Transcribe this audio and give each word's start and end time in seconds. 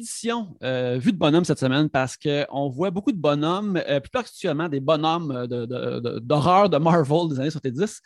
édition 0.00 0.56
euh, 0.62 0.98
Vue 0.98 1.12
de 1.12 1.18
bonhomme 1.18 1.44
cette 1.44 1.58
semaine 1.58 1.88
parce 1.88 2.16
qu'on 2.16 2.68
voit 2.68 2.90
beaucoup 2.90 3.12
de 3.12 3.18
bonhommes, 3.18 3.80
euh, 3.88 4.00
plus 4.00 4.10
particulièrement 4.10 4.68
des 4.68 4.80
bonhommes 4.80 5.46
d'horreur 5.46 6.68
de, 6.68 6.76
de, 6.76 6.82
Marvel 6.82 7.28
des 7.30 7.40
années 7.40 7.50
70. 7.50 8.00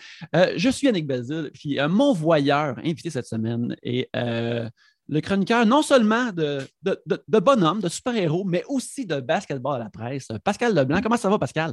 je 0.56 0.68
suis 0.68 0.86
Yannick 0.86 1.06
Bazil, 1.06 1.50
puis 1.54 1.78
mon 1.88 2.12
voyeur 2.12 2.76
invité 2.84 3.10
cette 3.10 3.26
semaine 3.26 3.76
est 3.82 4.08
le 4.14 5.20
chroniqueur 5.20 5.66
non 5.66 5.82
seulement 5.82 6.32
de, 6.32 6.60
de, 6.82 7.00
de 7.06 7.38
bonhommes, 7.38 7.80
de 7.80 7.88
super-héros, 7.88 8.44
mais 8.44 8.64
aussi 8.68 9.04
de 9.04 9.20
basketball 9.20 9.76
à 9.76 9.84
la 9.84 9.90
presse. 9.90 10.28
Pascal 10.42 10.74
Leblanc, 10.74 11.00
comment 11.02 11.16
ça 11.16 11.28
va, 11.28 11.38
Pascal? 11.38 11.72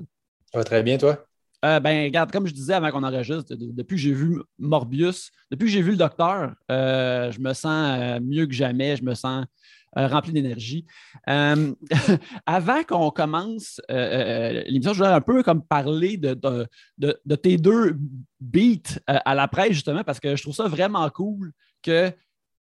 Ça 0.52 0.58
va 0.58 0.64
très 0.64 0.84
bien, 0.84 0.98
toi? 0.98 1.26
Euh, 1.64 1.80
ben, 1.80 2.06
regarde, 2.06 2.32
comme 2.32 2.48
je 2.48 2.54
disais 2.54 2.74
avant 2.74 2.90
qu'on 2.90 3.04
enregistre, 3.04 3.54
depuis 3.56 3.96
que 3.96 4.02
j'ai 4.02 4.14
vu 4.14 4.42
Morbius, 4.58 5.32
depuis 5.52 5.66
que 5.66 5.72
j'ai 5.72 5.82
vu 5.82 5.92
le 5.92 5.98
docteur, 5.98 6.56
euh, 6.72 7.32
je 7.32 7.40
me 7.40 7.54
sens 7.54 8.00
euh, 8.00 8.20
mieux 8.20 8.48
que 8.48 8.54
jamais, 8.54 8.96
je 8.96 9.04
me 9.04 9.14
sens 9.14 9.46
rempli 9.96 10.32
d'énergie. 10.32 10.86
avant 12.46 12.84
qu'on 12.88 13.12
commence 13.12 13.82
l'émission, 13.90 14.94
je 14.94 15.00
voudrais 15.00 15.14
un 15.14 15.22
peu 15.22 15.44
comme 15.44 15.64
parler 15.64 16.18
de, 16.18 16.38
de, 16.98 17.36
tes 17.36 17.58
deux 17.58 17.98
beats 18.40 19.00
à 19.08 19.36
la 19.36 19.48
presse, 19.48 19.74
justement, 19.74 20.04
parce 20.04 20.20
que 20.20 20.36
je 20.36 20.42
trouve 20.42 20.56
ça 20.56 20.68
vraiment 20.68 21.10
cool 21.10 21.52
que 21.82 22.10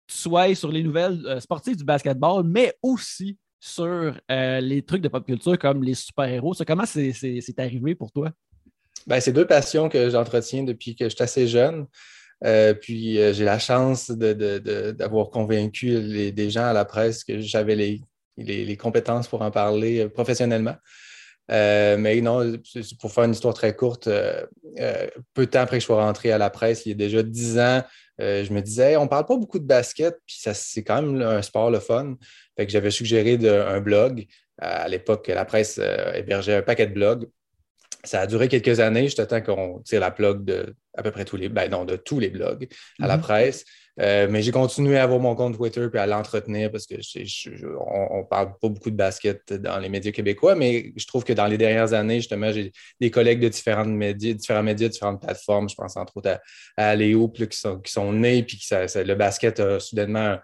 tu 0.08 0.18
sois 0.18 0.54
sur 0.56 0.72
les 0.72 0.84
nouvelles 0.84 1.40
sportives 1.42 1.78
du 1.78 1.84
basketball, 1.84 2.44
mais 2.44 2.74
aussi 2.82 3.38
sur 3.60 4.20
les 4.30 4.84
trucs 4.84 5.02
de 5.02 5.08
pop 5.08 5.26
culture 5.26 5.58
comme 5.58 5.84
les 5.84 5.96
super-héros. 5.96 6.54
Comment 6.68 6.86
c'est 6.86 7.60
arrivé 7.60 7.96
pour 7.96 8.12
toi? 8.12 8.32
Ben, 9.08 9.20
c'est 9.20 9.34
deux 9.34 9.46
passions 9.46 9.90
que 9.90 10.10
j'entretiens 10.10 10.64
depuis 10.64 10.96
que 10.96 11.06
je 11.06 11.16
suis 11.16 11.24
assez 11.24 11.48
jeune. 11.48 11.86
Euh, 12.44 12.74
puis 12.74 13.20
euh, 13.20 13.34
j'ai 13.34 13.46
la 13.46 13.60
chance 13.60 14.12
d'avoir 14.12 15.30
convaincu 15.30 16.00
les, 16.02 16.32
des 16.32 16.50
gens 16.50 16.66
à 16.66 16.74
la 16.74 16.86
presse 16.86 17.24
que 17.24 17.40
j'avais 17.40 17.76
les, 18.38 18.78
compétences 18.78 19.28
pour 19.28 19.42
en 19.42 19.52
parler 19.52 20.02
euh, 20.02 20.10
professionnellement. 20.10 20.76
mais 21.50 22.22
non, 22.22 22.58
pour 23.00 23.12
faire 23.12 23.24
une 23.24 23.32
histoire 23.32 23.54
très 23.54 23.76
courte, 23.76 24.10
peu 25.34 25.46
de 25.46 25.52
temps 25.52 25.62
après 25.62 25.78
que 25.78 25.82
je 25.82 25.86
sois 25.86 26.04
rentré 26.04 26.32
à 26.32 26.38
la 26.38 26.50
presse, 26.50 26.86
il 26.86 26.90
y 26.90 26.92
a 26.92 26.96
déjà 26.96 27.24
dix 27.24 27.58
ans, 27.60 27.84
je 28.20 28.52
me 28.52 28.62
disais, 28.62 28.98
on 28.98 29.04
ne 29.04 29.10
parle 29.10 29.26
pas 29.26 29.38
beaucoup 29.38 29.60
de 29.60 29.66
basket, 29.66 30.18
puis 30.26 30.38
c'est 30.54 30.84
quand 30.84 31.02
même 31.02 31.22
un 31.22 31.42
sport 31.42 31.72
le 31.72 31.80
fun. 31.80 32.16
J'avais 32.58 32.92
suggéré 32.92 33.38
un 33.48 33.80
blog. 33.80 34.26
À 34.58 34.88
l'époque, 34.88 35.28
la 35.28 35.46
presse 35.46 35.80
hébergeait 36.16 36.56
un 36.56 36.62
paquet 36.64 36.88
de 36.88 36.94
blogs. 36.94 37.30
Ça 38.06 38.22
a 38.22 38.28
duré 38.28 38.48
quelques 38.48 38.80
années, 38.80 39.04
juste 39.04 39.28
temps 39.28 39.42
qu'on 39.42 39.80
tire 39.80 40.00
la 40.00 40.12
plug 40.12 40.44
de 40.44 40.76
à 40.98 41.04
peu 41.04 41.12
près 41.12 41.26
tous 41.26 41.36
les, 41.36 41.50
ben 41.50 41.70
non, 41.70 41.86
de 41.86 41.96
tous 41.96 42.20
les 42.20 42.30
blogs 42.30 42.68
à 43.02 43.08
la 43.08 43.18
mhm. 43.18 43.24
presse. 43.24 43.66
Euh, 44.02 44.28
mais 44.30 44.42
j'ai 44.42 44.52
continué 44.52 44.98
à 44.98 45.04
avoir 45.04 45.20
mon 45.22 45.36
compte 45.36 45.56
Twitter 45.56 45.88
puis 45.90 46.00
à 46.00 46.06
l'entretenir 46.06 46.70
parce 46.70 46.86
que 46.86 46.96
on, 46.96 48.18
ne 48.18 48.24
parle 48.24 48.52
pas 48.62 48.68
beaucoup 48.68 48.92
de 48.92 48.96
basket 48.96 49.54
dans 49.54 49.80
les 49.80 49.88
médias 49.88 50.12
québécois, 50.12 50.54
mais 50.56 50.92
je 50.98 51.08
trouve 51.08 51.24
que 51.24 51.32
dans 51.32 51.48
les 51.48 51.58
dernières 51.58 51.94
années, 51.94 52.18
justement, 52.18 52.52
j'ai 52.52 52.74
des 53.00 53.10
collègues 53.10 53.40
de 53.40 53.48
différents 53.48 53.86
médias, 53.86 54.34
différents 54.34 54.64
médias, 54.64 54.90
différentes 54.90 55.22
plateformes. 55.22 55.70
Je 55.70 55.76
pense 55.76 55.96
entre 55.96 56.18
autres 56.18 56.40
à, 56.76 56.90
à 56.90 56.96
Léo 56.96 57.30
qui, 57.30 57.48
sont, 57.52 57.80
qui 57.80 57.92
sont 57.92 58.12
nés 58.12 58.44
puis 58.44 58.60
que 58.60 59.00
le 59.02 59.16
basket 59.16 59.62
a 59.62 59.80
soudainement 59.80 60.38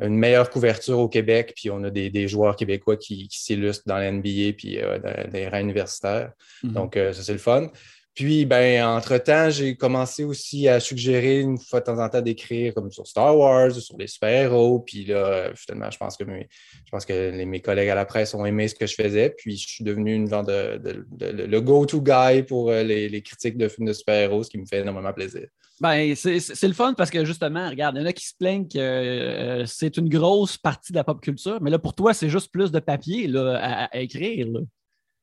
une 0.00 0.16
meilleure 0.16 0.50
couverture 0.50 0.98
au 0.98 1.08
Québec, 1.08 1.54
puis 1.56 1.70
on 1.70 1.82
a 1.84 1.90
des, 1.90 2.28
joueurs 2.28 2.56
québécois 2.56 2.96
qui, 2.96 3.28
s'illustrent 3.30 3.84
dans 3.86 3.98
l'NBA 3.98 4.52
puis 4.56 4.78
euh, 4.78 4.98
dans, 4.98 5.32
les 5.32 5.48
rangs 5.48 5.60
universitaires. 5.60 6.32
Mhm. 6.62 6.72
Donc, 6.72 6.96
euh, 6.96 7.12
ça, 7.12 7.22
c'est 7.22 7.32
le 7.32 7.38
fun. 7.38 7.70
Puis, 8.16 8.46
ben, 8.46 8.82
entre-temps, 8.82 9.50
j'ai 9.50 9.76
commencé 9.76 10.24
aussi 10.24 10.68
à 10.68 10.80
suggérer 10.80 11.40
une 11.40 11.58
fois 11.58 11.80
de 11.80 11.84
temps 11.84 12.02
en 12.02 12.08
temps 12.08 12.22
d'écrire 12.22 12.72
comme 12.72 12.90
sur 12.90 13.06
Star 13.06 13.36
Wars, 13.36 13.72
sur 13.72 13.98
les 13.98 14.06
super-héros. 14.06 14.80
Puis 14.80 15.04
là, 15.04 15.50
finalement, 15.54 15.90
je 15.90 15.98
pense 15.98 16.16
que, 16.16 16.24
mes, 16.24 16.48
je 16.86 16.90
pense 16.90 17.04
que 17.04 17.44
mes 17.44 17.60
collègues 17.60 17.90
à 17.90 17.94
la 17.94 18.06
presse 18.06 18.32
ont 18.32 18.46
aimé 18.46 18.68
ce 18.68 18.74
que 18.74 18.86
je 18.86 18.94
faisais. 18.94 19.34
Puis, 19.36 19.58
je 19.58 19.68
suis 19.68 19.84
devenu 19.84 20.14
une 20.14 20.30
genre 20.30 20.44
de, 20.44 20.80
le 21.20 21.60
go-to 21.60 22.00
guy 22.00 22.42
pour 22.42 22.70
euh, 22.70 22.82
les, 22.82 23.20
critiques 23.20 23.58
de 23.58 23.68
films 23.68 23.88
de 23.88 23.92
super-héros, 23.92 24.44
ce 24.44 24.48
qui 24.48 24.56
me 24.56 24.64
fait 24.64 24.80
énormément 24.80 25.12
plaisir. 25.12 25.46
Ben, 25.82 26.14
c'est 26.14 26.62
le 26.62 26.72
fun 26.72 26.94
parce 26.94 27.10
que 27.10 27.22
justement, 27.26 27.68
regarde, 27.68 27.96
il 27.96 28.00
y 28.00 28.02
en 28.02 28.06
a 28.06 28.14
qui 28.14 28.26
se 28.26 28.34
plaignent 28.34 28.66
que 28.66 28.78
euh, 28.78 29.66
c'est 29.66 29.98
une 29.98 30.08
grosse 30.08 30.56
partie 30.56 30.92
de 30.92 30.96
la 30.96 31.04
pop 31.04 31.20
culture, 31.20 31.60
mais 31.60 31.70
là, 31.70 31.78
pour 31.78 31.94
toi, 31.94 32.14
c'est 32.14 32.30
juste 32.30 32.50
plus 32.50 32.70
de 32.70 32.78
papier 32.78 33.26
là, 33.26 33.88
à, 33.92 34.00
écrire. 34.00 34.46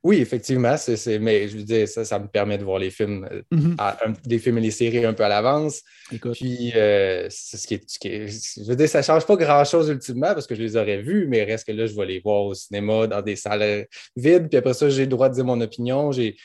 Oui, 0.03 0.17
effectivement, 0.17 0.75
c'est, 0.75 1.17
mais 1.17 1.47
je 1.47 1.55
veux 1.55 1.63
dire, 1.63 1.87
ça, 1.87 2.03
ça 2.03 2.19
me 2.19 2.27
permet 2.27 2.57
de 2.57 2.65
voir 2.65 2.77
les 2.77 2.91
films, 2.91 3.25
euh, 3.31 3.41
mm-hmm. 3.53 4.15
des 4.25 4.37
films 4.37 4.57
et 4.57 4.61
les 4.61 4.71
séries 4.71 5.05
un 5.05 5.13
peu 5.13 5.23
à 5.23 5.29
l'avance. 5.29 5.81
Puis, 6.33 6.73
euh, 6.75 7.27
c'est 7.29 7.55
ce 7.55 7.65
qui, 7.65 7.75
est, 7.75 8.27
je 8.27 8.67
veux 8.67 8.75
dire, 8.75 8.89
ça 8.89 8.97
ne 8.97 9.03
change 9.03 9.25
pas 9.25 9.37
grand-chose 9.37 9.87
ultimement 9.87 10.33
parce 10.33 10.45
que 10.45 10.55
je 10.55 10.61
les 10.61 10.75
aurais 10.75 11.01
vus, 11.01 11.25
mais 11.29 11.45
reste 11.45 11.65
que 11.65 11.71
là, 11.71 11.85
je 11.85 11.95
vais 11.95 12.05
les 12.05 12.19
voir 12.19 12.43
au 12.43 12.53
cinéma 12.53 13.07
dans 13.07 13.21
des 13.21 13.37
salles 13.37 13.87
vides. 14.17 14.49
Puis 14.49 14.57
après 14.57 14.73
ça, 14.73 14.89
j'ai 14.89 15.03
le 15.03 15.07
droit 15.07 15.29
de 15.29 15.35
dire 15.35 15.45
mon 15.45 15.61
opinion. 15.61 16.11
J'ai, 16.11 16.35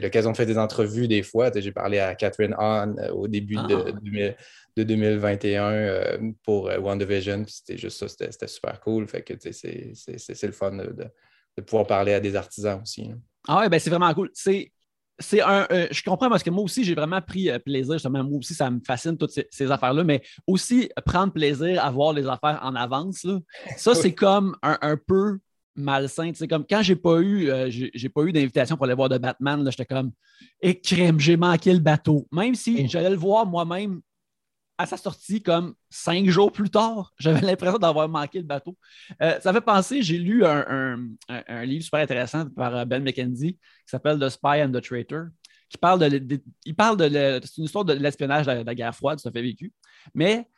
l'occasion 0.00 0.30
de 0.30 0.36
faire 0.36 0.46
des 0.46 0.58
entrevues 0.58 1.08
des 1.08 1.24
fois. 1.24 1.50
J'ai 1.52 1.72
parlé 1.72 1.98
à 1.98 2.14
Catherine 2.14 2.54
Hahn 2.58 2.96
euh, 3.00 3.10
au 3.10 3.26
début 3.26 3.56
de, 3.56 4.36
2021 4.76 5.60
ah. 5.64 6.16
pour 6.44 6.66
WandaVision. 6.66 7.42
Puis 7.42 7.54
c'était 7.54 7.76
juste 7.76 7.98
ça, 7.98 8.06
c'était, 8.06 8.46
super 8.46 8.80
cool. 8.82 9.08
Fait 9.08 9.22
que 9.22 9.34
c'est, 9.50 10.46
le 10.46 10.52
fun 10.52 10.70
de 10.70 10.92
de 10.92 11.04
pouvoir 11.62 11.86
parler 11.86 12.14
à 12.14 12.20
des 12.20 12.36
artisans 12.36 12.80
aussi. 12.82 13.10
Ah 13.46 13.60
ouais, 13.60 13.68
ben 13.68 13.78
c'est 13.78 13.90
vraiment 13.90 14.12
cool. 14.14 14.30
C'est, 14.34 14.70
c'est 15.18 15.40
un, 15.40 15.66
euh, 15.72 15.88
je 15.90 16.02
comprends 16.02 16.28
parce 16.28 16.42
que 16.42 16.50
moi 16.50 16.62
aussi, 16.62 16.84
j'ai 16.84 16.94
vraiment 16.94 17.20
pris 17.20 17.50
euh, 17.50 17.58
plaisir. 17.58 17.94
Justement, 17.94 18.22
moi 18.22 18.38
aussi, 18.38 18.54
ça 18.54 18.70
me 18.70 18.80
fascine 18.86 19.16
toutes 19.16 19.32
ces, 19.50 19.70
affaires-là, 19.70 20.04
mais 20.04 20.22
aussi 20.46 20.90
prendre 21.04 21.32
plaisir 21.32 21.84
à 21.84 21.90
voir 21.90 22.12
les 22.12 22.26
affaires 22.26 22.60
en 22.62 22.74
avance. 22.74 23.26
Ça, 23.76 23.94
c'est 23.94 24.14
comme 24.14 24.56
un, 24.62 24.96
peu 24.96 25.38
malsain. 25.74 26.30
C'est 26.34 26.48
comme 26.48 26.64
quand 26.68 26.82
j'ai 26.82 26.96
pas 26.96 27.18
eu, 27.18 27.50
euh, 27.50 27.68
j'ai, 27.70 28.08
pas 28.08 28.22
eu 28.22 28.32
d'invitation 28.32 28.76
pour 28.76 28.84
aller 28.84 28.94
voir 28.94 29.08
de 29.08 29.18
Batman, 29.18 29.68
j'étais 29.70 29.86
comme, 29.86 30.12
et 30.60 30.80
crème, 30.80 31.18
j'ai 31.18 31.36
manqué 31.36 31.72
le 31.72 31.80
bateau. 31.80 32.26
Même 32.30 32.54
si 32.54 32.84
mm. 32.84 32.88
j'allais 32.88 33.10
le 33.10 33.16
voir 33.16 33.46
moi-même 33.46 34.00
à 34.78 34.86
sa 34.86 34.96
sortie, 34.96 35.42
comme 35.42 35.74
cinq 35.90 36.26
jours 36.28 36.52
plus 36.52 36.70
tard, 36.70 37.12
j'avais 37.18 37.44
l'impression 37.44 37.78
d'avoir 37.78 38.08
manqué 38.08 38.38
le 38.38 38.44
bateau. 38.44 38.76
Euh, 39.20 39.38
ça 39.40 39.52
fait 39.52 39.60
penser, 39.60 40.02
j'ai 40.02 40.18
lu 40.18 40.44
un, 40.44 40.96
livre 41.64 41.84
super 41.84 42.00
intéressant 42.00 42.48
par 42.50 42.74
euh, 42.76 42.84
Ben 42.84 43.02
McKenzie 43.02 43.54
qui 43.54 43.60
s'appelle 43.86 44.18
The 44.18 44.28
Spy 44.28 44.62
and 44.62 44.70
the 44.70 44.80
Traitor, 44.80 45.26
qui 45.68 45.78
parle 45.78 45.98
de. 45.98 46.18
de. 46.18 46.40
c'est 46.64 47.62
de 47.84 47.92
l'espionnage 47.94 48.46
de, 48.46 48.64
la 48.64 48.74
guerre 48.74 48.94
froide, 48.94 49.18
ça 49.18 49.32
fait 49.32 49.42
vécu. 49.42 49.72
Mais 50.14 50.48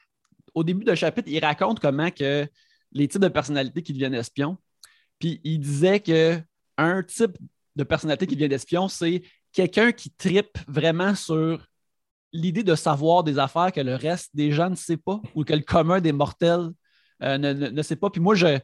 au 0.55 0.63
début 0.63 0.85
du 0.85 0.95
chapitre, 0.95 1.29
il 1.31 1.43
raconte 1.43 1.81
comment 1.81 2.11
que 2.11 2.47
les 2.93 3.09
types 3.09 3.23
de 3.23 3.29
personnalités 3.29 3.83
qui 3.83 3.93
deviennent 3.93 4.15
espions. 4.15 4.59
Puis 5.19 5.41
il 5.45 5.61
disait 5.61 6.01
que 6.01 6.41
un 6.77 7.03
type 7.03 7.37
de 7.77 7.85
personnalité 7.85 8.27
qui 8.27 8.37
devient 8.37 8.53
espion, 8.53 8.89
c'est 8.89 9.23
quelqu'un 9.53 9.93
qui 9.93 10.11
tripe 10.11 10.59
vraiment 10.69 11.15
sur 11.15 11.67
l'idée 12.33 12.63
de 12.63 12.75
savoir 12.75 13.25
des 13.25 13.39
affaires 13.39 13.73
que 13.73 13.81
le 13.81 13.95
reste 13.95 14.31
des 14.35 14.53
gens 14.53 14.71
ne 14.71 14.77
sait 14.77 14.97
pas 14.97 15.21
ou 15.35 15.45
que 15.45 15.53
le 15.53 15.63
commun 15.63 16.01
des 16.01 16.13
mortels 16.13 16.71
euh, 17.23 17.39
ne, 17.39 17.83
sait 17.83 17.97
pas. 17.97 18.11
Puis 18.11 18.21
moi, 18.21 18.35
je, 18.35 18.59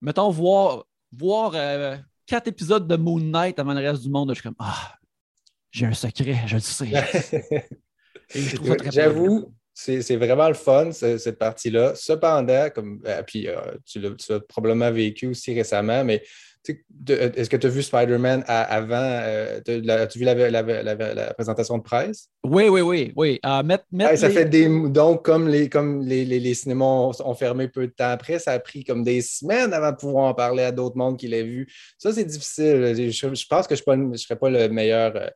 mettons, 0.00 0.30
voir, 0.30 0.84
voir 1.12 1.52
euh, 1.54 1.96
quatre 2.26 2.48
épisodes 2.48 2.86
de 2.86 2.96
Moon 2.96 3.20
Knight 3.20 3.58
avant 3.58 3.74
le 3.74 3.80
reste 3.80 4.02
du 4.02 4.10
monde, 4.10 4.30
je 4.30 4.34
suis 4.34 4.42
comme, 4.42 4.56
ah, 4.58 4.94
j'ai 5.70 5.86
un 5.86 5.94
secret, 5.94 6.42
je 6.46 6.56
le 6.56 6.60
sais. 6.60 7.68
J'avoue, 8.92 9.52
c'est 9.72 10.16
vraiment 10.16 10.48
le 10.48 10.54
fun, 10.54 10.92
cette 10.92 11.38
partie-là. 11.38 11.94
Cependant, 11.94 12.70
comme, 12.70 13.02
euh, 13.06 13.22
puis 13.22 13.48
tu 13.84 14.00
l'as 14.00 14.40
probablement 14.40 14.92
vécu 14.92 15.26
aussi 15.26 15.54
récemment, 15.54 16.04
mais 16.04 16.22
est-ce 16.66 17.50
que 17.50 17.56
tu 17.56 17.66
as 17.66 17.70
vu 17.70 17.82
Spider-Man 17.82 18.44
avant? 18.46 18.94
Euh, 18.96 19.60
as-tu 19.88 20.18
vu 20.18 20.24
la, 20.24 21.34
présentation 21.34 21.78
de 21.78 21.82
presse? 21.82 22.28
Oui, 22.44 22.68
oui, 22.68 22.80
oui. 22.80 23.12
oui. 23.16 23.40
Euh, 23.44 24.16
ça 24.16 24.30
fait 24.30 24.46
des. 24.46 24.68
Donc, 24.88 25.24
comme, 25.24 25.48
les, 25.48 25.68
comme 25.68 26.02
les, 26.02 26.24
les, 26.24 26.54
cinémas 26.54 27.12
ont, 27.24 27.34
fermé 27.34 27.68
peu 27.68 27.86
de 27.86 27.92
temps 27.92 28.10
après, 28.10 28.38
ça 28.38 28.52
a 28.52 28.58
pris 28.58 28.84
comme 28.84 29.04
des 29.04 29.20
semaines 29.20 29.72
avant 29.72 29.92
de 29.92 29.96
pouvoir 29.96 30.26
en 30.26 30.34
parler 30.34 30.62
à 30.62 30.72
d'autres 30.72 30.96
mondes 30.96 31.18
qui 31.18 31.28
l'aient 31.28 31.42
vu. 31.42 31.66
Ça, 31.98 32.12
c'est 32.12 32.24
difficile. 32.24 32.94
Je, 32.94 33.46
pense 33.48 33.66
que 33.66 33.74
je 33.74 33.82
ne 33.90 34.16
serais 34.16 34.36
pas 34.36 34.50
le 34.50 34.68
meilleur. 34.68 35.30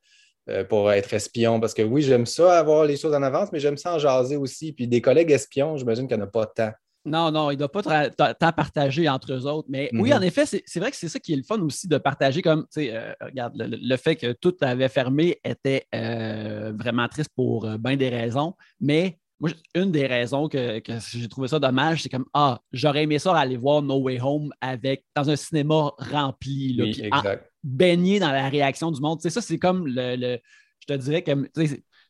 Euh, 0.51 0.65
pour 0.65 0.91
être 0.91 1.13
espion, 1.13 1.61
parce 1.61 1.75
que 1.75 1.83
oui, 1.83 2.01
j'aime 2.01 2.25
ça 2.25 2.59
avoir 2.59 2.87
les 2.87 2.97
choses 2.97 3.13
en 3.13 3.23
avance, 3.23 3.53
mais 3.53 3.61
j'aime 3.61 3.77
ça 3.77 3.95
en 3.95 3.99
jaser 3.99 4.37
aussi. 4.37 4.73
Puis 4.73 4.89
des 4.89 5.03
collègues 5.03 5.31
espions, 5.31 5.77
j'imagine 5.77 6.09
qu'il 6.09 6.17
n'y 6.17 6.23
en 6.23 6.27
a 6.27 6.31
pas 6.31 6.47
tant. 6.47 6.71
Non, 7.05 7.31
non, 7.31 7.51
il 7.51 7.55
ne 7.55 7.59
doit 7.59 7.73
pas 7.73 8.11
tant 8.11 8.53
partager 8.53 9.09
entre 9.09 9.33
eux 9.33 9.47
autres. 9.47 9.69
Mais 9.71 9.89
oui, 9.95 10.13
en 10.13 10.19
mhm. 10.19 10.25
effet, 10.25 10.45
c'est 10.47 10.81
vrai 10.81 10.91
que 10.91 10.97
c'est 10.97 11.09
ça 11.09 11.19
qui 11.19 11.33
est 11.33 11.37
le 11.37 11.43
fun 11.43 11.61
aussi 11.61 11.89
de 11.89 11.97
partager 11.99 12.43
comme, 12.43 12.63
tu 12.65 12.83
sais, 12.83 12.95
euh, 12.95 13.13
regarde, 13.21 13.55
le, 13.57 13.97
fait 13.97 14.17
que 14.17 14.33
tout 14.33 14.55
avait 14.61 14.89
fermé 14.89 15.39
était 15.45 15.87
euh, 15.95 16.73
vraiment 16.77 17.09
triste 17.09 17.31
pour 17.35 17.65
euh, 17.65 17.79
bien 17.79 17.97
des 17.97 18.09
raisons. 18.09 18.55
Mais 18.81 19.19
moi, 19.41 19.51
une 19.75 19.93
des 19.93 20.07
raisons 20.07 20.49
que, 20.49 20.83
j'ai 21.13 21.29
trouvé 21.29 21.49
ça 21.49 21.59
dommage, 21.59 22.03
c'est 22.03 22.09
comme, 22.09 22.27
ah, 22.35 22.61
j'aurais 22.73 23.05
aimé 23.05 23.19
ça 23.19 23.37
aller 23.37 23.57
voir 23.57 23.81
No 23.83 24.01
Way 24.01 24.21
Home 24.21 24.53
avec, 24.61 25.05
dans 25.15 25.31
un 25.31 25.37
cinéma 25.37 25.93
rempli, 25.99 26.75
là, 26.75 27.37
baigné 27.63 28.19
dans 28.19 28.33
la 28.33 28.49
réaction 28.49 28.91
du 28.91 29.01
monde. 29.01 29.21
Tu 29.21 29.23
sais, 29.23 29.31
ça, 29.31 29.41
c'est 29.41 29.59
comme 29.59 29.87
le, 29.87 30.39
je 30.81 30.87
te 30.87 30.93
dirais 30.95 31.23
que, 31.23 31.33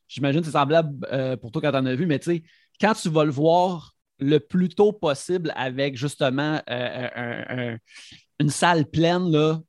j'imagine 0.08 0.41
que 0.41 0.46
c'est 0.46 0.52
semblable 0.52 1.38
pour 1.41 1.52
toi 1.52 1.62
quand 1.62 1.73
tu 1.73 1.76
en 1.76 1.87
as 1.87 1.94
vu, 1.94 2.06
mais 2.06 2.19
tu 2.19 2.32
sais, 2.32 2.43
quand 2.81 2.94
tu 2.94 3.11
vas 3.11 3.25
le 3.25 3.31
voir 3.31 3.94
le 4.19 4.38
plus 4.41 4.69
tôt 4.69 4.93
possible 4.93 5.53
avec 5.56 5.97
justement 5.97 6.61
euh, 6.70 7.76
une 8.41 8.50
salle 8.50 8.87
pleine, 8.87 9.31
là, 9.31 9.61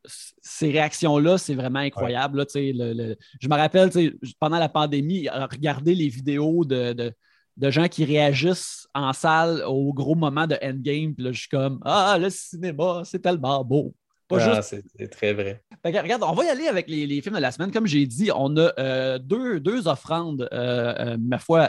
ces 0.41 0.71
réactions-là, 0.71 1.37
c'est 1.37 1.55
vraiment 1.55 1.79
incroyable. 1.79 2.45
je 2.53 3.47
me 3.47 3.55
rappelle, 3.55 3.91
pendant 4.39 4.59
la 4.59 4.69
pandémie, 4.69 5.27
regarder 5.29 5.95
les 5.95 6.07
vidéos 6.07 6.65
de, 6.65 7.13
gens 7.61 7.87
qui 7.87 8.05
réagissent 8.05 8.87
en 8.93 9.13
salle 9.13 9.63
au 9.65 9.93
gros 9.93 10.15
moment 10.15 10.47
de 10.47 10.57
Endgame, 10.61 11.15
puis 11.15 11.25
là, 11.25 11.31
je 11.31 11.39
suis 11.39 11.49
comme 11.49 11.79
Ah, 11.83 12.17
le 12.19 12.29
cinéma, 12.29 13.01
c'est 13.05 13.19
tellement 13.19 13.63
beau. 13.63 13.93
Ah, 14.31 14.61
c'est 14.61 14.83
très 15.09 15.33
vrai. 15.33 15.63
regarde, 15.83 16.23
on 16.23 16.33
va 16.33 16.45
y 16.45 16.49
aller 16.49 16.67
avec 16.67 16.87
les, 16.87 17.21
films 17.21 17.35
de 17.35 17.41
la 17.41 17.51
semaine. 17.51 17.71
Comme 17.71 17.87
j'ai 17.87 18.05
dit, 18.05 18.29
on 18.35 18.55
a 18.57 18.71
euh, 18.77 19.17
deux, 19.17 19.59
deux, 19.59 19.87
offrandes, 19.87 20.47
euh, 20.53 21.17
ma 21.19 21.39
foi, 21.39 21.67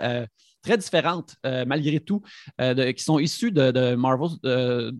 très 0.62 0.76
différentes, 0.76 1.36
euh, 1.46 1.64
malgré 1.66 2.00
tout, 2.00 2.22
euh, 2.60 2.92
qui 2.92 3.02
sont 3.02 3.18
issues 3.18 3.52
de, 3.52 3.94
Marvel, 3.94 4.30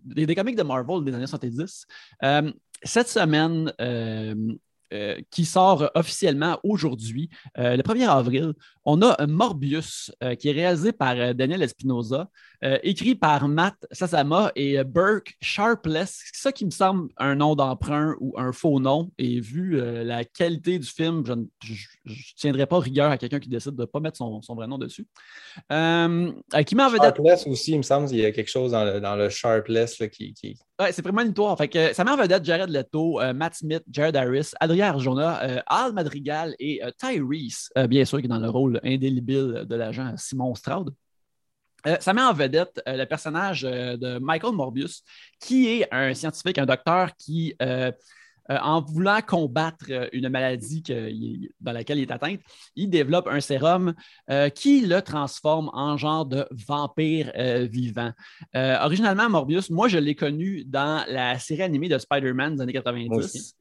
des, 0.05 0.35
comics 0.35 0.55
de 0.55 0.63
Marvel 0.63 1.03
des 1.03 1.13
années 1.13 1.27
70. 1.27 1.85
Euh, 2.23 2.51
cette 2.83 3.09
semaine, 3.09 3.71
qui 5.29 5.45
sort 5.45 5.89
officiellement 5.95 6.59
aujourd'hui, 6.63 7.29
le 7.55 7.81
1er 7.81 8.09
avril, 8.09 8.53
on 8.85 9.01
a 9.01 9.25
Morbius, 9.27 10.11
qui 10.39 10.49
est 10.49 10.53
réalisé 10.53 10.91
par 10.91 11.35
Daniel 11.35 11.61
Espinosa, 11.61 12.29
écrit 12.83 13.15
par 13.15 13.47
Matt 13.47 13.75
Sasama 13.91 14.51
et 14.55 14.83
Burke 14.83 15.35
Sharpless. 15.41 16.19
C'est 16.33 16.41
ça 16.41 16.51
qui 16.51 16.65
me 16.65 16.71
semble 16.71 17.09
un 17.17 17.35
nom 17.35 17.55
d'emprunt 17.55 18.15
ou 18.19 18.33
un 18.37 18.51
faux 18.51 18.79
nom. 18.79 19.11
Et 19.17 19.39
vu 19.39 19.79
la 20.03 20.23
qualité 20.23 20.79
du 20.79 20.87
film, 20.87 21.23
je 21.25 21.33
ne 21.33 21.45
tiendrai 22.35 22.65
pas 22.65 22.79
rigueur 22.79 23.11
à 23.11 23.17
quelqu'un 23.17 23.39
qui 23.39 23.49
décide 23.49 23.75
de 23.75 23.81
ne 23.81 23.85
pas 23.85 23.99
mettre 23.99 24.17
son, 24.17 24.41
vrai 24.55 24.67
nom 24.67 24.77
dessus. 24.77 25.07
qui. 26.65 26.75
Sharpless 26.75 27.47
aussi, 27.47 27.71
il 27.71 27.77
me 27.77 27.83
semble 27.83 28.07
qu'il 28.07 28.17
y 28.17 28.25
a 28.25 28.31
quelque 28.31 28.49
chose 28.49 28.71
dans 28.71 29.15
le, 29.15 29.29
Sharpless 29.29 29.97
qui, 30.11 30.33
qui... 30.33 30.57
Ouais, 30.79 30.91
c'est 30.91 31.03
vraiment 31.03 31.21
une 31.21 31.33
tour. 31.33 31.55
Fait 31.57 31.67
que, 31.67 31.93
ça 31.93 32.03
met 32.03 32.11
en 32.11 32.17
vedette 32.17 32.43
Jared 32.43 32.69
Leto, 32.69 33.19
Matt 33.35 33.55
Smith, 33.55 33.83
Jared 33.91 34.15
Harris, 34.15 34.51
Adrien 34.59 34.87
Arjona, 34.87 35.61
Al 35.67 35.93
Madrigal 35.93 36.55
et 36.59 36.81
Tyrese, 36.97 37.69
bien 37.87 38.05
sûr, 38.05 38.19
qui 38.19 38.25
est 38.25 38.29
dans 38.29 38.39
le 38.39 38.49
rôle 38.49 38.70
indélébile 38.83 39.65
de 39.67 39.75
l'agent 39.75 40.13
Simon 40.17 40.55
Stroud. 40.55 40.93
Euh, 41.87 41.97
ça 41.99 42.13
met 42.13 42.21
en 42.21 42.33
vedette 42.33 42.81
euh, 42.87 42.95
le 42.95 43.05
personnage 43.05 43.65
euh, 43.65 43.97
de 43.97 44.19
Michael 44.19 44.53
Morbius, 44.53 45.03
qui 45.39 45.67
est 45.67 45.87
un 45.91 46.13
scientifique, 46.13 46.57
un 46.57 46.65
docteur 46.65 47.15
qui, 47.17 47.55
en 48.49 48.81
voulant 48.81 49.21
combattre 49.25 49.85
une 50.11 50.27
maladie 50.27 50.83
dans 51.61 51.71
laquelle 51.71 51.99
il 51.99 52.01
est 52.01 52.11
atteint, 52.11 52.35
il 52.75 52.89
développe 52.89 53.27
un 53.27 53.39
sérum 53.39 53.93
qui 54.55 54.81
le 54.81 55.01
transforme 55.01 55.69
en 55.73 55.95
genre 55.95 56.25
de 56.25 56.45
vampire 56.51 57.31
vivant. 57.69 58.11
originalement, 58.53 59.29
Morbius, 59.29 59.69
moi, 59.69 59.87
je 59.87 59.99
l'ai 59.99 60.15
connu 60.15 60.65
dans 60.65 61.05
la 61.07 61.39
série 61.39 61.61
animée 61.61 61.87
de 61.87 61.97
Spider-Man 61.97 62.55
des 62.55 62.61
années 62.63 62.73
90. 62.73 63.55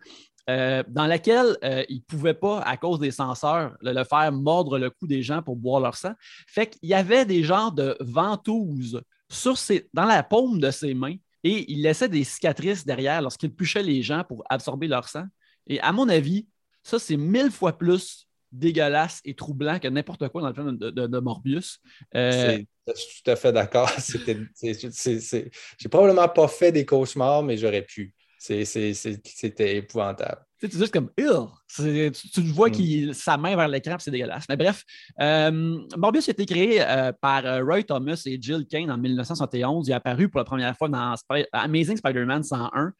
Euh, 0.49 0.83
dans 0.89 1.07
laquelle 1.07 1.57
euh, 1.63 1.85
il 1.89 1.97
ne 1.97 2.03
pouvait 2.03 2.35
pas, 2.35 2.61
à 2.61 2.77
cause 2.77 2.99
des 2.99 3.11
censeurs, 3.11 3.77
le, 3.83 4.05
faire 4.05 4.33
mordre 4.33 4.79
le 4.79 4.91
cou 4.91 5.07
des 5.07 5.23
gens 5.23 5.43
pour 5.43 5.57
boire 5.57 5.81
leur 5.81 5.97
sang. 5.97 6.15
Fait 6.47 6.67
qu'il 6.67 6.89
y 6.89 6.95
avait 6.95 7.25
des 7.25 7.45
genres 7.45 7.73
de 7.73 7.97
ventouses 8.01 9.01
sur 9.29 9.55
dans 9.93 10.07
la 10.07 10.23
paume 10.23 10.59
de 10.59 10.71
ses 10.71 10.95
mains 10.95 11.17
et 11.45 11.71
il 11.71 11.83
laissait 11.83 12.09
des 12.09 12.25
cicatrices 12.25 12.85
derrière 12.85 13.23
lorsqu'il 13.23 13.55
puchait 13.55 13.83
les 13.83 14.03
gens 14.03 14.25
pour 14.25 14.43
absorber 14.51 14.89
leur 14.89 15.09
sang. 15.09 15.25
Et 15.67 15.79
à 15.81 15.93
mon 15.93 16.09
avis, 16.09 16.47
ça, 16.83 16.99
c'est 16.99 17.17
mille 17.17 17.51
fois 17.51 17.77
plus 17.77 18.27
dégueulasse 18.53 19.21
et 19.25 19.35
troublant 19.35 19.79
que 19.79 19.89
n'importe 19.89 20.29
quoi 20.29 20.43
dans 20.43 20.49
le 20.49 20.55
film 20.55 20.77
de, 20.77 21.19
Morbius. 21.21 21.79
Euh, 22.17 22.59
je 22.89 23.01
suis 23.01 23.23
tout 23.23 23.31
à 23.31 23.37
fait 23.37 23.53
d'accord. 23.53 23.91
J'ai 24.63 25.89
probablement 25.89 26.29
pas 26.29 26.49
fait 26.49 26.73
des 26.73 26.85
cauchemars, 26.85 27.43
mais 27.43 27.57
j'aurais 27.57 27.83
pu. 27.83 28.13
C'était 28.41 29.77
épouvantable. 29.77 30.47
C'est 30.59 30.73
juste 30.73 30.93
comme, 30.93 31.11
tu, 31.17 32.13
tu, 32.33 32.41
vois 32.53 32.71
mm. 32.71 33.13
sa 33.13 33.37
main 33.37 33.55
vers 33.55 33.69
l'écran, 33.69 33.97
c'est 33.99 34.11
dégueulasse. 34.11 34.45
Mais 34.49 34.57
bref, 34.57 34.83
euh, 35.21 35.79
Morbius 35.97 36.29
a 36.29 36.33
été 36.33 36.47
créé 36.47 36.83
euh, 36.83 37.13
par 37.13 37.45
euh, 37.45 37.63
Roy 37.63 37.83
Thomas 37.83 38.23
et 38.25 38.39
Jill 38.41 38.67
Kane 38.67 38.91
en 38.91 38.97
1971. 38.97 39.89
Il 39.89 39.91
est 39.91 39.95
apparu 39.95 40.31
pour 40.31 40.39
la 40.39 40.45
première 40.45 40.77
fois 40.77 40.89
dans 40.89 41.15
Amazing 41.53 41.99
Spider-Man 41.99 42.43
101. 42.43 42.93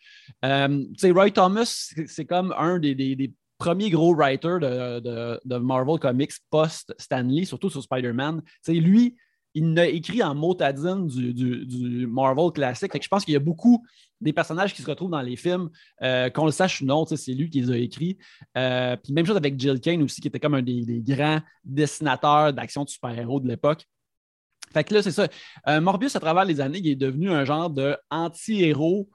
Roy 1.13 1.31
Thomas, 1.31 1.93
c'est 2.07 2.27
comme 2.27 2.55
un 2.57 2.79
des, 2.79 3.33
premiers 3.59 3.91
gros 3.91 4.15
writers 4.15 4.61
de, 4.61 5.59
Marvel 5.59 5.99
Comics 5.99 6.33
post-Stanley, 6.51 7.47
surtout 7.47 7.71
sur 7.71 7.83
Spider-Man. 7.83 8.43
Lui, 8.69 9.17
il 9.55 9.79
a 9.79 9.87
écrit 9.87 10.23
en 10.23 10.35
motadine 10.35 11.07
du, 11.07 11.35
du, 11.35 12.07
Marvel 12.07 12.51
classique. 12.53 12.93
je 13.01 13.09
pense 13.09 13.25
qu'il 13.25 13.35
y 13.35 13.37
a 13.37 13.41
beaucoup 13.41 13.85
des 14.21 14.33
personnages 14.33 14.75
qui 14.75 14.83
se 14.83 14.87
retrouvent 14.87 15.11
dans 15.11 15.23
les 15.23 15.37
films, 15.37 15.71
euh, 16.03 16.29
qu'on 16.31 16.45
le 16.45 16.53
sache 16.53 16.83
ou 16.83 16.85
non, 16.85 17.07
c'est 17.07 17.33
lui 17.33 17.49
qui 17.49 17.63
les 17.63 17.71
a 17.71 17.77
écrits. 17.77 18.19
Euh, 18.57 18.97
puis 18.97 19.13
même 19.13 19.27
chose 19.27 19.37
avec 19.37 19.59
Jill 19.59 19.81
Kane 19.81 20.03
aussi, 20.03 20.21
qui 20.21 20.29
était 20.29 20.41
comme 20.41 20.55
un 20.55 20.63
des, 20.63 21.03
grands 21.03 21.41
dessinateurs 21.65 22.53
d'action 22.53 22.85
de 22.85 22.91
super-héros 22.91 23.41
de 23.41 23.49
l'époque. 23.49 23.87
Fait 24.73 24.85
que 24.85 24.95
là, 24.95 25.03
c'est 25.03 25.11
ça. 25.11 25.27
Euh, 25.67 25.81
Morbius, 25.81 26.15
à 26.15 26.21
travers 26.21 26.45
les 26.45 26.61
années, 26.61 26.79
il 26.79 26.89
est 26.89 26.97
devenu 26.97 27.31
un 27.31 27.45
genre 27.45 27.71
de 27.71 27.97
anti-héros 28.11 29.09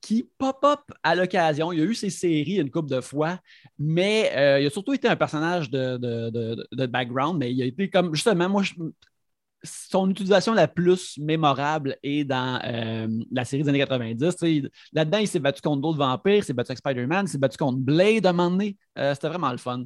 qui 0.00 0.28
pop-up 0.38 0.80
à 1.02 1.14
l'occasion. 1.14 1.70
Il 1.72 1.78
y 1.78 1.82
a 1.82 1.84
eu 1.84 1.94
ses 1.94 2.10
séries 2.10 2.56
une 2.56 2.70
couple 2.70 2.90
de 2.90 3.00
fois, 3.00 3.38
mais 3.78 4.30
il 4.60 4.66
a 4.66 4.70
surtout 4.70 4.94
été 4.94 5.06
un 5.06 5.16
personnage 5.16 5.70
de, 5.70 5.96
de, 5.96 6.86
background, 6.86 7.38
mais 7.38 7.52
il 7.52 7.62
a 7.62 7.66
été 7.66 7.88
comme, 7.88 8.14
justement, 8.14 8.48
moi, 8.48 8.62
je, 8.62 8.74
son 9.66 10.10
utilisation 10.10 10.54
la 10.54 10.68
plus 10.68 11.18
mémorable 11.18 11.96
est 12.02 12.24
dans 12.24 12.60
euh, 12.64 13.08
la 13.30 13.44
série 13.44 13.62
des 13.62 13.68
années 13.68 13.78
90. 13.78 14.36
Là-dedans, 14.92 15.18
il 15.18 15.28
s'est 15.28 15.38
battu 15.38 15.60
contre 15.60 15.82
d'autres 15.82 15.98
vampires, 15.98 16.36
il 16.36 16.44
s'est 16.44 16.52
battu 16.52 16.72
avec 16.72 16.78
Spider-Man, 16.78 17.26
il 17.26 17.28
s'est 17.28 17.38
battu 17.38 17.56
contre 17.56 17.78
Blade 17.78 18.26
à 18.26 18.30
un 18.30 18.32
moment 18.32 18.50
donné. 18.50 18.76
Euh, 18.98 19.14
c'était 19.14 19.28
vraiment 19.28 19.50
le 19.50 19.58
fun. 19.58 19.84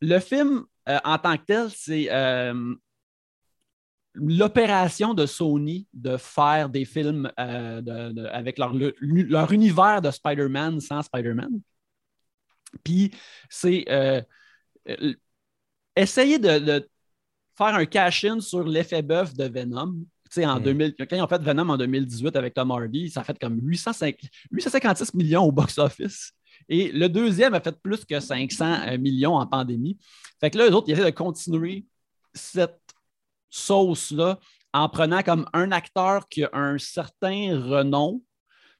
Le 0.00 0.18
film, 0.18 0.64
euh, 0.88 0.98
en 1.04 1.18
tant 1.18 1.36
que 1.36 1.44
tel, 1.44 1.68
c'est 1.70 2.08
l'opération 4.14 5.14
de 5.14 5.24
Sony 5.24 5.86
de 5.94 6.18
faire 6.18 6.68
des 6.68 6.84
films 6.84 7.30
avec 7.36 8.58
leur, 8.58 8.72
leur, 9.00 9.52
univers 9.52 10.02
de 10.02 10.10
Spider-Man 10.10 10.80
sans 10.80 11.02
Spider-Man. 11.02 11.60
Puis, 12.84 13.10
c'est 13.48 13.86
essayer 15.96 16.38
de 16.38 16.88
faire 17.56 17.74
un 17.74 17.86
cash-in 17.86 18.40
sur 18.40 18.64
l'effet 18.64 19.02
bœuf 19.02 19.34
de 19.34 19.44
Venom. 19.44 19.94
En 20.38 20.60
2000, 20.60 20.94
hmm. 20.98 21.06
quand 21.06 21.16
ils 21.16 21.20
ont 21.20 21.28
fait 21.28 21.42
Venom 21.42 21.68
en 21.68 21.76
2018 21.76 22.36
avec 22.36 22.54
Tom 22.54 22.70
Hardy, 22.70 23.10
ça 23.10 23.20
a 23.20 23.24
fait 23.24 23.38
comme 23.38 23.58
856 23.62 25.12
millions 25.12 25.44
au 25.44 25.52
box-office. 25.52 26.32
Et 26.68 26.90
le 26.90 27.08
deuxième 27.08 27.54
a 27.54 27.60
fait 27.60 27.78
plus 27.82 28.04
que 28.04 28.18
500 28.18 28.64
euh, 28.64 28.98
millions 28.98 29.34
en 29.34 29.46
pandémie. 29.46 29.98
Fait 30.40 30.50
que 30.50 30.58
là, 30.58 30.66
les 30.66 30.72
autres, 30.72 30.88
ils 30.88 30.92
essaient 30.92 31.04
de 31.04 31.10
continuer 31.10 31.84
cette 32.32 32.80
sauce-là 33.50 34.38
en 34.72 34.88
prenant 34.88 35.22
comme 35.22 35.46
un 35.52 35.70
acteur 35.70 36.28
qui 36.28 36.44
a 36.44 36.50
un 36.52 36.78
certain 36.78 37.60
renom, 37.60 38.22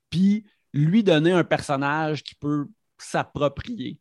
puis 0.09 0.47
lui 0.73 1.05
donner 1.05 1.33
un 1.33 1.45
personnage 1.45 2.23
qui 2.23 2.35
peut 2.35 2.67
s'approprier. 2.99 3.99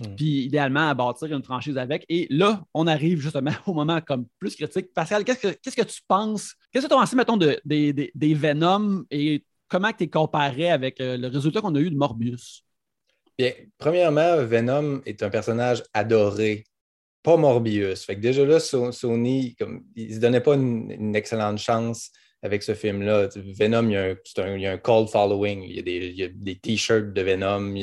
Hmm. 0.00 0.16
puis 0.16 0.44
idéalement 0.44 0.88
à 0.88 0.94
bâtir 0.94 1.30
une 1.30 1.42
franchise 1.42 1.76
avec. 1.76 2.06
Et 2.08 2.26
là, 2.30 2.64
on 2.72 2.86
arrive 2.86 3.20
justement 3.20 3.50
au 3.66 3.74
moment 3.74 4.00
comme 4.00 4.26
plus 4.38 4.56
critique. 4.56 4.94
Pascal, 4.94 5.24
qu'est-ce 5.24 5.76
que, 5.76 5.82
tu 5.82 6.00
penses? 6.08 6.54
Qu'est-ce 6.72 6.86
que 6.86 6.90
tu 6.90 6.94
as 6.94 7.00
pensé, 7.00 7.16
mettons, 7.16 7.36
de, 7.36 7.60
des 7.64 8.34
Venom 8.34 9.04
et 9.10 9.44
comment 9.68 9.92
tu 9.92 10.04
es 10.04 10.08
comparé 10.08 10.70
avec 10.70 11.00
euh, 11.00 11.16
le 11.16 11.28
résultat 11.28 11.60
qu'on 11.60 11.74
a 11.74 11.80
eu 11.80 11.90
de 11.90 11.96
Morbius? 11.96 12.64
Bien, 13.38 13.52
premièrement, 13.78 14.44
Venom 14.44 15.00
est 15.06 15.22
un 15.22 15.30
personnage 15.30 15.82
adoré, 15.94 16.64
pas 17.22 17.36
Morbius. 17.36 18.04
Fait 18.04 18.16
que 18.16 18.20
déjà 18.20 18.44
là, 18.44 18.58
Sony, 18.60 19.54
comme, 19.56 19.84
il 19.96 20.08
ne 20.08 20.14
se 20.14 20.18
donnait 20.18 20.40
pas 20.40 20.54
une, 20.54 21.14
excellente 21.14 21.58
chance 21.58 22.10
avec 22.42 22.62
ce 22.62 22.74
film-là. 22.74 23.28
Venom, 23.36 23.88
il 23.88 23.92
y, 23.92 23.96
a 23.96 24.14
un, 24.38 24.56
il 24.56 24.80
cold 24.82 25.08
following. 25.08 25.62
Il 25.62 25.74
y 25.74 26.22
a 26.22 26.28
des, 26.28 26.56
t-shirts 26.56 27.12
de 27.12 27.22
Venom. 27.22 27.74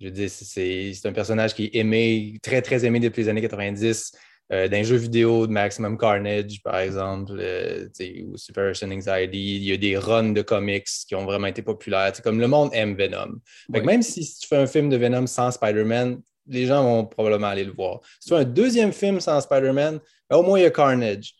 Je 0.00 0.06
veux 0.06 0.12
dire, 0.12 0.28
c'est 0.30 0.92
un 1.04 1.12
personnage 1.12 1.54
qui 1.54 1.64
est 1.64 1.76
aimé, 1.76 2.38
très, 2.42 2.60
très 2.60 2.84
aimé 2.84 3.00
depuis 3.00 3.22
les 3.22 3.28
années 3.28 3.40
90. 3.40 4.12
Euh, 4.52 4.68
dans 4.68 4.76
les 4.76 4.84
jeux 4.84 4.96
vidéo 4.96 5.46
de 5.46 5.52
Maximum 5.52 5.98
Carnage, 5.98 6.62
par 6.62 6.78
exemple, 6.78 7.32
euh, 7.36 7.88
ou 8.28 8.36
Superation 8.36 8.88
Anxiety, 8.90 9.56
il 9.56 9.64
y 9.64 9.72
a 9.72 9.76
des 9.76 9.96
runs 9.96 10.32
de 10.32 10.42
comics 10.42 10.86
qui 11.08 11.14
ont 11.16 11.24
vraiment 11.24 11.48
été 11.48 11.62
populaires. 11.62 12.12
comme 12.22 12.38
le 12.40 12.46
monde 12.46 12.70
aime 12.72 12.94
Venom. 12.94 13.40
même 13.68 14.02
si, 14.02 14.20
tu 14.20 14.46
fais 14.46 14.58
un 14.58 14.66
film 14.66 14.88
de 14.88 14.96
Venom 14.96 15.26
sans 15.26 15.50
Spider-Man, 15.50 16.20
les 16.46 16.66
gens 16.66 16.84
vont 16.84 17.06
probablement 17.06 17.48
aller 17.48 17.64
le 17.64 17.72
voir. 17.72 18.00
Si 18.20 18.28
tu 18.28 18.34
fais 18.34 18.40
un 18.42 18.44
deuxième 18.44 18.92
film 18.92 19.18
sans 19.18 19.40
Spider-Man, 19.40 19.98
ben, 20.30 20.36
au 20.36 20.42
moins 20.44 20.60
il 20.60 20.62
y 20.62 20.66
a 20.66 20.70
Carnage. 20.70 21.34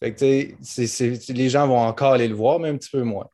les 0.00 1.48
gens 1.48 1.68
vont 1.68 1.78
encore 1.78 2.14
aller 2.14 2.28
le 2.28 2.34
voir, 2.34 2.58
mais 2.58 2.70
un 2.70 2.76
petit 2.76 2.90
peu 2.90 3.02
moins. 3.02 3.28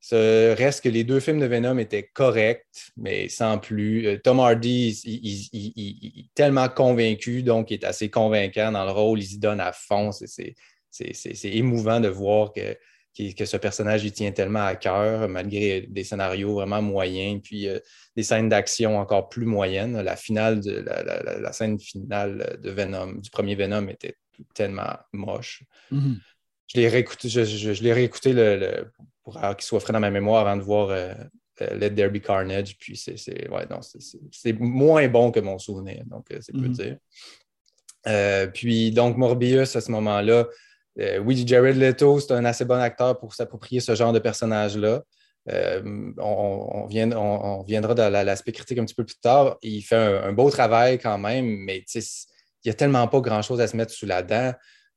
Ce 0.00 0.54
reste 0.54 0.84
que 0.84 0.88
les 0.88 1.04
deux 1.04 1.20
films 1.20 1.40
de 1.40 1.46
Venom 1.46 1.78
étaient 1.78 2.08
corrects, 2.12 2.92
mais 2.96 3.28
sans 3.28 3.58
plus. 3.58 4.06
Euh, 4.06 4.18
Tom 4.22 4.38
Hardy, 4.38 5.00
est 5.04 6.34
tellement 6.34 6.68
convaincu, 6.68 7.42
donc 7.42 7.70
il 7.70 7.74
est 7.74 7.84
assez 7.84 8.08
convaincant 8.08 8.72
dans 8.72 8.84
le 8.84 8.92
rôle, 8.92 9.18
il 9.20 9.26
s'y 9.26 9.38
donne 9.38 9.60
à 9.60 9.72
fond. 9.72 10.10
C'est 10.12 10.54
émouvant 11.44 12.00
de 12.00 12.08
voir 12.08 12.52
que 12.52 13.44
ce 13.44 13.56
personnage 13.56 14.04
il 14.04 14.12
tient 14.12 14.30
tellement 14.30 14.64
à 14.64 14.76
cœur, 14.76 15.28
malgré 15.28 15.82
des 15.82 16.04
scénarios 16.04 16.54
vraiment 16.54 16.80
moyens, 16.80 17.40
puis 17.42 17.68
des 18.14 18.22
scènes 18.22 18.48
d'action 18.48 18.98
encore 18.98 19.28
plus 19.28 19.46
moyennes. 19.46 20.00
La, 20.00 20.16
scène 21.52 21.80
finale 21.80 22.58
de 22.62 22.70
Venom, 22.70 23.14
du 23.14 23.30
premier 23.30 23.56
Venom 23.56 23.88
était 23.88 24.16
tellement 24.54 24.96
moche. 25.12 25.64
Mm-hmm. 25.92 26.18
Je 26.68 26.78
l'ai 26.78 26.88
réécouté, 26.88 27.28
je, 27.28 27.82
l'ai 27.82 27.92
réécouté 27.92 28.32
le, 28.32 28.92
pour 29.22 29.40
qu'il 29.40 29.64
soit 29.64 29.80
frais 29.80 29.92
dans 29.92 30.00
ma 30.00 30.10
mémoire 30.10 30.46
avant 30.46 30.56
de 30.56 30.62
voir 30.62 30.90
euh, 30.90 31.14
Let 31.60 31.90
There 31.90 32.10
Be 32.10 32.20
Carnage. 32.20 32.76
Puis 32.78 32.96
c'est 32.96 34.52
moins 34.58 35.08
bon 35.08 35.30
que 35.30 35.40
mon 35.40 35.58
souvenir, 35.58 36.04
donc 36.06 36.30
euh, 36.30 36.38
c'est 36.40 36.52
peu 36.52 36.60
mm-hmm. 36.60 36.72
dire. 36.72 36.96
Euh, 38.06 38.46
puis 38.46 38.90
donc 38.90 39.16
Morbius, 39.16 39.76
à 39.76 39.80
ce 39.80 39.90
moment-là, 39.90 40.46
oui, 41.20 41.44
Jared 41.46 41.76
Leto, 41.76 42.18
c'est 42.18 42.32
un 42.32 42.44
assez 42.44 42.64
bon 42.64 42.80
acteur 42.80 43.20
pour 43.20 43.32
s'approprier 43.32 43.80
ce 43.80 43.94
genre 43.94 44.12
de 44.12 44.18
personnage-là. 44.18 45.04
on, 45.46 46.86
viendra 46.88 47.94
dans 47.94 48.12
l'aspect 48.12 48.50
critique 48.50 48.78
un 48.78 48.84
petit 48.84 48.96
peu 48.96 49.04
plus 49.04 49.20
tard. 49.20 49.58
Il 49.62 49.82
fait 49.82 49.94
un, 49.94 50.32
beau 50.32 50.50
travail 50.50 50.98
quand 50.98 51.16
même, 51.18 51.46
mais 51.46 51.84
il 51.94 52.02
n'y 52.64 52.70
a 52.70 52.74
tellement 52.74 53.06
pas 53.06 53.20
grand-chose 53.20 53.60
à 53.60 53.68
se 53.68 53.76
mettre 53.76 53.92
sous 53.92 54.06
la 54.06 54.24
dent. 54.24 54.52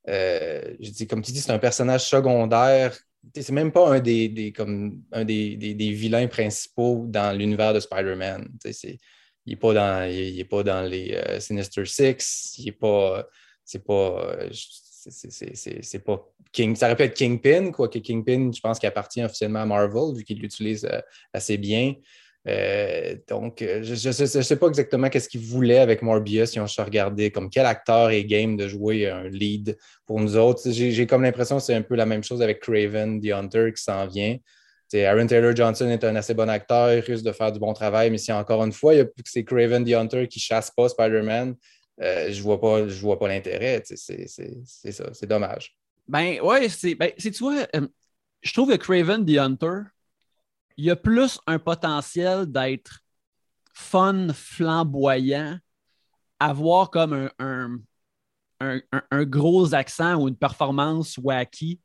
Je 0.08 0.90
dis, 0.90 1.08
comme 1.08 1.22
tu 1.22 1.32
dis, 1.32 1.42
c'est 1.42 1.52
un 1.52 1.60
personnage 1.60 2.06
secondaire 2.06 2.98
c'est 3.36 3.52
même 3.52 3.72
pas 3.72 3.94
un 3.96 4.00
des, 4.00 4.54
comme 4.56 5.04
un 5.12 5.24
des, 5.24 5.56
vilains 5.94 6.28
principaux 6.28 7.06
dans 7.08 7.38
l'univers 7.38 7.74
de 7.74 7.80
Spider-Man. 7.80 8.50
Il 8.66 8.98
n'est 9.46 9.56
pas, 9.56 9.74
dans, 9.74 10.10
il, 10.10 10.48
pas 10.48 10.64
dans 10.64 10.82
les 10.82 11.14
euh, 11.14 11.40
Sinister 11.40 11.86
Six, 11.86 12.56
il 12.60 12.70
est 12.70 12.72
pas. 12.72 13.28
C'est 13.64 13.84
pas. 13.84 14.38
c'est 14.52 16.04
pas 16.04 16.28
King. 16.52 16.76
Ça 16.76 16.88
aurait 16.88 16.96
pu 16.96 17.04
être 17.04 17.16
Kingpin, 17.16 17.72
quoique 17.72 18.00
Kingpin, 18.00 18.52
je 18.54 18.60
pense 18.60 18.78
qu'il 18.78 18.88
appartient 18.88 19.24
officiellement 19.24 19.62
à 19.62 19.66
Marvel, 19.66 20.16
vu 20.16 20.24
qu'il 20.24 20.40
l'utilise 20.40 20.86
euh, 20.86 21.00
assez 21.34 21.58
bien. 21.58 21.94
Euh, 22.48 23.16
donc, 23.28 23.62
euh, 23.62 23.84
je 23.84 24.08
ne 24.08 24.42
sais, 24.42 24.56
pas 24.56 24.68
exactement 24.68 25.10
qu'est-ce 25.10 25.30
qu'il 25.30 25.42
voulait 25.42 25.78
avec 25.78 26.02
Morbius 26.02 26.52
si 26.52 26.60
on 26.60 26.66
se 26.66 26.82
regardait 26.82 27.30
comme 27.30 27.50
quel 27.50 27.68
acteur 27.68 28.10
est 28.10 28.24
game 28.24 28.58
de 28.58 28.68
jouer 28.68 29.10
un 29.10 29.28
lead 29.28 29.78
pour 30.08 30.20
nous 30.20 30.38
autres. 30.38 30.72
J'ai 30.72 31.06
comme 31.06 31.22
l'impression 31.22 31.58
que 31.58 31.64
c'est 31.64 31.76
un 31.76 31.84
peu 31.84 31.96
la 31.96 32.06
même 32.06 32.24
chose 32.24 32.42
avec 32.42 32.60
Craven, 32.60 33.22
The 33.22 33.32
Hunter 33.32 33.72
qui 33.76 33.84
s'en 33.84 34.08
vient. 34.08 34.38
Aaron 34.94 35.28
Taylor 35.28 35.56
Johnson 35.56 35.88
est 35.90 36.04
un 36.04 36.16
assez 36.18 36.34
bon 36.34 36.50
acteur, 36.50 36.92
il 36.92 37.00
risque 37.00 37.24
de 37.24 37.32
faire 37.32 37.52
du 37.52 37.60
bon 37.60 37.72
travail, 37.72 38.12
mais 38.12 38.18
si 38.18 38.32
encore 38.34 38.64
une 38.64 38.74
fois, 38.74 38.94
c'est 39.26 39.46
Craven 39.46 39.86
the 39.86 39.94
Hunter 39.94 40.28
qui 40.28 40.40
chasse 40.40 40.70
pas 40.70 40.90
Spider-Man, 40.90 41.56
euh, 42.02 42.32
je 42.32 42.42
vois 42.42 42.60
pas, 42.60 42.88
je 42.88 43.02
vois 43.02 43.18
pas 43.18 43.28
l'intérêt. 43.28 43.82
C'est 43.86 44.28
ça, 44.28 45.14
c'est 45.14 45.28
dommage. 45.28 45.78
Ben 46.08 46.42
ouais, 46.42 46.68
c'est 46.68 46.96
ben, 46.96 47.12
tu 47.18 47.32
vois, 47.40 47.68
je 48.42 48.54
trouve 48.54 48.72
que 48.72 48.76
Craven 48.76 49.26
the 49.26 49.38
Hunter, 49.38 49.84
il 50.78 50.86
y 50.86 50.90
a 50.90 50.96
plus 50.96 51.40
un 51.48 51.60
potentiel 51.60 52.46
d'être 52.46 53.02
fun, 53.74 54.28
flamboyant, 54.34 55.58
avoir 56.40 56.90
comme 56.90 57.30
un, 57.40 57.78
un, 58.60 59.26
gros 59.26 59.74
accent 59.74 60.16
ou 60.16 60.28
une 60.28 60.36
performance 60.36 61.18
wacky 61.18 61.80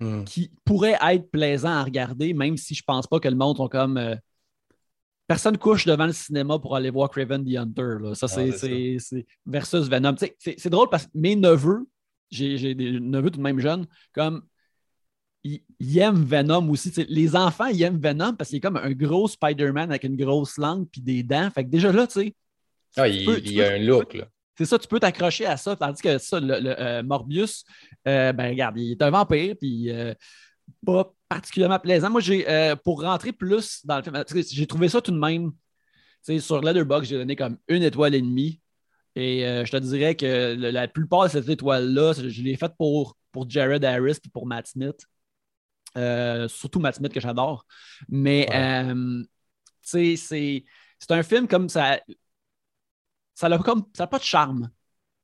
hmm. 0.00 0.24
qui 0.24 0.50
pourrait 0.64 0.98
être 1.00 1.30
plaisant 1.30 1.70
à 1.70 1.84
regarder, 1.84 2.34
même 2.34 2.56
si 2.56 2.74
je 2.74 2.82
pense 2.82 3.06
pas 3.06 3.20
que 3.20 3.28
le 3.28 3.36
monde 3.36 3.56
sont 3.56 3.68
comme. 3.68 3.96
Euh, 3.96 4.16
personne 5.26 5.58
couche 5.58 5.84
devant 5.84 6.06
le 6.06 6.12
cinéma 6.12 6.58
pour 6.58 6.74
aller 6.74 6.90
voir 6.90 7.10
Craven 7.10 7.44
the 7.44 7.56
Hunter. 7.56 8.14
Ça, 8.14 8.26
ah, 8.30 8.52
c'est 8.56 9.26
versus 9.44 9.88
Venom. 9.88 10.14
C'est 10.38 10.70
drôle 10.70 10.88
parce 10.88 11.04
que 11.04 11.10
mes 11.14 11.36
neveux, 11.36 11.86
j'ai 12.30 12.74
des 12.74 12.98
neveux 12.98 13.30
tout 13.30 13.38
de 13.38 13.42
même 13.42 13.60
jeunes, 13.60 13.86
comme 14.14 14.42
ils, 15.44 15.98
aiment 15.98 16.24
Venom 16.24 16.68
aussi. 16.70 16.92
les 17.08 17.36
enfants, 17.36 17.66
ils 17.66 17.82
aiment 17.82 18.00
Venom 18.00 18.34
parce 18.34 18.50
qu'il 18.50 18.58
est 18.58 18.60
comme 18.60 18.76
un 18.76 18.90
gros 18.92 19.28
Spider-Man 19.28 19.90
avec 19.90 20.04
une 20.04 20.16
grosse 20.16 20.58
langue 20.58 20.86
puis 20.90 21.00
des 21.00 21.22
dents. 21.22 21.50
Fait 21.50 21.64
que 21.64 21.70
déjà 21.70 21.92
là, 21.92 22.06
tu 22.06 22.20
sais. 22.20 22.34
Ah, 22.96 23.06
il, 23.06 23.52
y 23.52 23.62
a 23.62 23.72
un 23.72 23.78
look, 23.78 24.14
là. 24.14 24.28
C'est 24.56 24.64
ça, 24.64 24.76
tu 24.76 24.88
peux 24.88 24.98
t'accrocher 24.98 25.46
à 25.46 25.56
ça. 25.56 25.76
Tandis 25.76 26.02
que 26.02 26.18
ça, 26.18 26.40
le, 26.40 26.80
euh, 26.80 27.02
Morbius, 27.04 27.64
euh, 28.08 28.32
ben 28.32 28.48
regarde, 28.48 28.76
il 28.76 28.90
est 28.90 29.02
un 29.02 29.10
vampire, 29.10 29.54
puis 29.56 29.88
euh, 29.88 30.12
pas 30.84 31.12
particulièrement 31.28 31.78
plaisant. 31.78 32.10
Moi, 32.10 32.20
j'ai 32.20 32.44
pour 32.82 33.02
rentrer 33.02 33.32
plus 33.32 33.86
dans 33.86 33.98
le 33.98 34.02
film, 34.02 34.24
j'ai 34.50 34.66
trouvé 34.66 34.88
ça 34.88 35.00
tout 35.00 35.12
de 35.12 35.18
même. 35.18 35.52
Sur 36.40 36.60
Letterboxd, 36.60 37.08
j'ai 37.08 37.16
donné 37.16 37.36
comme 37.36 37.56
une 37.68 37.84
étoile 37.84 38.14
et 38.16 38.20
demie. 38.20 38.60
Et 39.14 39.42
je 39.64 39.70
te 39.70 39.76
dirais 39.76 40.14
que 40.14 40.56
la 40.58 40.88
plupart 40.88 41.24
de 41.24 41.30
cette 41.30 41.48
étoile-là, 41.48 42.14
je 42.14 42.42
l'ai 42.42 42.56
faite 42.56 42.72
pour, 42.76 43.16
pour 43.30 43.48
Jared 43.48 43.84
Harris 43.84 44.18
et 44.24 44.28
pour 44.32 44.46
Matt 44.46 44.66
Smith. 44.66 45.06
Euh, 45.96 46.48
surtout 46.48 46.80
Matt 46.80 46.96
Smith 46.96 47.12
que 47.12 47.20
j'adore. 47.20 47.66
Mais 48.08 48.48
euh, 48.52 49.22
c'est 49.82 50.62
un 51.10 51.22
film 51.22 51.48
comme 51.48 51.68
ça. 51.68 52.00
Ça 53.34 53.48
n'a 53.48 53.58
comme 53.58 53.84
ça 53.96 54.06
pas 54.06 54.18
de 54.18 54.24
charme. 54.24 54.70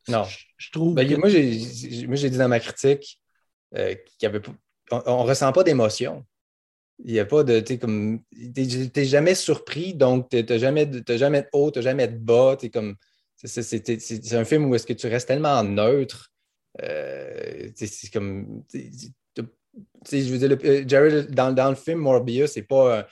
Non. 0.09 0.25
Je, 0.57 0.71
trouve. 0.71 0.95
Ben, 0.95 1.19
moi, 1.19 1.29
j'ai 1.29 2.31
dit 2.31 2.39
dans 2.39 2.49
ma 2.49 2.61
critique 2.61 3.21
euh, 3.75 3.95
qu'il 3.95 4.23
y 4.23 4.27
avait 4.27 4.41
on, 4.91 5.25
ne 5.25 5.29
ressent 5.29 5.51
pas 5.53 5.65
d'émotion. 5.65 6.25
Il 7.05 7.13
n'y 7.13 7.19
a 7.19 7.25
pas 7.25 7.43
de. 7.43 7.61
Tu 7.61 7.79
comme. 7.79 8.23
T'es 8.55 9.05
jamais 9.05 9.35
surpris, 9.35 9.95
donc 9.95 10.29
tu 10.29 10.45
n'as 10.45 10.59
jamais, 10.59 10.89
jamais 11.09 11.43
de 11.43 11.49
haut, 11.53 11.71
tu 11.71 11.83
jamais 11.83 12.09
de 12.09 12.17
bas. 12.17 12.57
comme. 12.73 12.97
C'est 13.37 14.35
un 14.35 14.45
film 14.45 14.67
où 14.67 14.75
est-ce 14.75 14.87
que 14.87 14.93
tu 14.93 15.07
restes 15.07 15.29
tellement 15.29 15.63
neutre. 15.65 16.33
c'est 16.79 18.13
comme 18.13 18.65
je 20.11 20.33
veux 20.33 20.39
dire, 20.39 20.59
euh, 20.65 20.85
Jared, 20.87 21.31
dans, 21.31 21.71
le 21.71 21.75
film 21.75 22.01
Morbius, 22.01 22.57
n'est 22.57 22.63
pas, 22.63 23.07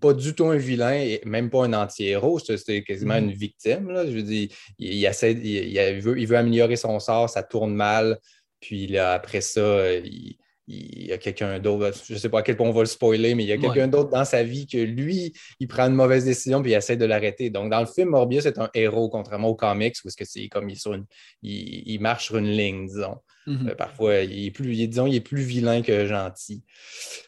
pas 0.00 0.12
du 0.12 0.34
tout 0.34 0.46
un 0.46 0.56
vilain 0.56 0.94
et 0.94 1.20
même 1.24 1.50
pas 1.50 1.64
un 1.64 1.72
anti-héros. 1.72 2.38
C'est 2.38 2.82
quasiment 2.82 3.14
mm-hmm. 3.14 3.24
une 3.24 3.32
victime. 3.32 3.92
Je 4.06 4.12
veux 4.12 4.22
dire, 4.22 4.48
il, 4.78 5.04
essaie, 5.04 5.32
il, 5.32 6.00
veut, 6.00 6.18
il, 6.18 6.26
veut, 6.26 6.36
améliorer 6.36 6.76
son 6.76 6.98
sort, 6.98 7.30
ça 7.30 7.42
tourne 7.42 7.74
mal. 7.74 8.18
Puis 8.60 8.86
là, 8.86 9.12
après 9.12 9.40
ça, 9.40 9.94
il, 9.94 10.36
il 10.66 11.06
y 11.08 11.12
a 11.12 11.18
quelqu'un 11.18 11.58
d'autre, 11.58 11.92
je 12.06 12.14
ne 12.14 12.18
sais 12.18 12.28
pas 12.28 12.38
à 12.38 12.42
quel 12.42 12.56
point 12.56 12.68
on 12.68 12.72
va 12.72 12.80
le 12.80 12.86
spoiler, 12.86 13.34
mais 13.34 13.44
il 13.44 13.48
y 13.48 13.52
a 13.52 13.58
quelqu'un 13.58 13.86
d'autre 13.86 14.10
dans 14.10 14.24
sa 14.24 14.42
vie 14.42 14.66
que 14.66 14.78
lui, 14.78 15.34
il 15.60 15.68
prend 15.68 15.84
une 15.84 15.94
mauvaise 15.94 16.24
décision 16.24 16.62
puis 16.62 16.72
il 16.72 16.74
essaie 16.74 16.96
de 16.96 17.04
l'arrêter. 17.04 17.50
Donc, 17.50 17.70
dans 17.70 17.80
le 17.80 17.86
film, 17.86 18.10
Morbius 18.10 18.46
est 18.46 18.58
un 18.58 18.70
héros, 18.72 19.10
contrairement 19.10 19.48
aux 19.48 19.54
comics, 19.54 19.94
où 20.04 20.08
est-ce 20.08 20.16
que 20.16 20.24
c'est 20.24 20.48
comme 20.48 20.70
il, 20.70 20.78
sur 20.78 20.96
il, 21.42 21.98
marche 22.00 22.26
sur 22.26 22.38
une 22.38 22.48
ligne, 22.48 22.86
disons. 22.86 23.16
Mhm. 23.46 23.68
Euh, 23.68 23.74
parfois, 23.74 24.18
il 24.20 24.46
est 24.46 24.50
plus, 24.50 24.86
disons, 24.86 25.06
il 25.06 25.16
est 25.16 25.20
plus 25.20 25.42
vilain 25.42 25.82
que 25.82 26.06
gentil 26.06 26.62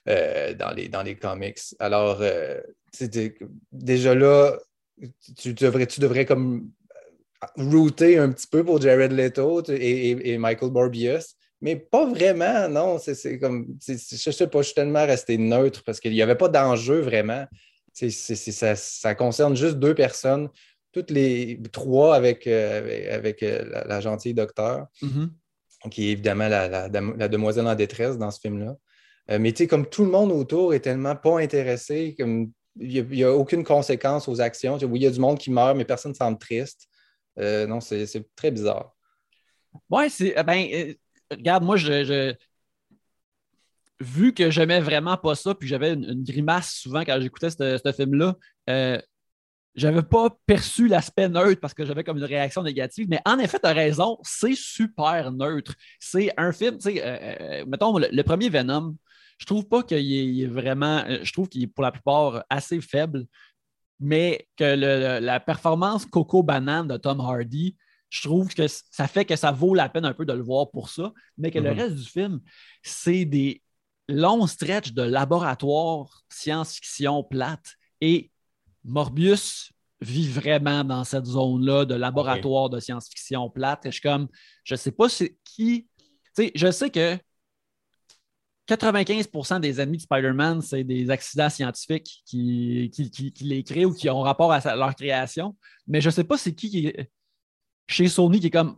euh, 0.09 0.55
dans, 0.55 0.71
les, 0.73 0.89
dans 0.89 1.03
les 1.03 1.17
comics. 1.17 1.59
Alors, 1.79 2.19
euh, 2.21 2.61
déjà 3.73 4.15
là, 4.15 4.59
tu 5.37 5.53
devrais, 5.53 5.87
tu 5.87 6.01
devrais 6.01 6.25
comme 6.25 6.71
router 7.57 8.19
un 8.19 8.31
petit 8.31 8.47
peu 8.47 8.65
pour 8.65 8.81
Jared 8.81 9.13
Leto 9.13 9.63
et 9.69 10.39
Michael 10.39 10.71
Morbius 10.71 11.37
mais 11.61 11.77
pas 11.77 12.07
vraiment, 12.07 12.69
non. 12.69 12.99
C'est 12.99 13.39
comme, 13.39 13.67
je 13.87 14.31
sais 14.31 14.47
pas, 14.47 14.61
je 14.61 14.67
suis 14.67 14.75
tellement 14.75 15.07
resté 15.07 15.39
neutre 15.39 15.83
parce 15.85 16.01
qu'il 16.01 16.13
n'y 16.13 16.23
avait 16.23 16.37
pas 16.37 16.49
d'enjeu 16.49 17.01
vraiment. 17.01 17.47
ça, 17.95 19.15
concerne 19.15 19.57
juste 19.57 19.77
deux 19.77 19.95
personnes, 19.95 20.49
toutes 20.93 21.11
les 21.11 21.61
trois 21.73 22.15
avec, 22.15 22.47
euh, 22.47 23.15
avec, 23.15 23.43
euh, 23.43 23.85
la, 23.87 24.01
gentille 24.01 24.35
docteur, 24.35 24.87
mm-hmm. 25.03 25.29
Qui 25.89 26.09
est 26.09 26.13
évidemment 26.13 26.49
la, 26.49 26.89
demoiselle 26.89 27.67
en 27.67 27.75
détresse 27.75 28.19
dans 28.19 28.31
ce 28.31 28.41
film-là. 28.41 28.77
Euh, 29.31 29.39
mais 29.39 29.53
tu 29.53 29.59
sais, 29.59 29.67
comme 29.67 29.89
tout 29.89 30.05
le 30.05 30.11
monde 30.11 30.31
autour 30.31 30.75
est 30.75 30.81
tellement 30.81 31.17
pas 31.17 31.41
intéressé, 31.41 32.15
comme 32.19 32.53
il 32.79 33.07
n'y 33.09 33.25
a, 33.25 33.33
aucune 33.33 33.65
conséquence 33.65 34.29
aux 34.29 34.41
actions. 34.41 34.79
Oui, 34.83 35.01
il 35.01 35.03
y 35.03 35.07
a 35.07 35.11
du 35.11 35.21
monde 35.21 35.39
qui 35.39 35.51
meurt, 35.51 35.77
mais 35.77 35.85
personne 35.85 36.13
ne 36.13 36.17
semble 36.17 36.39
triste. 36.39 36.89
non, 37.37 37.81
c'est 37.81 38.07
très 38.37 38.51
bizarre. 38.51 38.95
Ouais, 39.91 40.09
c'est. 40.09 40.35
Ben, 40.45 40.95
regarde, 41.31 41.65
moi, 41.65 41.77
je, 41.77 42.35
vu 44.01 44.35
que 44.35 44.51
j'aimais 44.51 44.81
vraiment 44.81 45.17
pas 45.17 45.35
ça, 45.35 45.55
puis 45.55 45.69
j'avais 45.69 45.93
une, 45.95 46.23
grimace 46.23 46.73
souvent 46.73 47.01
quand 47.01 47.19
j'écoutais 47.21 47.51
ce 47.51 47.93
film-là, 47.97 48.37
euh, 48.69 49.01
j'avais 49.77 50.03
pas 50.03 50.31
perçu 50.47 50.89
l'aspect 50.89 51.29
neutre 51.29 51.61
parce 51.61 51.75
que 51.75 51.85
j'avais 51.85 52.03
comme 52.03 52.17
une 52.17 52.25
réaction 52.25 52.63
négative. 52.63 53.07
Mais 53.09 53.21
en 53.27 53.39
effet, 53.39 53.59
tu 53.61 53.67
as 53.67 53.73
raison, 53.73 54.19
c'est 54.23 54.57
super 54.57 55.31
neutre. 55.31 55.75
C'est 56.01 56.33
un 56.39 56.51
film, 56.53 56.79
tu 56.79 56.91
sais, 56.91 57.03
euh, 57.05 57.17
euh, 57.41 57.65
mettons, 57.67 57.99
le, 57.99 58.23
premier 58.23 58.49
Venom, 58.49 58.97
je 59.39 59.45
trouve 59.45 59.69
pas 59.69 59.83
qu'il 59.83 60.43
est, 60.43 60.47
vraiment, 60.47 61.05
je 61.23 61.31
trouve 61.33 61.49
qu'il 61.49 61.63
est 61.63 61.67
pour 61.67 61.85
la 61.85 61.93
plupart 61.93 62.45
assez 62.49 62.81
faible, 62.81 63.27
mais 64.01 64.49
que 64.57 64.65
la 65.21 65.41
performance 65.41 66.07
Coco 66.07 66.43
Banane 66.43 66.89
de 66.89 66.97
Tom 66.97 67.21
Hardy, 67.21 67.77
je 68.09 68.23
trouve 68.23 68.55
que 68.55 68.67
ça 68.67 69.07
fait 69.09 69.25
que 69.25 69.37
ça 69.37 69.53
vaut 69.53 69.75
la 69.75 69.89
peine 69.89 70.07
un 70.07 70.15
peu 70.15 70.25
de 70.25 70.33
le 70.33 70.43
voir 70.43 70.71
pour 70.71 70.89
ça, 70.89 71.13
mais 71.37 71.51
que 71.51 71.59
le 71.59 71.73
mhm. 71.73 71.79
reste 71.79 71.95
du 71.97 72.05
film, 72.05 72.41
c'est 72.83 73.27
des 73.27 73.63
longs 74.09 74.47
stretches 74.47 74.93
de 74.93 75.03
laboratoire 75.03 76.23
science-fiction 76.31 77.25
plate. 77.25 77.75
Et 78.01 78.31
Morbius 78.87 79.73
vit 80.01 80.29
vraiment 80.29 80.85
dans 80.85 81.05
cette 81.05 81.25
zone-là 81.27 81.85
de 81.85 81.95
laboratoire 81.95 82.71
de 82.71 82.81
science-fiction 82.81 83.51
plate. 83.51 83.87
Et 83.87 83.91
je 83.91 83.95
suis 83.95 84.03
comme, 84.03 84.29
je 84.65 84.75
sais 84.75 84.93
pas 84.93 85.09
qui. 85.45 85.89
Tu 86.37 86.45
sais, 86.45 86.53
je 86.55 86.71
sais 86.71 86.91
que 86.91 87.19
95% 88.69 89.61
des 89.61 89.81
ennemis 89.81 89.99
de 89.99 90.03
Spider-Man, 90.03 90.61
c'est 90.61 90.85
des 90.85 91.11
accidents 91.11 91.49
scientifiques 91.51 92.23
qui, 92.27 92.91
qui, 92.93 93.33
les 93.43 93.63
créent 93.63 93.85
ou 93.85 93.95
qui 93.95 94.11
ont 94.11 94.21
rapport 94.21 94.53
à 94.53 94.77
leur 94.77 94.95
création. 94.95 95.57
Mais 95.87 96.01
je 96.01 96.09
ne 96.09 96.13
sais 96.13 96.25
pas 96.25 96.37
c'est 96.37 96.55
qui, 96.55 96.93
chez 97.87 98.09
Sony 98.09 98.41
qui 98.41 98.49
est 98.49 98.51
comme 98.51 98.77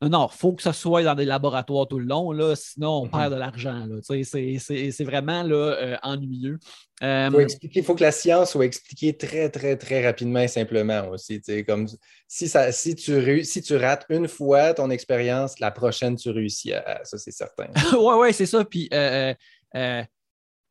non, 0.00 0.28
il 0.32 0.36
faut 0.36 0.52
que 0.52 0.62
ce 0.62 0.70
soit 0.70 1.02
dans 1.02 1.16
des 1.16 1.24
laboratoires 1.24 1.88
tout 1.88 1.98
le 1.98 2.04
long, 2.04 2.30
là, 2.30 2.54
sinon 2.54 3.02
on 3.02 3.04
mhm. 3.06 3.10
perd 3.10 3.32
de 3.32 3.38
l'argent. 3.38 3.86
C'est 4.02 5.04
vraiment 5.04 5.42
là, 5.42 5.56
euh, 5.56 5.96
ennuyeux. 6.02 6.58
Il 7.00 7.82
faut, 7.84 7.94
que 7.94 8.02
la 8.02 8.12
science 8.12 8.52
soit 8.52 8.64
expliquée 8.64 9.16
très, 9.16 9.50
très, 9.50 9.76
très 9.76 10.04
rapidement 10.04 10.40
et 10.40 10.48
simplement 10.48 11.08
aussi. 11.08 11.40
Comme 11.66 11.88
si, 12.28 12.48
ça, 12.48 12.70
si, 12.70 12.94
tu, 12.94 13.44
si 13.44 13.62
tu 13.62 13.76
rates 13.76 14.06
une 14.08 14.28
fois 14.28 14.74
ton 14.74 14.90
expérience, 14.90 15.58
la 15.58 15.70
prochaine, 15.72 16.16
tu 16.16 16.30
réussis 16.30 16.72
à, 16.72 17.00
ça, 17.04 17.18
c'est 17.18 17.32
certain. 17.32 17.66
oui, 17.92 18.14
oui, 18.20 18.32
c'est 18.32 18.46
ça. 18.46 18.64
Puis 18.64 18.88
euh, 18.92 19.34
euh, 19.74 20.02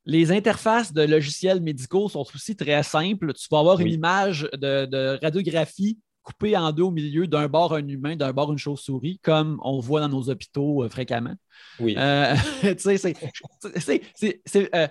les 0.05 0.31
interfaces 0.31 0.93
de 0.93 1.03
logiciels 1.03 1.62
médicaux 1.62 2.07
sont 2.07 2.25
aussi 2.34 2.55
très 2.55 2.84
simples. 2.84 3.34
Tu 3.34 3.48
vas 3.51 3.60
avoir 3.60 3.79
une 3.81 3.91
image 3.91 4.50
de, 4.53 4.86
de 4.86 5.19
radiographie 5.22 5.98
coupé 6.27 6.57
en 6.57 6.74
deux 6.74 6.84
au 6.84 6.91
milieu, 6.91 7.25
d'un 7.25 7.48
bord 7.48 7.74
un 7.74 7.88
humain, 7.88 8.17
d'un 8.17 8.34
bord 8.34 8.51
une 8.51 8.57
chauve-souris, 8.57 9.17
comme 9.24 9.62
on 9.63 9.79
voit 9.79 10.01
dans 10.01 10.10
nos 10.10 10.29
hôpitaux 10.29 10.84
euh, 10.84 10.89
fréquemment. 10.89 11.36
Oui. 11.79 11.96
Euh, 11.98 12.36
euh, 12.65 14.88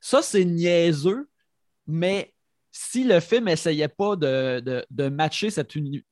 ça, 0.00 0.22
c'est 0.22 0.44
niaiseux, 0.46 1.28
mais 1.86 2.32
si 2.72 3.04
le 3.04 3.20
film 3.20 3.44
n'essayait 3.44 3.88
pas 3.88 4.16
de, 4.16 5.08
matcher 5.10 5.50
cette 5.50 5.74
unité. 5.74 6.06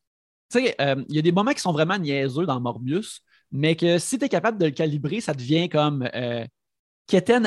il 0.54 1.06
y 1.08 1.18
a 1.18 1.22
des 1.22 1.32
moments 1.32 1.52
qui 1.52 1.62
sont 1.62 1.72
vraiment 1.72 1.96
niaiseux 1.96 2.44
dans 2.44 2.60
Morbius, 2.60 3.22
mais 3.50 3.76
que 3.76 3.98
si 3.98 4.18
tu 4.18 4.26
es 4.26 4.28
capable 4.28 4.58
de 4.58 4.66
le 4.66 4.72
calibrer, 4.72 5.22
ça 5.22 5.32
devient 5.32 5.70
comme 5.70 6.06
euh, 6.14 6.44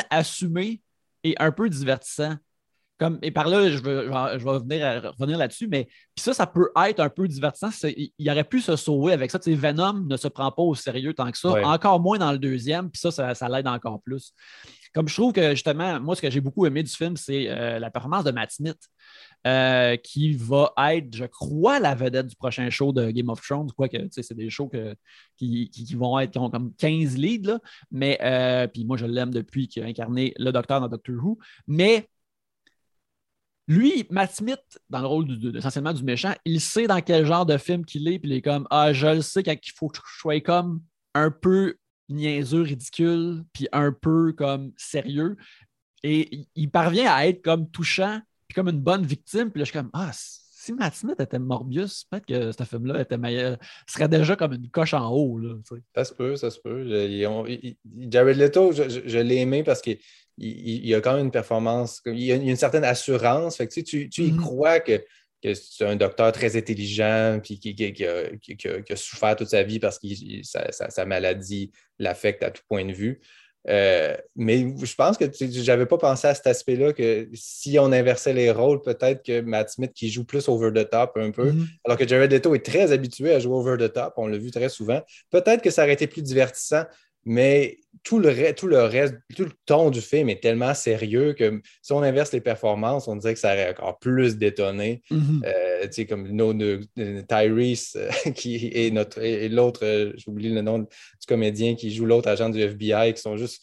assumé 0.10 0.82
et 1.24 1.36
un 1.38 1.52
peu 1.52 1.70
divertissant. 1.70 2.38
Comme, 3.00 3.20
et 3.22 3.30
par 3.30 3.48
là, 3.48 3.70
je, 3.70 3.78
veux, 3.78 4.12
je 4.38 4.44
vais 4.44 4.60
venir 4.60 5.14
revenir 5.18 5.38
là-dessus, 5.38 5.68
mais 5.68 5.86
puis 5.86 6.24
ça, 6.24 6.34
ça 6.34 6.48
peut 6.48 6.72
être 6.88 7.00
un 7.00 7.10
peu 7.10 7.28
divertissant. 7.28 7.70
Il, 8.18 8.32
aurait 8.32 8.44
pu 8.44 8.60
se 8.60 8.76
sauver 8.76 9.14
avec 9.14 9.30
ça. 9.30 9.40
Venom 9.46 10.06
ne 10.08 10.18
se 10.18 10.28
prend 10.28 10.52
pas 10.52 10.64
au 10.64 10.74
sérieux 10.74 11.14
tant 11.14 11.30
que 11.32 11.38
ça, 11.38 11.50
encore 11.68 12.00
moins 12.00 12.18
dans 12.18 12.32
le 12.32 12.40
deuxième, 12.40 12.90
puis 12.90 13.00
ça, 13.00 13.36
ça, 13.36 13.50
l'aide 13.50 13.68
encore 13.68 14.02
plus. 14.02 14.34
Comme 14.94 15.08
je 15.08 15.14
trouve 15.14 15.32
que 15.32 15.52
justement, 15.52 16.00
moi, 16.00 16.16
ce 16.16 16.22
que 16.22 16.32
j'ai 16.32 16.42
beaucoup 16.42 16.66
aimé 16.66 16.82
du 16.82 16.92
film, 16.92 17.18
c'est 17.18 17.50
euh, 17.50 17.78
la 17.78 17.92
performance 17.92 18.24
de 18.24 18.32
Matt 18.32 18.52
Smith, 18.52 18.80
euh, 19.46 19.96
qui 19.98 20.34
va 20.34 20.74
être, 20.90 21.16
je 21.16 21.26
crois, 21.26 21.80
la 21.80 21.94
vedette 21.94 22.26
du 22.26 22.36
prochain 22.36 22.68
show 22.72 22.92
de 22.92 23.12
Game 23.12 23.30
of 23.30 23.40
Thrones. 23.42 23.72
Quoique, 23.78 23.98
c'est 24.10 24.34
des 24.34 24.50
shows 24.50 24.72
qui, 25.38 25.70
vont 25.96 26.18
être, 26.18 26.32
qui 26.32 26.40
ont 26.40 26.50
comme 26.50 26.74
15 26.74 27.16
leads, 27.16 27.48
là, 27.48 27.60
mais 27.92 28.18
euh, 28.24 28.66
puis 28.66 28.86
moi, 28.86 28.98
je 28.98 29.06
l'aime 29.06 29.30
depuis 29.30 29.68
qu'il 29.68 29.84
a 29.84 29.86
incarné 29.86 30.34
le 30.40 30.52
docteur 30.52 30.82
dans 30.82 30.88
Doctor 30.88 31.16
Who. 31.24 31.38
Mais 31.68 32.10
lui, 33.68 34.06
Matt 34.10 34.34
Smith, 34.34 34.80
dans 34.90 35.02
le 35.02 35.08
rôle 35.08 35.58
essentiellement 35.58 35.94
du 35.94 36.04
méchant, 36.04 36.34
il 36.46 36.62
sait 36.62 36.88
dans 36.88 37.02
quel 37.02 37.26
genre 37.26 37.46
de 37.46 37.58
film 37.58 37.84
qu'il 37.84 38.08
est, 38.08 38.18
puis 38.18 38.30
il 38.30 38.36
est 38.38 38.42
comme 38.42 38.66
Ah, 38.70 38.94
je 38.94 39.08
le 39.08 39.22
sais 39.22 39.44
quand 39.44 39.54
il 39.54 39.72
faut 39.74 39.90
que 39.90 39.98
je 39.98 40.20
sois 40.20 40.40
comme 40.40 40.82
un 41.14 41.32
peu 41.32 41.76
niaiseux, 42.10 42.62
ridicule, 42.62 43.44
puis 43.54 43.68
un 43.74 43.92
peu 43.92 44.32
comme 44.32 44.72
sérieux. 44.78 45.36
Et 46.04 46.48
il 46.56 46.72
parvient 46.72 47.12
à 47.12 47.28
être 47.28 47.42
comme 47.42 47.70
touchant, 47.70 48.22
puis 48.48 48.56
comme 48.56 48.70
une 48.70 48.80
bonne 48.80 49.06
victime, 49.06 49.52
puis 49.52 49.60
là, 49.60 49.66
je 49.66 49.72
suis 49.72 49.80
comme 49.80 49.90
Ah, 49.94 50.12
si 50.68 50.74
Matt 50.74 50.96
Smith 50.96 51.20
était 51.20 51.40
Morbius, 51.40 52.04
peut-être 52.04 52.26
que 52.26 52.52
ce 52.52 52.64
film-là 52.64 53.02
était 53.02 53.18
meilleur, 53.18 53.58
serait 53.88 54.10
déjà 54.10 54.36
comme 54.36 54.54
une 54.54 54.70
coche 54.70 54.94
en 54.94 55.10
haut. 55.10 55.40
Là, 55.40 55.56
ça 55.96 56.04
se 56.04 56.14
peut, 56.14 56.36
ça 56.36 56.52
se 56.52 56.60
peut. 56.60 56.86
Jared 58.10 58.38
Leto, 58.38 58.74
je, 58.74 58.84
je 59.06 59.18
l'ai 59.18 59.38
aimé 59.38 59.64
parce 59.64 59.82
qu'il 59.82 59.98
il, 60.38 60.94
a 60.94 61.02
quand 61.02 61.16
même 61.16 61.26
une 61.26 61.32
performance, 61.32 62.02
il 62.06 62.20
y 62.20 62.32
a, 62.32 62.36
une 62.36 62.56
certaine 62.56 62.84
assurance. 62.84 63.58
Fait 63.58 63.68
que, 63.68 63.80
tu, 63.80 64.10
tu 64.10 64.24
y 64.24 64.32
mm-hmm. 64.32 64.38
crois 64.38 64.80
que, 64.82 65.04
que 65.42 65.54
c'est 65.54 65.86
un 65.86 65.96
docteur 65.96 66.32
très 66.34 66.58
intelligent 66.58 67.40
puis 67.42 67.60
qui, 67.60 67.74
qui, 67.74 68.06
a, 68.06 68.96
souffert 68.96 69.36
toute 69.36 69.50
sa 69.50 69.64
vie 69.64 69.80
parce 69.80 70.00
que 70.00 70.08
sa, 70.44 71.06
maladie 71.06 71.72
l'affecte 71.98 72.44
à 72.44 72.52
tout 72.52 72.64
point 72.68 72.86
de 72.86 72.94
vue. 72.94 73.22
Euh, 73.70 74.16
mais 74.36 74.74
je 74.82 74.96
pense 74.96 75.18
que 75.18 75.26
je 75.26 75.66
n'avais 75.66 75.86
pas 75.86 75.98
pensé 75.98 76.28
à 76.28 76.34
cet 76.34 76.48
aspect-là 76.48 76.94
que 76.94 77.28
si 77.34 77.78
on 77.80 77.92
inversait 77.92 78.34
les 78.34 78.50
rôles, 78.52 78.82
peut-être 78.82 79.24
que 79.24 79.42
Matt 79.42 79.72
Smith 79.72 79.92
qui 79.94 80.10
joue 80.10 80.24
plus 80.24 80.48
over 80.48 80.72
the 80.72 80.90
top 80.90 81.18
un 81.18 81.32
peu, 81.32 81.52
mm-hmm. 81.52 81.66
alors 81.86 81.98
que 81.98 82.08
Jared 82.08 82.32
Leto 82.32 82.56
est 82.56 82.66
très 82.66 82.92
habitué 82.94 83.34
à 83.34 83.40
jouer 83.40 83.56
over 83.56 83.78
the 83.78 83.92
top, 83.92 84.14
on 84.18 84.28
l'a 84.28 84.38
vu 84.38 84.52
très 84.52 84.70
souvent, 84.70 85.02
peut-être 85.32 85.62
que 85.62 85.70
ça 85.70 85.84
aurait 85.84 85.94
été 85.94 86.08
plus 86.08 86.22
divertissant 86.22 86.84
mais 87.28 87.78
tout 88.04 88.20
le, 88.20 88.54
tout 88.54 88.68
le 88.68 88.84
reste, 88.84 89.16
tout 89.36 89.44
le 89.44 89.52
ton 89.66 89.90
du 89.90 90.00
film 90.00 90.30
est 90.30 90.42
tellement 90.42 90.74
sérieux 90.74 91.34
que 91.34 91.62
si 91.82 91.92
on 91.92 92.02
inverse 92.02 92.32
les 92.32 92.40
performances, 92.40 93.10
on 93.10 93.18
dirait 93.18 93.34
que 93.34 93.40
ça 93.40 93.52
aurait 93.52 93.72
encore 93.72 94.00
plus 94.00 94.38
détonné. 94.38 95.04
Mm-hmm. 95.12 95.46
Euh, 95.46 95.82
tu 95.88 95.92
sais, 95.92 96.06
comme 96.06 96.26
Tyrese, 97.28 97.98
euh, 97.98 98.32
qui 98.32 98.72
est 98.74 98.92
notre. 98.92 99.22
Et, 99.22 99.50
l'autre, 99.50 99.82
euh, 99.84 100.14
j'oublie 100.16 100.54
le 100.54 100.62
nom 100.62 100.80
du 100.80 100.88
comédien 101.28 101.76
qui 101.76 101.94
joue 101.94 102.06
l'autre 102.06 102.30
agent 102.30 102.50
du 102.50 102.62
FBI, 102.62 103.14
qui 103.14 103.22
sont 103.22 103.36
juste. 103.36 103.62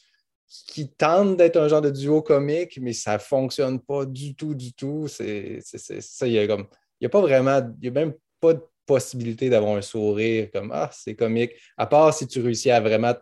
qui 0.69 0.91
tentent 0.91 1.39
d'être 1.39 1.57
un 1.57 1.69
genre 1.69 1.81
de 1.81 1.91
duo 1.91 2.21
comique, 2.21 2.79
mais 2.83 2.93
ça 2.93 3.15
ne 3.15 3.21
fonctionne 3.21 3.81
pas 3.81 4.05
du 4.05 4.35
tout, 4.35 4.55
du 4.55 4.75
tout. 4.75 5.09
C'est 5.09 5.61
ça, 5.63 6.27
il 6.27 6.35
y 6.35 6.39
a 6.39 6.47
comme. 6.47 6.67
Il 7.01 7.05
n'y 7.05 7.07
a 7.07 7.11
pas 7.11 7.23
vraiment. 7.23 7.61
Il 7.81 7.91
n'y 7.91 7.99
a 7.99 8.05
même 8.05 8.13
pas 8.41 8.53
de 8.53 8.61
possibilité 8.85 9.49
d'avoir 9.49 9.77
un 9.77 9.83
sourire 9.83 10.51
comme 10.53 10.71
Ah, 10.71 10.91
c'est 10.93 11.15
comique. 11.15 11.53
À 11.79 11.87
part 11.87 12.13
si 12.13 12.27
tu 12.27 12.43
réussis 12.43 12.71
à 12.71 12.81
vraiment 12.81 13.15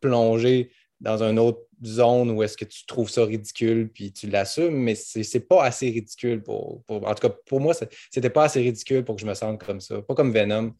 plonger 0.00 0.70
dans 1.00 1.22
une 1.22 1.38
autre 1.38 1.60
zone 1.82 2.30
où 2.30 2.42
est-ce 2.42 2.56
que 2.56 2.64
tu 2.64 2.84
trouves 2.86 3.08
ça 3.08 3.24
ridicule 3.24 3.90
puis 3.92 4.12
tu 4.12 4.28
l'assumes, 4.28 4.76
mais 4.76 4.94
c'est 4.94 5.48
pas 5.48 5.64
assez 5.64 5.90
ridicule 5.90 6.42
pour, 6.42 6.82
En 6.88 7.14
tout 7.14 7.28
cas, 7.28 7.34
pour 7.46 7.60
moi, 7.60 7.74
c'était 8.10 8.30
pas 8.30 8.44
assez 8.44 8.60
ridicule 8.60 9.04
pour 9.04 9.16
que 9.16 9.22
je 9.22 9.26
me 9.26 9.34
sente 9.34 9.64
comme 9.64 9.80
ça. 9.80 10.02
Pas 10.02 10.14
comme 10.14 10.32
Venom. 10.32 10.74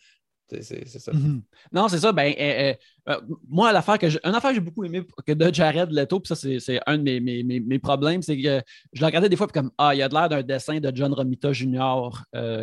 C'est 0.51 0.99
ça. 0.99 1.13
Mm-hmm. 1.13 1.43
Non, 1.73 1.89
c'est 1.89 1.99
ça. 1.99 2.13
Ben, 2.13 2.33
euh, 2.39 2.43
euh, 2.43 2.75
euh, 3.09 3.21
moi, 3.49 3.73
l'affaire 3.73 3.99
que 3.99 4.07
une 4.07 4.35
affaire 4.35 4.51
que 4.51 4.57
j'ai 4.57 4.61
beaucoup 4.61 4.85
aimé 4.85 5.03
que 5.27 5.33
de 5.33 5.55
Jared 5.55 5.91
Leto, 5.91 6.21
puis 6.21 6.29
ça, 6.29 6.35
c'est 6.35 6.81
un 6.87 6.99
de 6.99 7.03
mes, 7.03 7.43
mes, 7.43 7.79
problèmes, 7.79 8.23
c'est 8.23 8.37
que 8.37 8.63
je 8.93 9.01
le 9.01 9.07
regardais 9.07 9.29
des 9.29 9.37
fois, 9.37 9.47
puis 9.47 9.61
comme, 9.61 9.71
ah, 9.79 9.95
il 9.95 10.03
a 10.03 10.09
l'air 10.09 10.29
d'un 10.29 10.43
dessin 10.43 10.81
de 10.81 10.91
John 10.95 11.13
Romita 11.13 11.53
Jr., 11.53 12.11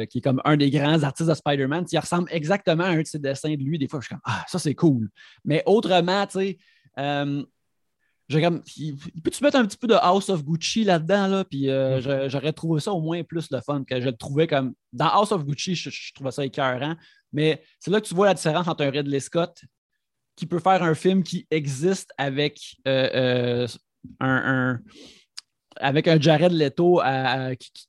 qui 0.10 0.18
est 0.18 0.22
comme 0.22 0.42
un 0.46 0.58
des 0.58 0.70
grands 0.70 1.04
artistes 1.04 1.30
de 1.30 1.36
Spider-Man. 1.36 1.86
Il 1.92 2.00
ressemble 2.00 2.28
exactement 2.32 2.84
à 2.84 2.90
un 2.90 3.02
de 3.02 3.08
ses 3.08 3.20
dessins 3.20 3.54
de 3.54 3.64
lui. 3.64 3.78
Des 3.78 3.88
fois, 3.88 4.00
je 4.02 4.08
suis 4.08 4.16
comme, 4.16 4.22
ah, 4.26 4.44
ça, 4.48 4.60
c'est 4.60 4.76
cool. 4.76 5.10
Mais 5.46 5.64
autrement, 5.66 6.26
tu 6.28 6.40
sais, 6.40 6.58
comme, 8.30 8.62
peux-tu 9.24 9.44
mettre 9.44 9.58
un 9.58 9.66
petit 9.66 9.78
peu 9.78 9.88
de 9.88 9.94
House 9.94 10.30
of 10.30 10.44
Gucci 10.44 10.84
là-dedans, 10.84 11.28
là, 11.28 11.46
puis 11.46 11.68
mm. 11.70 12.30
j'aurais 12.30 12.54
trouvé 12.54 12.80
ça 12.82 12.92
au 12.92 13.02
moins 13.02 13.24
plus 13.24 13.50
le 13.52 13.62
fun, 13.62 13.84
que 13.84 14.00
je 14.00 14.06
le 14.06 14.18
trouvais 14.18 14.48
comme, 14.48 14.74
dans 14.92 15.08
House 15.08 15.32
of 15.32 15.46
Gucci, 15.46 15.76
je, 15.76 15.90
je 15.90 16.14
trouvais 16.14 16.32
ça 16.32 16.46
écœurant, 16.46 16.96
mais 17.32 17.62
c'est 17.80 17.92
là 17.92 18.02
que 18.02 18.08
tu 18.08 18.16
vois 18.16 18.28
la 18.28 18.34
différence 18.34 18.68
entre 18.68 18.84
un 18.84 18.90
Ridley 18.90 19.20
Scott 19.20 19.62
qui 20.38 20.46
peut 20.46 20.60
faire 20.60 20.84
un 20.84 20.94
film 20.94 21.24
qui 21.24 21.46
existe 21.52 22.14
avec 22.18 22.78
euh, 22.88 23.66
euh, 23.66 23.68
un, 24.20 24.80
avec 25.76 26.08
un 26.08 26.22
Jared 26.22 26.54
Leto 26.54 27.02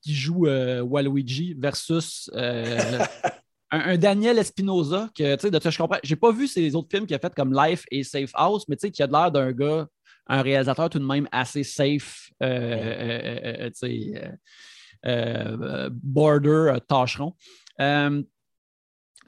qui, 0.02 0.14
joue 0.14 0.46
euh, 0.46 0.80
Waluigi 0.80 1.54
versus 1.56 2.30
un, 3.70 3.98
Daniel 3.98 4.38
Espinosa 4.38 5.10
que 5.14 5.36
tu 5.36 5.48
sais, 5.48 5.70
je 5.70 5.78
comprends. 5.78 5.98
J'ai 6.02 6.16
pas 6.16 6.32
vu 6.32 6.48
ces 6.48 6.74
autres 6.74 6.88
films 6.90 7.06
qu'il 7.06 7.14
a 7.14 7.18
fait 7.18 7.34
comme 7.34 7.54
Life 7.54 7.84
et 7.90 8.02
Safe 8.02 8.30
House, 8.34 8.64
mais 8.66 8.76
tu 8.76 8.86
sais, 8.86 8.90
qui 8.90 9.02
a 9.02 9.06
l'air 9.06 9.30
d'un 9.30 9.52
gars, 9.52 9.86
un 10.28 10.42
réalisateur 10.42 10.90
tout 10.90 10.98
de 10.98 11.04
même 11.04 11.28
assez 11.32 11.62
safe, 11.62 12.30
border, 16.02 16.78
tâcheron. 16.86 17.34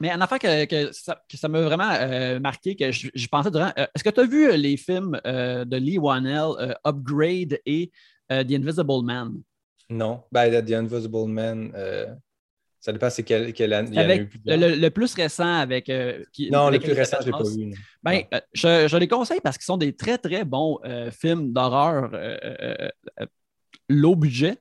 Mais 0.01 0.09
une 0.09 0.21
affaire 0.23 0.39
que, 0.39 0.91
ça, 0.91 1.47
m'a 1.47 1.61
vraiment 1.61 1.91
euh, 1.91 2.39
marqué, 2.39 2.75
que 2.75 2.91
je, 2.91 3.27
pensais 3.27 3.51
durant. 3.51 3.71
Euh, 3.77 3.85
est-ce 3.93 4.03
que 4.03 4.09
tu 4.09 4.19
as 4.19 4.25
vu 4.25 4.49
euh, 4.49 4.57
les 4.57 4.75
films 4.75 5.11
de 5.23 5.77
Lee 5.77 5.99
Wanell, 5.99 6.75
Upgrade 6.83 7.59
et 7.67 7.91
The 8.27 8.51
Invisible 8.51 9.03
Man? 9.03 9.41
Non. 9.91 10.23
Ben, 10.31 10.65
The 10.65 10.73
Invisible 10.73 11.27
Man, 11.27 11.71
ça 12.81 12.91
dépend 12.91 13.09
c'est 13.09 13.23
quelle, 13.23 13.53
quelle 13.53 13.73
année. 13.73 13.97
Avec 13.97 14.29
le, 14.43 14.89
plus 14.89 15.13
récent 15.13 15.53
avec. 15.53 15.87
non, 15.87 16.69
le 16.69 16.79
plus 16.79 16.93
récent, 16.93 17.17
je 17.21 17.27
ne 17.27 17.31
l'ai 17.31 17.37
pas 17.37 17.43
vu. 17.43 17.73
Ben, 18.03 18.23
je, 18.53 18.87
je, 18.87 18.97
les 18.97 19.07
conseille 19.07 19.39
parce 19.39 19.57
qu'ils 19.57 19.65
sont 19.65 19.77
des 19.77 19.95
très, 19.95 20.17
très 20.17 20.43
bons 20.43 20.79
films 21.11 21.53
d'horreur 21.53 22.11
low 23.87 24.15
budget, 24.15 24.57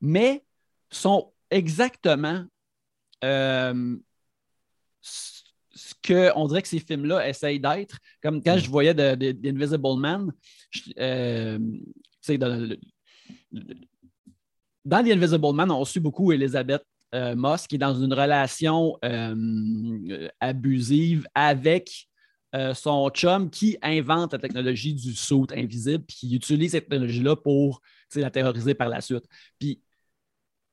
mais 0.00 0.44
sont 0.90 1.32
exactement 1.50 2.44
ce 5.74 5.94
qu'on 6.06 6.46
dirait 6.46 6.62
que 6.62 6.68
ces 6.68 6.80
films-là 6.80 7.28
essayent 7.28 7.60
d'être. 7.60 7.98
Comme 8.22 8.42
quand 8.42 8.58
je 8.58 8.68
mm. 8.68 8.70
voyais 8.70 8.94
d'Invisible 8.94 9.96
Man, 9.98 10.32
euh, 10.98 11.58
dans, 12.28 12.76
dans 14.84 15.04
The 15.04 15.08
Invisible 15.08 15.52
Man, 15.54 15.70
on 15.70 15.84
suit 15.84 16.00
beaucoup 16.00 16.32
Elizabeth 16.32 16.82
euh, 17.14 17.34
Moss 17.34 17.66
qui 17.66 17.76
est 17.76 17.78
dans 17.78 17.94
une 17.94 18.12
relation 18.12 18.96
euh, 19.04 20.28
abusive 20.40 21.26
avec 21.34 22.08
euh, 22.54 22.74
son 22.74 23.08
chum 23.10 23.50
qui 23.50 23.78
invente 23.82 24.32
la 24.32 24.38
technologie 24.38 24.94
du 24.94 25.14
saut 25.14 25.46
invisible, 25.54 26.04
puis 26.04 26.16
qui 26.16 26.34
utilise 26.36 26.72
cette 26.72 26.88
technologie-là 26.88 27.36
pour 27.36 27.80
la 28.14 28.30
terroriser 28.30 28.74
par 28.74 28.88
la 28.88 29.00
suite. 29.00 29.24
Puis 29.58 29.82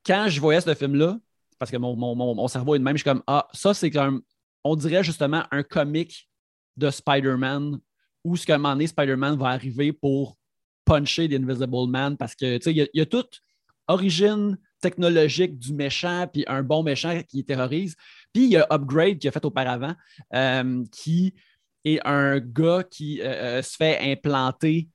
quand 0.06 0.28
je 0.28 0.40
voyais 0.42 0.62
ce 0.62 0.74
film-là, 0.74 1.18
parce 1.58 1.72
que 1.72 1.78
mon, 1.78 2.48
cerveau 2.48 2.76
est 2.76 2.80
de 2.80 2.84
même, 2.84 2.98
je 2.98 3.04
suis 3.04 3.10
comme 3.10 3.24
Ah, 3.28 3.48
ça, 3.54 3.74
c'est 3.74 3.92
comme, 3.92 4.22
on 4.64 4.76
dirait 4.76 5.04
justement 5.04 5.44
un 5.52 5.64
comique 5.64 6.30
de 6.78 6.90
Spider-Man 6.90 7.80
où 8.24 8.36
ce 8.36 8.46
qu'à 8.46 8.56
un 8.56 8.58
moment 8.58 8.74
donné, 8.74 8.88
Spider-Man 8.88 9.38
va 9.38 9.48
arriver 9.48 9.94
pour 9.94 10.38
puncher 10.86 11.28
l'Invisible 11.28 11.88
Man 11.88 12.18
parce 12.18 12.36
que, 12.36 12.60
il 12.70 12.90
y, 12.94 13.02
a 13.02 13.06
toute 13.06 13.42
origine 13.88 14.58
technologique 14.80 15.58
du 15.58 15.74
méchant, 15.74 16.28
puis 16.32 16.44
un 16.48 16.64
bon 16.64 16.84
méchant 16.84 17.22
qui 17.28 17.44
terrorise. 17.44 17.96
Puis 18.34 18.46
il 18.46 18.50
y 18.52 18.58
a 18.58 18.68
Upgrade 18.72 19.18
qui 19.18 19.28
a 19.28 19.32
fait 19.32 19.46
auparavant, 19.46 19.94
euh, 20.34 20.84
qui 20.92 21.34
est 21.86 22.00
un 22.06 22.40
gars 22.40 22.84
qui 22.90 23.22
euh, 23.22 23.26
euh, 23.26 23.62
se 23.62 23.76
fait 23.76 24.00
implanter 24.02 24.90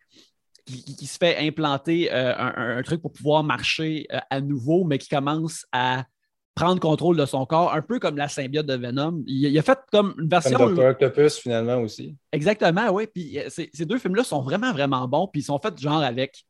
qui, 0.66 1.06
se 1.06 1.18
fait 1.18 1.36
implanter 1.46 2.10
un, 2.10 2.80
truc 2.84 3.02
pour 3.02 3.12
pouvoir 3.12 3.44
marcher 3.44 4.06
à 4.30 4.40
nouveau, 4.40 4.84
mais 4.84 4.96
qui 4.96 5.10
commence 5.10 5.66
à 5.72 6.06
prendre 6.54 6.80
contrôle 6.80 7.18
de 7.18 7.26
son 7.26 7.44
corps, 7.44 7.74
un 7.74 7.82
peu 7.82 7.98
comme 7.98 8.16
la 8.16 8.28
symbiote 8.28 8.64
de 8.64 8.74
Venom. 8.74 9.22
Il, 9.26 9.58
a 9.58 9.62
fait 9.62 9.78
comme 9.92 10.14
une 10.18 10.26
version. 10.26 10.56
Comme 10.56 10.74
Dr. 10.74 10.86
Octopus, 10.86 11.36
finalement, 11.36 11.82
aussi. 11.82 12.16
Exactement, 12.32 12.88
oui. 12.92 13.06
Puis 13.12 13.38
ces 13.48 13.84
deux 13.84 13.98
films-là 13.98 14.24
sont 14.24 14.40
vraiment, 14.40 14.72
vraiment 14.72 15.06
bons. 15.06 15.28
Puis 15.30 15.42
ils 15.42 15.44
sont 15.44 15.58
faits 15.58 15.78
genre 15.78 16.02
avec 16.02 16.46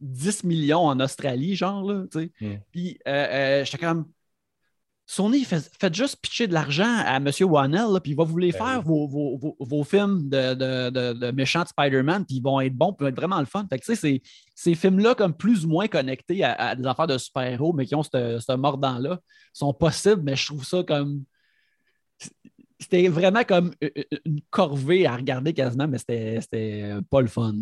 10 0.00 0.44
millions 0.44 0.86
en 0.86 1.00
Australie, 1.00 1.56
genre, 1.56 1.82
là, 1.82 2.04
tu 2.10 2.20
sais. 2.20 2.32
Hmm. 2.40 2.58
Puis 2.72 2.98
j'étais 3.04 3.78
comme 3.78 4.06
Sony, 5.08 5.44
faites, 5.44 5.94
juste 5.94 6.16
pitcher 6.20 6.48
de 6.48 6.52
l'argent 6.52 6.84
à 6.84 7.18
M. 7.18 7.30
Wannell, 7.42 8.00
puis 8.02 8.10
il 8.12 8.16
va 8.16 8.24
vous 8.24 8.38
les 8.38 8.50
ben 8.50 8.58
faire, 8.58 8.82
vos, 8.82 9.84
films 9.84 10.28
de, 10.28 10.54
de, 10.54 11.12
de, 11.12 11.30
méchants 11.30 11.64
Spider-Man, 11.64 12.24
puis 12.26 12.38
ils 12.38 12.42
vont 12.42 12.60
être 12.60 12.74
bons, 12.74 12.92
puis 12.92 13.04
vont 13.04 13.10
être 13.10 13.16
vraiment 13.16 13.38
le 13.38 13.46
fun. 13.46 13.64
Fait 13.70 13.78
que, 13.78 13.84
tu 13.84 13.94
sais, 13.94 14.20
ces 14.56 14.74
films-là, 14.74 15.14
comme 15.14 15.32
plus 15.32 15.64
ou 15.64 15.68
moins 15.68 15.86
connectés 15.86 16.42
à, 16.42 16.74
des 16.74 16.84
affaires 16.86 17.06
de 17.06 17.18
super-héros, 17.18 17.72
mais 17.72 17.86
qui 17.86 17.94
ont 17.94 18.02
ce 18.02 18.56
mordant-là, 18.56 19.20
sont 19.52 19.72
possibles, 19.72 20.22
mais 20.24 20.34
je 20.34 20.46
trouve 20.46 20.64
ça 20.64 20.82
comme. 20.82 21.22
C'était 22.78 23.08
vraiment 23.08 23.44
comme 23.44 23.72
une 23.80 24.40
corvée 24.50 25.06
à 25.06 25.16
regarder 25.16 25.52
quasiment, 25.54 25.88
mais 25.88 25.98
c'était 25.98 26.92
pas 27.10 27.20
le 27.20 27.28
fun. 27.28 27.54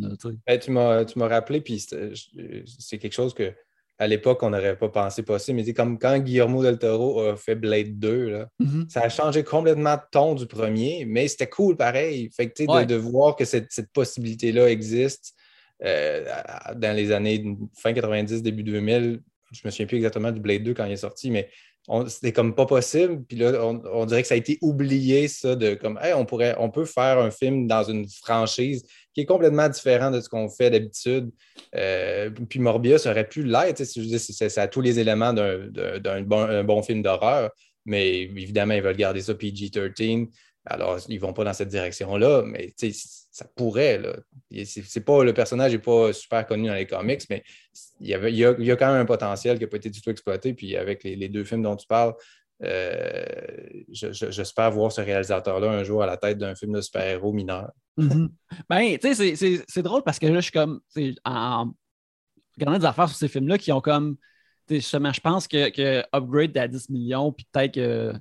Ben, 0.47 0.59
tu 0.59 0.71
m'as 0.73 1.29
rappelé, 1.29 1.61
puis 1.61 1.79
c'est 1.79 2.99
quelque 2.99 3.13
chose 3.13 3.35
que 3.35 3.53
à 3.99 4.07
l'époque, 4.09 4.43
on 4.43 4.51
n'aurait 4.51 4.77
pas 4.77 4.89
pensé 4.89 5.23
possible. 5.23 5.63
Mais 5.65 5.73
comme 5.73 5.99
quand 5.99 6.19
Guillermo 6.19 6.63
del 6.63 6.79
Toro 6.79 7.21
a 7.21 7.37
fait 7.37 7.55
Blade 7.55 7.99
2, 7.99 8.45
mm-hmm. 8.61 8.89
ça 8.89 9.03
a 9.03 9.09
changé 9.09 9.45
complètement 9.45 9.95
de 9.95 10.03
ton 10.11 10.35
du 10.35 10.47
premier, 10.47 11.05
mais 11.05 11.29
c'était 11.29 11.49
cool 11.49 11.77
pareil. 11.77 12.31
Fait 12.35 12.51
que, 12.51 12.85
de, 12.85 12.95
voir 12.97 13.37
que 13.37 13.45
cette, 13.45 13.69
possibilité-là 13.93 14.69
existe 14.69 15.35
euh, 15.85 16.25
dans 16.75 16.97
les 16.97 17.13
années 17.13 17.57
fin 17.77 17.93
90, 17.93 18.43
début 18.43 18.65
2000, 18.65 19.21
je 19.53 19.61
me 19.65 19.71
souviens 19.71 19.87
plus 19.87 19.97
exactement 19.97 20.33
du 20.33 20.41
Blade 20.41 20.65
2 20.65 20.75
quand 20.75 20.87
il 20.87 20.93
est 20.93 20.97
sorti, 20.97 21.31
mais 21.31 21.49
c'était 22.09 22.33
comme 22.33 22.55
pas 22.55 22.67
possible. 22.67 23.23
Puis 23.25 23.37
là, 23.37 23.63
on, 23.63 24.07
dirait 24.07 24.23
que 24.23 24.29
ça 24.29 24.35
a 24.35 24.39
été 24.39 24.59
oublié, 24.63 25.29
ça, 25.29 25.55
de 25.55 25.75
comme, 25.75 25.99
on, 26.17 26.25
pourrait, 26.25 26.57
on 26.59 26.71
peut 26.71 26.85
faire 26.87 27.19
un 27.19 27.31
film 27.31 27.67
dans 27.67 27.85
une 27.85 28.09
franchise 28.09 28.85
qui 29.13 29.21
est 29.21 29.27
complètement 29.27 29.69
différent 29.69 30.11
de 30.11 30.21
ce 30.21 30.29
qu'on 30.29 30.49
fait 30.49 30.71
d'habitude. 30.71 31.31
Euh, 31.77 32.31
puis 32.49 32.59
Morbius 32.59 33.07
aurait 33.07 33.29
pu 33.29 33.43
l'être. 33.45 33.85
C'est 33.85 34.59
à 34.59 34.69
tous 34.69 34.81
les 34.81 34.99
éléments 34.99 35.33
d'un 35.33 36.23
bon, 36.65 36.83
film 36.83 37.03
d'horreur, 37.03 37.51
mais 37.85 38.23
évidemment, 38.23 38.75
ils 38.75 38.83
veulent 38.83 38.97
garder 38.97 39.21
ça 39.21 39.35
PG-13. 39.35 40.29
Alors, 40.67 40.99
ils 41.09 41.21
vont 41.21 41.35
pas 41.35 41.45
dans 41.45 41.53
cette 41.53 41.69
direction-là, 41.69 42.43
mais 42.47 42.73
ça 43.35 43.47
pourrait. 43.57 44.01
C'est 44.65 45.05
pas, 45.05 45.25
le 45.25 45.35
personnage 45.35 45.73
n'est 45.73 45.79
pas 45.79 46.13
super 46.13 46.47
connu 46.47 46.69
dans 46.69 46.75
les 46.75 46.87
comics, 46.87 47.23
mais 47.29 47.43
il 47.99 48.07
y, 48.07 48.15
avait, 48.15 48.33
il 48.33 48.39
y, 48.39 48.45
a, 48.45 48.77
quand 48.77 48.93
même 48.93 49.01
un 49.01 49.05
potentiel 49.05 49.59
qui 49.59 49.65
n'a 49.65 49.69
pas 49.69 49.79
été 49.79 49.91
du 49.91 50.01
tout 50.01 50.11
exploité. 50.11 50.55
Puis 50.55 50.77
avec 50.77 51.03
les 51.03 51.29
deux 51.29 51.43
films 51.43 51.63
dont 51.63 51.75
tu 51.75 51.89
parles, 51.89 52.15
euh, 52.63 53.25
j'espère 53.89 54.71
voir 54.71 54.93
ce 54.93 55.01
réalisateur-là 55.01 55.69
un 55.69 55.83
jour 55.83 56.01
à 56.05 56.07
la 56.07 56.17
tête 56.17 56.39
d'un 56.39 56.55
film 56.55 56.73
de 56.73 56.81
super-héros 56.81 57.33
mineur. 57.33 57.73
Mhm. 57.97 58.31
Ben, 58.71 58.97
tu 58.99 59.15
sais, 59.15 59.65
c'est 59.67 59.83
drôle 59.83 60.05
parce 60.05 60.21
que 60.21 60.27
là, 60.27 60.37
je 60.37 60.41
suis 60.41 60.53
comme, 60.53 60.81
en 61.25 61.73
regardant 62.57 62.79
des 62.79 62.85
affaires 62.85 63.09
sur 63.09 63.19
ces 63.19 63.29
films-là 63.29 63.59
qui 63.59 63.73
ont 63.73 63.81
comme, 63.81 64.17
justement, 64.71 65.13
je 65.13 65.21
pense 65.21 65.49
que, 65.49 65.71
que 65.71 66.05
Upgrade 66.15 66.57
à 66.57 66.69
10 66.69 66.89
millions, 66.91 67.33
puis 67.33 67.47
peut-être 67.51 67.75
que 67.75 68.13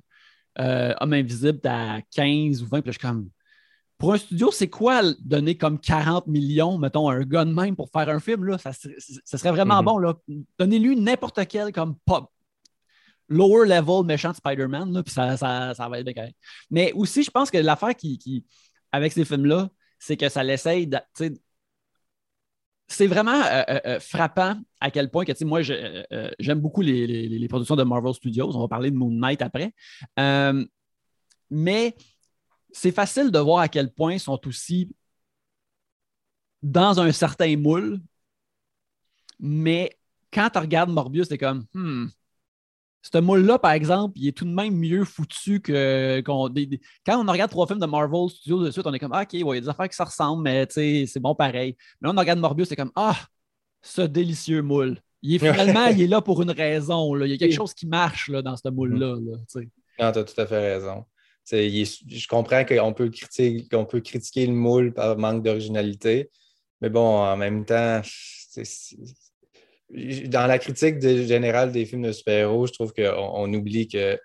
euh, 0.58 0.94
Homme 1.00 1.12
Invisible 1.12 1.60
à 1.64 2.00
15 2.14 2.62
ou 2.62 2.66
20, 2.66 2.82
puis 2.82 2.92
je 2.92 2.98
suis 2.98 3.06
comme, 3.06 3.30
pour 3.98 4.12
un 4.12 4.18
studio, 4.18 4.50
c'est 4.50 4.68
quoi 4.68 5.02
donner 5.20 5.56
comme 5.56 5.78
40 5.78 6.26
millions, 6.26 6.78
mettons, 6.78 7.08
à 7.08 7.14
un 7.14 7.22
gars 7.22 7.44
de 7.44 7.52
même 7.52 7.76
pour 7.76 7.90
faire 7.90 8.08
un 8.08 8.20
film? 8.20 8.44
Là? 8.44 8.58
Ça, 8.58 8.72
serait 8.72 9.50
vraiment 9.50 9.78
mhm. 9.78 9.84
bon. 9.84 9.98
là. 9.98 10.14
Donnez-lui 10.58 10.96
n'importe 10.96 11.46
quel 11.46 11.72
comme 11.72 11.96
pop, 12.04 12.30
lower 13.28 13.66
level 13.66 14.04
méchant 14.04 14.32
Spider-Man, 14.32 15.02
puis 15.02 15.12
ça, 15.12 15.36
va 15.36 15.98
être 15.98 16.06
bien 16.06 16.28
Mais 16.70 16.92
aussi, 16.92 17.22
je 17.22 17.30
pense 17.30 17.50
que 17.50 17.58
l'affaire 17.58 17.94
qui, 17.94 18.44
avec 18.92 19.12
ces 19.12 19.24
films-là, 19.24 19.70
c'est 19.98 20.16
que 20.16 20.28
ça 20.28 20.42
l'essaye 20.42 20.86
de. 20.86 20.98
C'est 22.86 23.06
vraiment 23.06 23.40
euh, 23.40 23.62
euh, 23.68 23.80
euh, 23.86 24.00
frappant 24.00 24.60
à 24.78 24.90
quel 24.90 25.10
point 25.10 25.24
que 25.24 25.44
moi, 25.44 25.62
j'aime 25.62 26.60
beaucoup 26.60 26.82
les, 26.82 27.46
productions 27.48 27.76
de 27.76 27.82
Marvel 27.82 28.12
Studios. 28.12 28.54
On 28.54 28.60
va 28.60 28.68
parler 28.68 28.90
de 28.90 28.96
Moon 28.96 29.10
Knight 29.10 29.40
après. 29.40 29.72
mais 31.50 31.94
c'est 32.74 32.92
facile 32.92 33.30
de 33.30 33.38
voir 33.38 33.60
à 33.60 33.68
quel 33.68 33.90
point 33.92 34.14
ils 34.14 34.20
sont 34.20 34.40
aussi 34.46 34.90
dans 36.60 37.00
un 37.00 37.12
certain 37.12 37.56
moule. 37.56 38.00
Mais 39.38 39.96
quand 40.32 40.50
tu 40.50 40.58
regardes 40.58 40.90
Morbius, 40.90 41.28
c'est 41.28 41.38
comme, 41.38 41.66
hmm, 41.72 42.06
ce 43.02 43.18
moule-là, 43.18 43.58
par 43.58 43.72
exemple, 43.72 44.18
il 44.18 44.28
est 44.28 44.32
tout 44.32 44.44
de 44.44 44.50
même 44.50 44.74
mieux 44.74 45.04
foutu 45.04 45.60
que. 45.60 46.20
quand 46.24 46.50
on 46.50 47.30
regarde 47.32 47.50
trois 47.50 47.66
films 47.66 47.78
de 47.78 47.86
Marvel 47.86 48.28
Studios 48.28 48.64
de 48.64 48.70
suite, 48.70 48.86
on 48.86 48.92
est 48.92 48.98
comme 48.98 49.12
ah, 49.12 49.22
OK, 49.22 49.34
il 49.34 49.40
y 49.40 49.48
a 49.48 49.60
des 49.60 49.68
affaires 49.68 49.88
qui 49.88 49.96
se 49.96 50.02
ressemblent, 50.02 50.42
mais 50.42 50.66
c'est 50.68 51.20
bon 51.20 51.34
pareil. 51.34 51.76
Mais 52.00 52.08
là, 52.08 52.14
on 52.16 52.18
regarde 52.18 52.40
Morbius, 52.40 52.68
c'est 52.68 52.76
comme 52.76 52.92
Ah, 52.96 53.16
ce 53.82 54.02
délicieux 54.02 54.62
moule. 54.62 54.98
Il 55.22 55.34
est 55.34 55.38
finalement, 55.38 55.86
il 55.86 56.02
est 56.02 56.06
là 56.06 56.20
pour 56.20 56.42
une 56.42 56.50
raison. 56.50 57.14
Là. 57.14 57.26
Il 57.26 57.30
y 57.30 57.34
a 57.34 57.38
quelque 57.38 57.54
chose 57.54 57.72
qui 57.72 57.86
marche 57.86 58.28
là, 58.30 58.42
dans 58.42 58.56
ce 58.56 58.68
moule-là. 58.68 59.16
non, 59.16 60.12
tu 60.12 60.18
as 60.18 60.24
tout 60.24 60.40
à 60.40 60.46
fait 60.46 60.74
raison. 60.74 61.04
Je 61.50 62.28
comprends 62.28 62.64
qu'on 62.64 62.92
peut, 62.92 63.10
critiquer, 63.10 63.66
peut 63.68 64.00
critiquer 64.00 64.46
le 64.46 64.52
moule 64.52 64.92
par 64.92 65.16
manque 65.18 65.42
d'originalité, 65.42 66.30
mais 66.80 66.90
bon, 66.90 67.18
en 67.18 67.36
même 67.36 67.64
temps, 67.64 68.00
dans 70.26 70.46
la 70.46 70.58
critique 70.58 71.00
générale 71.00 71.72
des 71.72 71.84
films 71.86 72.02
de 72.02 72.12
super-héros, 72.12 72.66
je 72.66 72.72
trouve 72.72 72.92
qu'on 72.92 73.52
oublie 73.52 73.88
que 73.88 74.18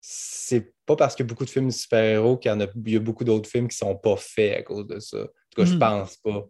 c'est 0.00 0.74
pas 0.84 0.96
parce 0.96 1.14
qu'il 1.14 1.24
y 1.24 1.26
a 1.26 1.30
beaucoup 1.30 1.46
de 1.46 1.50
films 1.50 1.68
de 1.68 1.72
super-héros 1.72 2.36
qu'il 2.36 2.50
y, 2.50 2.54
en 2.54 2.60
a, 2.60 2.66
y 2.86 2.96
a 2.96 3.00
beaucoup 3.00 3.24
d'autres 3.24 3.48
films 3.48 3.68
qui 3.68 3.76
sont 3.76 3.96
pas 3.96 4.16
faits 4.16 4.58
à 4.58 4.62
cause 4.62 4.86
de 4.86 4.98
ça. 4.98 5.22
En 5.22 5.24
tout 5.24 5.62
cas, 5.62 5.64
je 5.64 5.74
mm. 5.74 5.78
pense 5.78 6.16
pas. 6.18 6.46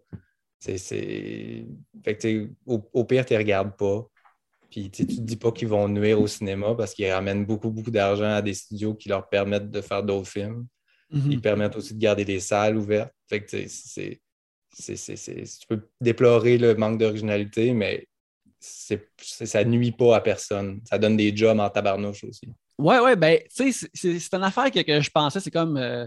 C'est, 0.59 1.67
au, 2.67 3.05
pire, 3.05 3.25
tu 3.25 3.35
ne 3.35 3.39
regardes 3.39 3.77
pas. 3.77 4.09
Puis 4.75 4.91
tu 4.91 5.03
ne 5.03 5.07
te 5.07 5.21
dis 5.21 5.37
pas 5.37 5.53
qu'ils 5.53 5.69
vont 5.69 5.89
nuire 5.89 6.21
au 6.21 6.27
cinéma 6.27 6.75
parce 6.75 6.95
qu'ils 6.95 7.09
ramènent 7.09 7.47
beaucoup, 7.47 7.71
beaucoup 7.71 7.93
d'argent 7.93 8.33
à 8.35 8.43
des 8.43 8.55
studios 8.55 8.93
qui 8.95 9.09
leur 9.09 9.29
permettent 9.29 9.71
de 9.71 9.81
faire 9.81 10.03
d'autres 10.03 10.29
films. 10.29 10.67
Mm-hmm. 11.13 11.31
Ils 11.31 11.41
permettent 11.41 11.77
aussi 11.77 11.95
de 11.95 12.01
garder 12.01 12.25
des 12.25 12.41
salles 12.41 12.77
ouvertes. 12.77 13.13
Fait 13.29 13.45
que 13.45 13.69
c'est, 13.69 14.21
tu 14.77 15.67
peux 15.69 15.89
déplorer 16.01 16.59
le 16.59 16.75
manque 16.75 16.99
d'originalité, 16.99 17.73
mais 17.73 18.09
ça 18.59 19.65
nuit 19.65 19.93
pas 19.93 20.17
à 20.17 20.21
personne. 20.21 20.81
Ça 20.85 20.99
donne 20.99 21.17
des 21.17 21.37
jobs 21.37 21.61
en 21.61 21.71
tabarnouche 21.71 22.25
aussi. 22.25 22.49
Ouais, 22.77 22.99
ouais, 22.99 23.15
ben, 23.15 23.39
tu 23.55 23.73
sais, 23.73 23.89
c'est 23.95 24.35
une 24.35 24.43
affaire 24.43 24.73
que, 24.73 25.01
je 25.01 25.11
pensais, 25.11 25.39
c'est 25.39 25.53
comme. 25.53 25.77
Euh, 25.77 26.05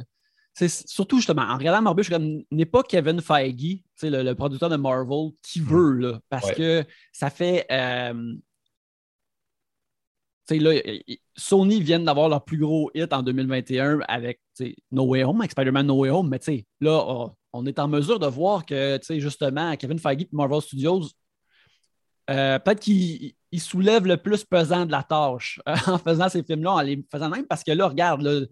surtout 0.67 1.17
justement, 1.17 1.43
en 1.43 1.57
regardant 1.57 1.81
Morbius, 1.81 2.07
je 2.07 2.13
suis 2.13 2.21
comme, 2.21 2.43
n'est 2.51 2.65
pas 2.65 2.83
Kevin 2.83 3.21
Feige, 3.21 3.77
le, 4.03 4.23
le 4.23 4.35
producteur 4.35 4.67
de 4.67 4.75
Marvel, 4.75 5.29
qui 5.41 5.61
hmm. 5.61 5.65
veut, 5.65 5.93
là, 5.93 6.19
parce 6.27 6.51
que 6.51 6.83
ça 7.13 7.29
fait. 7.29 7.65
Euh, 7.71 8.35
là, 10.49 10.81
Sony 11.35 11.81
vient 11.81 11.99
d'avoir 11.99 12.29
leur 12.29 12.43
plus 12.43 12.57
gros 12.57 12.89
hit 12.93 13.11
en 13.13 13.23
2021 13.23 13.99
avec 14.07 14.39
No 14.91 15.05
Way 15.05 15.23
Home, 15.23 15.41
avec 15.41 15.51
Spider-Man 15.51 15.85
No 15.85 15.95
Way 15.95 16.09
Home, 16.09 16.29
mais 16.29 16.65
là, 16.81 17.05
oh, 17.07 17.31
on 17.53 17.65
est 17.65 17.79
en 17.79 17.87
mesure 17.87 18.19
de 18.19 18.27
voir 18.27 18.65
que 18.65 18.99
justement, 19.09 19.75
Kevin 19.75 19.99
Feige 19.99 20.21
et 20.21 20.29
Marvel 20.31 20.61
Studios 20.61 21.03
euh, 22.29 22.59
peut-être 22.59 22.81
qu'il 22.81 23.33
soulève 23.57 24.05
le 24.05 24.17
plus 24.17 24.43
pesant 24.43 24.85
de 24.85 24.91
la 24.91 25.03
tâche 25.03 25.61
euh, 25.67 25.75
en 25.87 25.97
faisant 25.97 26.27
ces 26.29 26.43
films-là, 26.43 26.71
en 26.71 26.81
les 26.81 27.03
faisant 27.09 27.29
même 27.29 27.45
parce 27.47 27.63
que 27.63 27.71
là, 27.71 27.87
regarde, 27.87 28.49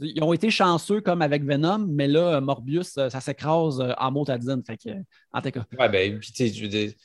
ils 0.00 0.22
ont 0.22 0.32
été 0.32 0.50
chanceux 0.50 1.00
comme 1.00 1.22
avec 1.22 1.44
Venom, 1.44 1.86
mais 1.88 2.08
là, 2.08 2.40
Morbius, 2.40 2.98
euh, 2.98 3.08
ça 3.10 3.20
s'écrase 3.20 3.80
en 3.96 4.10
motadine. 4.10 4.62
Fait 4.66 4.76
que, 4.76 4.90
en 5.32 5.40
tout 5.40 5.50
cas. 5.50 5.88
Ben, 5.88 6.18
puis 6.18 6.32
tu 6.32 6.48
sais, 6.48 6.96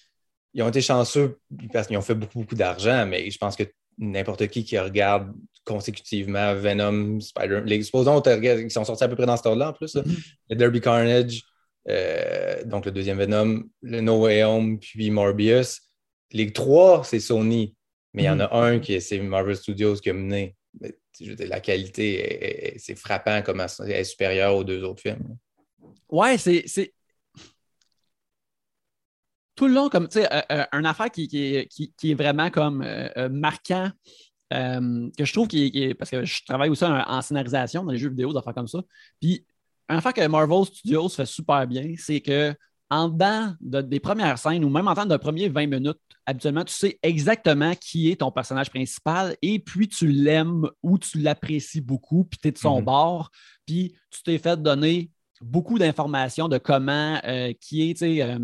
ils 0.54 0.64
ont 0.64 0.70
été 0.70 0.82
chanceux 0.82 1.40
parce 1.72 1.86
qu'ils 1.86 1.98
ont 1.98 2.02
fait 2.02 2.16
beaucoup, 2.16 2.40
beaucoup 2.40 2.56
d'argent, 2.56 3.06
mais 3.06 3.30
je 3.30 3.38
pense 3.38 3.56
que 3.56 3.64
n'importe 3.98 4.48
qui 4.48 4.64
qui 4.64 4.78
regarde 4.78 5.34
consécutivement 5.66 6.56
Venom, 6.56 7.20
Spider-Man. 7.20 7.66
Les 7.66 7.84
supposons 7.84 8.22
qui 8.22 8.70
sont 8.70 8.86
sortis 8.86 9.04
à 9.04 9.08
peu 9.08 9.16
près 9.16 9.26
dans 9.26 9.38
ce 9.38 9.48
ordre-là 9.48 9.70
en 9.70 9.74
plus. 9.74 9.96
Mm-hmm. 9.96 10.36
Le 10.50 10.56
Derby 10.56 10.82
Carnage, 10.82 11.44
euh, 11.90 12.64
donc 12.64 12.86
le 12.86 12.92
deuxième 12.92 13.18
Venom, 13.18 13.64
le 13.82 14.02
No 14.02 14.22
Way 14.24 14.44
Home, 14.44 14.80
puis 14.80 15.12
Morbius. 15.12 15.82
Les 16.32 16.52
trois, 16.52 17.04
c'est 17.04 17.20
Sony, 17.20 17.76
mais 18.14 18.24
il 18.24 18.26
y 18.26 18.30
en 18.30 18.40
a 18.40 18.48
mm-hmm. 18.48 18.76
un 18.76 18.80
qui 18.80 19.00
c'est 19.02 19.20
Marvel 19.20 19.56
Studios 19.56 19.96
qui 19.96 20.10
a 20.10 20.14
mené. 20.14 20.56
la 21.40 21.60
qualité, 21.60 22.76
c'est 22.78 22.96
frappant 22.96 23.42
comme 23.42 23.62
elle 23.62 23.92
est 23.92 24.04
supérieure 24.04 24.56
aux 24.56 24.64
deux 24.64 24.84
autres 24.84 25.02
films. 25.02 25.38
Ouais, 26.10 26.38
c'est. 26.38 26.94
Tout 29.58 29.68
le 29.68 29.74
long, 29.74 29.90
comme, 29.90 30.08
tu 30.08 30.20
sais, 30.20 30.34
euh, 30.34 30.42
euh, 30.52 30.66
une 30.72 30.86
affaire 30.86 31.12
qui, 31.12 31.28
qui, 31.28 32.12
est 32.12 32.14
vraiment 32.14 32.50
comme 32.50 32.86
marquant, 33.30 33.92
que 34.50 35.26
je 35.26 35.34
trouve 35.34 35.50
qui 35.50 35.66
est, 35.74 35.94
Parce 35.96 36.12
que 36.12 36.24
je 36.24 36.46
travaille 36.46 36.70
aussi 36.70 36.86
en, 36.86 37.22
scénarisation 37.22 37.84
dans 37.84 37.92
les 37.92 37.98
jeux 37.98 38.10
vidéo, 38.10 38.32
des 38.32 38.38
affaires 38.38 38.54
comme 38.54 38.68
ça. 38.68 38.80
Puis 39.20 39.46
un 39.90 40.00
fait 40.00 40.14
que 40.14 40.28
Marvel 40.28 40.66
Studios 40.66 41.10
fait 41.10 41.26
super 41.26 41.68
bien, 41.68 41.94
c'est 41.98 42.22
que 42.22 42.56
en 42.90 43.10
dedans 43.10 43.54
des 43.60 44.00
premières 44.00 44.38
scènes 44.38 44.64
ou 44.64 44.70
même 44.70 44.88
en 44.88 44.96
temps 44.96 45.06
de 45.06 45.18
premiers 45.18 45.50
20 45.50 45.68
minutes, 45.68 46.00
habituellement, 46.26 46.64
tu 46.64 46.74
sais 46.74 47.00
exactement 47.04 47.74
qui 47.76 48.12
est 48.12 48.18
ton 48.18 48.32
personnage 48.32 48.70
principal 48.70 49.36
et 49.42 49.60
puis 49.60 49.88
tu 49.88 50.08
l'aimes 50.08 50.70
ou 50.84 50.98
tu 50.98 51.20
l'apprécies 51.20 51.82
beaucoup, 51.82 52.24
puis 52.24 52.40
tu 52.40 52.48
es 52.48 52.52
de 52.52 52.58
son 52.58 52.80
mhm. 52.80 52.86
bord, 52.86 53.30
puis 53.66 53.96
tu 54.10 54.24
t'es 54.24 54.38
fait 54.38 54.62
donner 54.62 55.12
beaucoup 55.42 55.78
d'informations 55.78 56.48
de 56.48 56.58
comment, 56.58 57.20
euh, 57.24 57.54
qui 57.60 57.90
est, 57.90 57.94
tu 57.94 58.00
sais, 58.00 58.22
euh, 58.22 58.40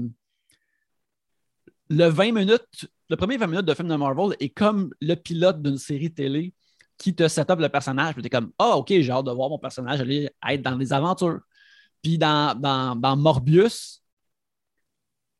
le 1.94 2.08
20 2.08 2.32
minutes, 2.32 2.88
le 3.10 3.16
premier 3.16 3.38
20 3.38 3.48
minutes 3.48 3.66
de 3.66 3.74
film 3.74 3.88
de 3.88 3.96
Marvel 3.96 4.36
est 4.40 4.50
comme 4.50 4.94
le 5.02 5.16
pilote 5.16 5.62
d'une 5.62 5.78
série 5.78 6.14
télé 6.14 6.54
qui 6.98 7.16
te 7.16 7.28
set 7.28 7.50
up 7.50 7.60
le 7.60 7.70
personnage. 7.70 8.14
Puis 8.14 8.24
tu 8.24 8.28
es 8.28 8.30
comme, 8.30 8.52
ah, 8.58 8.78
OK, 8.78 8.88
j'ai 8.90 9.12
hâte 9.12 9.26
de 9.26 9.32
voir 9.32 9.50
mon 9.50 9.60
personnage 9.60 10.02
aller 10.02 10.30
être 10.50 10.62
dans 10.62 10.76
les 10.76 10.94
aventures. 10.94 11.42
Puis 12.02 12.18
dans, 12.18 12.60
dans, 12.60 13.16
Morbius, 13.16 14.04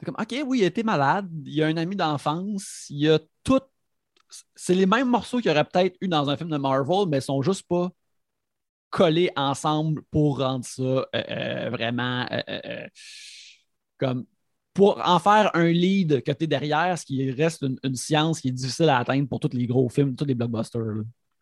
es 0.02 0.06
comme, 0.06 0.16
OK, 0.20 0.36
oui, 0.46 0.60
il 0.60 0.64
était 0.64 0.84
malade, 0.84 1.30
il 1.46 1.62
a 1.64 1.68
un 1.68 1.78
ami 1.78 1.96
d'enfance, 1.96 2.86
il 2.90 3.00
y 3.00 3.10
a 3.10 3.20
tout. 3.44 3.62
C'est 4.56 4.76
les 4.76 4.86
mêmes 4.86 5.10
morceaux 5.10 5.38
qu'il 5.38 5.48
y 5.48 5.52
aurait 5.52 5.66
peut-être 5.66 5.96
eu 6.02 6.08
dans 6.08 6.30
un 6.30 6.38
film 6.38 6.50
de 6.50 6.58
Marvel, 6.58 7.08
mais 7.08 7.20
ils 7.20 7.22
sont 7.22 7.42
juste 7.42 7.68
pas 7.68 7.90
collés 8.90 9.32
ensemble 9.36 10.04
pour 10.12 10.40
rendre 10.40 10.66
ça 10.66 10.82
euh, 10.82 11.06
euh, 11.16 11.70
vraiment 11.72 12.28
euh, 12.32 12.88
comme 13.98 14.26
pour 14.74 15.02
en 15.06 15.20
faire 15.20 15.52
un 15.54 15.68
lead 15.68 16.24
que 16.24 16.32
tu 16.32 16.46
es 16.46 16.48
derrière, 16.48 16.98
ce 16.98 17.06
qui 17.06 17.32
reste 17.32 17.64
une, 17.84 17.96
science 17.96 18.42
qui 18.42 18.50
est 18.50 18.52
difficile 18.52 18.90
à 18.90 19.00
atteindre 19.00 19.28
pour 19.28 19.40
tous 19.40 19.56
les 19.56 19.68
gros 19.68 19.88
films, 19.90 20.16
tous 20.16 20.26
les 20.26 20.36
blockbusters. 20.36 20.82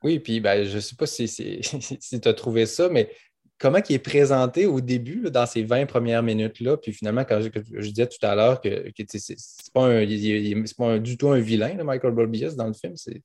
Oui, 0.03 0.19
puis 0.19 0.39
ben, 0.39 0.65
je 0.65 0.75
ne 0.75 0.79
sais 0.79 0.95
pas 0.95 1.05
si, 1.05 1.27
tu 1.27 2.19
as 2.27 2.33
trouvé 2.33 2.65
ça, 2.65 2.89
mais 2.89 3.09
comment 3.57 3.79
il 3.87 3.95
est 3.95 3.99
présenté 3.99 4.65
au 4.65 4.81
début, 4.81 5.29
dans 5.29 5.45
ces 5.45 5.63
20 5.63 5.85
premières 5.85 6.23
minutes-là, 6.23 6.77
puis 6.77 6.91
finalement, 6.91 7.23
quand 7.23 7.39
je, 7.41 7.89
disais 7.89 8.07
tout 8.07 8.25
à 8.25 8.35
l'heure 8.35 8.59
que, 8.59 8.91
ce 8.97 9.31
n'est 9.31 10.63
pas, 10.77 10.99
du 10.99 11.17
tout 11.17 11.29
un 11.29 11.39
vilain, 11.39 11.81
Michael 11.83 12.13
Bolbius, 12.13 12.55
dans 12.55 12.67
le 12.67 12.73
film, 12.73 12.95
c'est 12.97 13.21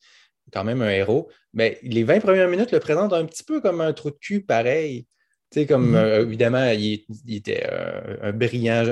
quand 0.53 0.63
même 0.63 0.83
un 0.83 0.91
héros, 0.91 1.29
mais 1.53 1.79
les 1.83 2.05
20 2.05 2.21
premières 2.21 2.49
minutes 2.49 2.71
le 2.71 2.79
présentent 2.79 3.15
un 3.15 3.25
petit 3.25 3.43
peu 3.43 3.61
comme 3.61 3.81
un 3.81 3.93
trou 3.93 4.11
de 4.11 4.17
cul 4.21 4.43
pareil. 4.43 5.07
Tu 5.51 5.61
sais, 5.61 5.67
comme 5.67 5.95
mm-hmm. 5.95 5.97
euh, 5.97 6.23
évidemment, 6.23 6.71
il, 6.71 7.05
était 7.29 7.67
un, 8.23 8.33
brillant, 8.33 8.85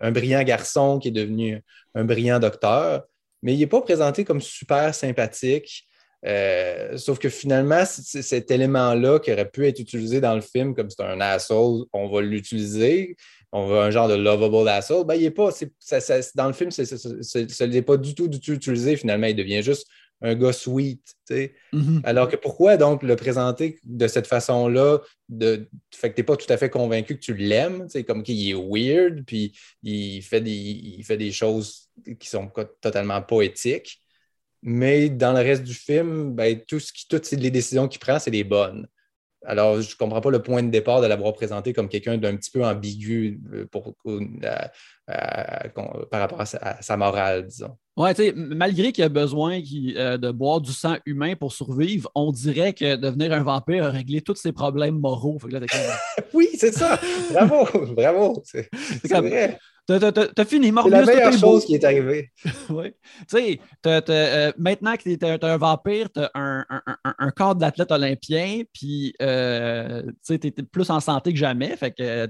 un, 0.00 0.12
brillant 0.12 0.42
garçon 0.42 0.98
qui 0.98 1.08
est 1.08 1.12
devenu 1.12 1.62
un 1.94 2.04
brillant 2.04 2.38
docteur, 2.38 3.04
mais 3.42 3.54
il 3.54 3.58
n'est 3.58 3.66
pas 3.66 3.80
présenté 3.80 4.24
comme 4.24 4.40
super 4.40 4.94
sympathique. 4.94 5.88
Euh, 6.26 6.96
sauf 6.98 7.18
que 7.18 7.28
finalement, 7.28 7.84
cet 7.84 8.50
élément-là 8.50 9.20
qui 9.20 9.32
aurait 9.32 9.48
pu 9.48 9.66
être 9.66 9.78
utilisé 9.78 10.20
dans 10.20 10.34
le 10.34 10.40
film 10.40 10.74
comme 10.74 10.90
c'est 10.90 11.02
un 11.04 11.20
asshole, 11.20 11.84
on 11.92 12.08
va 12.08 12.20
l'utiliser, 12.20 13.16
on 13.52 13.68
va 13.68 13.84
un 13.84 13.90
genre 13.90 14.08
de 14.08 14.14
lovable 14.14 14.68
asshole, 14.68 15.06
ben, 15.06 15.14
il 15.14 15.24
est 15.24 15.30
pas, 15.30 15.50
dans 16.34 16.46
le 16.48 16.52
film, 16.52 16.70
ce 16.72 17.64
n'est 17.64 17.82
pas 17.82 17.96
du 17.96 18.14
tout, 18.14 18.26
du 18.26 18.40
tout 18.40 18.52
utilisé 18.52 18.96
finalement, 18.96 19.28
il 19.28 19.36
devient 19.36 19.62
juste 19.62 19.86
un 20.20 20.34
gars 20.34 20.52
sweet. 20.52 21.02
Mm-hmm. 21.30 22.00
Alors 22.04 22.28
que 22.28 22.36
pourquoi 22.36 22.76
donc 22.76 23.02
le 23.02 23.16
présenter 23.16 23.78
de 23.84 24.06
cette 24.06 24.26
façon-là, 24.26 24.98
de 25.28 25.68
fait 25.94 26.10
que 26.10 26.14
tu 26.16 26.20
n'es 26.20 26.24
pas 26.24 26.36
tout 26.36 26.52
à 26.52 26.56
fait 26.56 26.70
convaincu 26.70 27.16
que 27.16 27.20
tu 27.20 27.34
l'aimes, 27.34 27.86
comme 28.06 28.22
qu'il 28.22 28.48
est 28.48 28.54
weird, 28.54 29.24
puis 29.24 29.58
il 29.82 30.22
fait, 30.22 30.40
des, 30.40 30.50
il 30.50 31.04
fait 31.04 31.16
des 31.16 31.32
choses 31.32 31.88
qui 32.18 32.28
sont 32.28 32.50
totalement 32.80 33.22
poétiques. 33.22 34.02
Mais 34.62 35.08
dans 35.08 35.32
le 35.32 35.38
reste 35.38 35.62
du 35.62 35.74
film, 35.74 36.34
ben, 36.34 36.60
tout 36.66 36.80
ce 36.80 36.92
qui, 36.92 37.06
toutes 37.06 37.30
les 37.30 37.50
décisions 37.50 37.86
qu'il 37.86 38.00
prend, 38.00 38.18
c'est 38.18 38.32
des 38.32 38.44
bonnes. 38.44 38.88
Alors, 39.44 39.80
je 39.80 39.90
ne 39.90 39.96
comprends 39.96 40.20
pas 40.20 40.30
le 40.30 40.42
point 40.42 40.62
de 40.62 40.70
départ 40.70 41.00
de 41.00 41.06
l'avoir 41.06 41.32
présenté 41.32 41.72
comme 41.72 41.88
quelqu'un 41.88 42.18
d'un 42.18 42.36
petit 42.36 42.50
peu 42.50 42.64
ambigu 42.64 43.40
pour, 43.70 43.94
euh, 44.06 44.26
par 46.10 46.20
rapport 46.20 46.40
à 46.40 46.82
sa, 46.82 46.96
morale, 46.96 47.46
disons. 47.46 47.76
Oui, 47.98 48.14
tu 48.14 48.22
sais, 48.22 48.32
malgré 48.36 48.92
qu'il 48.92 49.02
a 49.02 49.08
besoin 49.08 49.60
euh, 49.96 50.16
de 50.18 50.30
boire 50.30 50.60
du 50.60 50.72
sang 50.72 50.98
humain 51.04 51.34
pour 51.34 51.52
survivre, 51.52 52.08
on 52.14 52.30
dirait 52.30 52.72
que 52.72 52.94
devenir 52.94 53.32
un 53.32 53.42
vampire 53.42 53.86
a 53.86 53.90
réglé 53.90 54.20
tous 54.20 54.36
ses 54.36 54.52
problèmes 54.52 55.00
moraux. 55.00 55.36
oui, 56.32 56.48
c'est 56.56 56.72
ça. 56.72 57.00
Bravo, 57.32 57.66
bravo. 57.96 58.42
C'est 58.44 58.68
vrai. 59.12 59.58
T'as 59.88 60.44
fini, 60.44 60.70
Morbius. 60.70 60.94
C'est 60.94 61.06
la 61.06 61.12
meilleure 61.12 61.40
chose 61.40 61.64
qui 61.64 61.74
est 61.74 61.82
arrivée. 61.82 62.30
oui. 62.70 62.92
Tu 63.28 63.36
sais, 63.36 63.60
euh, 63.84 64.52
maintenant 64.56 64.94
que 64.94 65.02
tu 65.02 65.12
es, 65.12 65.44
un 65.44 65.56
vampire, 65.56 66.08
tu 66.12 66.20
as 66.20 66.30
un, 66.36 66.64
un, 67.04 67.30
corps 67.32 67.56
d'athlète 67.56 67.90
olympien, 67.90 68.62
puis 68.72 69.12
euh, 69.20 70.04
tu 70.24 70.34
es 70.34 70.50
plus 70.52 70.88
en 70.90 71.00
santé 71.00 71.32
que 71.32 71.38
jamais. 71.38 71.76
Fait 71.76 71.90
que 71.90 72.28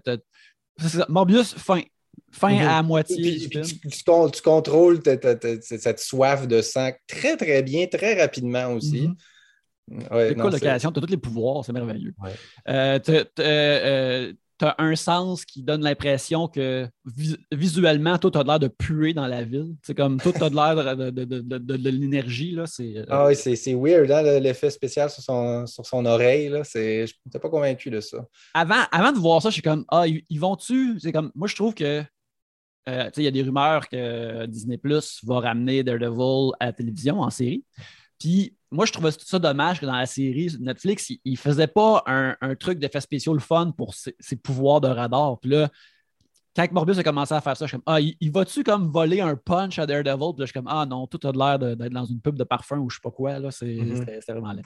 Morbius, 1.11 1.55
fin. 1.55 1.83
Fin 2.31 2.55
mhm. 2.55 2.69
à 2.69 2.83
moitié. 2.83 3.49
tu, 3.49 3.63
tu, 3.63 4.43
contrôles 4.43 5.01
cette 5.61 5.99
soif 5.99 6.47
de 6.47 6.61
sang 6.61 6.91
très, 7.07 7.37
très 7.37 7.63
bien, 7.63 7.87
très 7.87 8.21
rapidement 8.21 8.73
aussi. 8.73 9.09
Mm 9.09 9.17
-hmm. 9.89 10.15
ouais, 10.15 10.35
l'occasion, 10.35 10.93
tu 10.93 10.99
as 10.99 11.03
tous 11.03 11.11
les 11.11 11.17
pouvoirs, 11.17 11.65
c'est 11.65 11.73
merveilleux. 11.73 12.15
Euh, 12.69 12.99
euh 13.39 14.33
tu 14.59 14.65
as 14.65 14.75
un 14.79 14.97
sens 14.97 15.45
qui 15.45 15.63
donne 15.63 15.83
l'impression 15.83 16.49
que 16.49 16.89
visuellement, 17.53 18.19
tout 18.19 18.37
a 18.37 18.43
l'air 18.43 18.59
de 18.59 18.69
puer 18.69 19.15
dans 19.15 19.27
la 19.27 19.45
ville. 19.45 19.75
C'est 19.83 19.97
comme 19.97 20.21
tout 20.21 20.33
a 20.41 20.49
l'air 20.49 20.97
de, 20.97 21.11
de, 21.11 21.89
l'énergie. 21.89 22.59
Euh, 22.59 23.05
ah 23.09 23.27
oui, 23.27 23.37
c'est 23.37 23.75
weird, 23.75 24.11
hein, 24.11 24.41
l'effet 24.41 24.71
spécial 24.71 25.09
sur 25.11 25.23
son, 25.23 25.67
sur 25.67 25.87
son 25.87 26.05
oreille. 26.07 26.49
Là, 26.49 26.63
je 26.65 27.13
n'étais 27.25 27.39
pas 27.39 27.49
convaincu 27.49 27.91
de 27.91 28.01
ça. 28.01 28.19
Avant, 28.55 28.83
avant 28.91 29.13
de 29.13 29.19
voir 29.19 29.41
ça, 29.41 29.51
je 29.51 29.55
suis 29.55 29.63
comme 29.63 29.85
Ah, 29.89 30.07
ils, 30.07 30.41
vont-tu? 30.41 30.99
C'est 31.01 31.13
comme 31.13 31.31
moi 31.35 31.47
je 31.47 31.55
trouve 31.55 31.75
que 31.75 32.03
euh, 32.89 33.11
il 33.17 33.23
y 33.23 33.27
a 33.27 33.31
des 33.31 33.43
rumeurs 33.43 33.89
que 33.89 34.47
Disney 34.47 34.79
Plus 34.79 35.21
va 35.25 35.41
ramener 35.41 35.83
Daredevil 35.83 36.53
à 36.59 36.67
la 36.67 36.73
télévision 36.73 37.21
en 37.21 37.31
série. 37.31 37.65
Puis 38.19 38.57
moi, 38.71 38.87
je 38.87 38.93
trouvais 38.93 39.11
ça 39.13 39.39
dommage 39.39 39.81
que 39.81 39.87
dans 39.87 39.97
la 39.97 40.07
série 40.07 40.51
Netflix, 40.59 41.11
il 41.11 41.33
ne 41.33 41.37
faisait 41.37 41.67
pas 41.67 42.03
un, 42.07 42.55
truc 42.57 42.79
d'effet 42.79 43.01
spécial 43.01 43.35
le 43.35 43.41
fun 43.41 43.73
pour 43.77 43.95
ses, 43.95 44.37
pouvoirs 44.37 44.81
de 44.81 44.89
radar. 44.89 45.39
Puis 45.39 45.51
là, 45.51 45.69
quand 46.57 46.73
Morbius 46.73 46.99
a 46.99 47.05
commencé 47.05 47.35
à 47.35 47.41
faire 47.41 47.57
ça, 47.57 47.67
je 47.67 47.69
suis 47.71 47.77
comme 47.77 47.85
Ah, 47.87 48.01
il, 48.01 48.33
va-tu 48.33 48.65
comme 48.65 48.91
voler 48.91 49.21
un 49.21 49.37
punch 49.37 49.79
à 49.79 49.87
Daredevil? 49.87 50.33
Puis 50.35 50.41
là, 50.41 50.45
je 50.45 50.45
suis 50.47 50.53
comme 50.53 50.69
Ah 50.69 50.85
non, 50.87 51.07
tout 51.07 51.21
a 51.27 51.33
l'air 51.33 51.59
d'être 51.59 51.93
dans 51.93 52.05
une 52.05 52.21
pub 52.21 52.37
de 52.37 52.45
parfum 52.45 52.79
ou 52.79 52.91
je 52.91 52.97
sais 52.97 53.03
pas 53.03 53.11
quoi. 53.11 53.39
Là, 53.39 53.51
c'est, 53.51 53.67
mm-hmm. 53.67 54.33
vraiment 54.33 54.53
laid. 54.53 54.65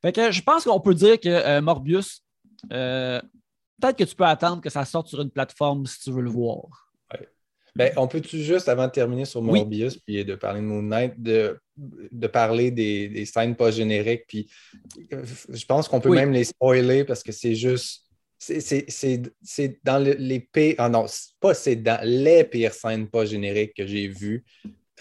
Fait 0.00 0.12
que 0.12 0.30
je 0.30 0.42
pense 0.42 0.64
qu'on 0.64 0.80
peut 0.80 0.94
dire 0.94 1.20
que 1.20 1.28
euh, 1.28 1.60
Morbius, 1.60 2.22
euh, 2.72 3.20
peut-être 3.80 3.98
que 3.98 4.04
tu 4.04 4.16
peux 4.16 4.24
attendre 4.24 4.62
que 4.62 4.70
ça 4.70 4.84
sorte 4.84 5.08
sur 5.08 5.20
une 5.20 5.30
plateforme 5.30 5.86
si 5.86 6.00
tu 6.00 6.10
veux 6.10 6.22
le 6.22 6.30
voir. 6.30 6.83
Ben, 7.76 7.92
on 7.96 8.06
peut-tu 8.06 8.38
juste, 8.38 8.68
avant 8.68 8.86
de 8.86 8.92
terminer 8.92 9.24
sur 9.24 9.42
Morbius, 9.42 9.98
puis 9.98 10.24
de 10.24 10.34
parler 10.36 10.60
de 10.60 10.66
Moon 10.66 10.82
Knight, 10.82 11.20
de, 11.20 11.58
de 11.76 12.26
parler 12.28 12.70
des, 12.70 13.08
des 13.08 13.24
scènes 13.24 13.56
pas 13.56 13.72
génériques, 13.72 14.24
puis 14.28 14.48
euh, 15.12 15.24
je 15.48 15.64
pense 15.66 15.88
qu'on 15.88 16.00
peut 16.00 16.14
même 16.14 16.32
les 16.32 16.44
spoiler 16.44 17.04
parce 17.04 17.22
que 17.22 17.32
c'est 17.32 17.54
juste. 17.54 18.02
C'est 18.38 19.78
dans 19.84 19.98
les 19.98 20.40
pires. 20.40 20.74
Ah 20.78 20.88
non, 20.88 21.06
pas 21.40 21.54
c'est 21.54 21.76
dans 21.76 22.00
les 22.04 22.44
pires 22.44 22.74
scènes 22.74 23.08
pas 23.08 23.24
génériques 23.24 23.74
que 23.74 23.86
j'ai 23.86 24.06
vues. 24.08 24.44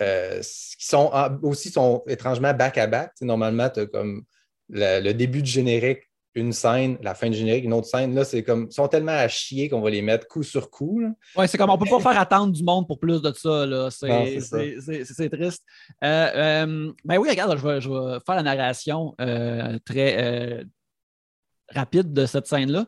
Euh, 0.01 0.41
qui 0.41 0.86
sont 0.88 1.12
aussi 1.43 1.69
sont 1.69 2.03
étrangement 2.07 2.53
back-à-back. 2.53 3.12
Normalement, 3.21 3.69
tu 3.69 3.81
as 3.81 3.86
comme 3.86 4.23
le 4.69 5.12
début 5.12 5.41
du 5.41 5.51
générique 5.51 6.09
une 6.35 6.51
scène, 6.51 6.97
la 7.01 7.13
fin 7.13 7.29
de 7.29 7.33
générique, 7.33 7.65
une 7.65 7.73
autre 7.73 7.87
scène. 7.87 8.15
Là, 8.15 8.25
c'est 8.25 8.43
comme, 8.43 8.67
ils 8.69 8.73
sont 8.73 8.87
tellement 8.87 9.11
à 9.11 9.27
chier 9.27 9.69
qu'on 9.69 9.81
va 9.81 9.89
les 9.89 10.01
mettre 10.01 10.27
coup 10.27 10.43
sur 10.43 10.69
coup. 10.69 11.01
Oui, 11.35 11.47
c'est 11.47 11.57
comme, 11.57 11.69
on 11.69 11.77
peut 11.77 11.89
pas 11.89 11.99
faire 11.99 12.19
attendre 12.19 12.51
du 12.51 12.63
monde 12.63 12.87
pour 12.87 12.99
plus 12.99 13.21
de 13.21 13.31
ça. 13.33 13.65
Là. 13.65 13.89
C'est, 13.91 15.29
triste. 15.29 15.63
Euh, 16.03 16.29
euh, 16.35 16.91
ben 17.05 17.17
oui, 17.17 17.29
regarde, 17.29 17.57
je 17.57 17.67
vais, 17.67 17.81
je 17.81 17.89
vais 17.89 18.19
faire 18.25 18.35
la 18.35 18.43
narration 18.43 19.13
euh, 19.21 19.77
très 19.85 20.65
rapide 21.69 22.13
de 22.13 22.25
cette 22.25 22.47
scène-là. 22.47 22.85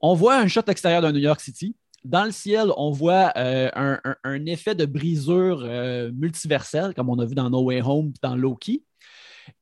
On 0.00 0.14
voit 0.14 0.36
un 0.36 0.46
shot 0.46 0.62
extérieur 0.68 1.02
de 1.02 1.10
New 1.10 1.20
York 1.20 1.40
City. 1.40 1.74
Dans 2.04 2.24
le 2.24 2.30
ciel, 2.30 2.68
on 2.76 2.92
voit 2.92 3.32
un, 3.34 3.98
un, 4.22 4.46
effet 4.46 4.74
de 4.74 4.86
brisure 4.86 5.66
multiverselle, 6.14 6.94
comme 6.94 7.08
on 7.08 7.18
a 7.18 7.24
vu 7.24 7.34
dans 7.34 7.50
No 7.50 7.62
Way 7.62 7.82
Home 7.82 8.12
et 8.14 8.18
dans 8.22 8.36
Loki. 8.36 8.84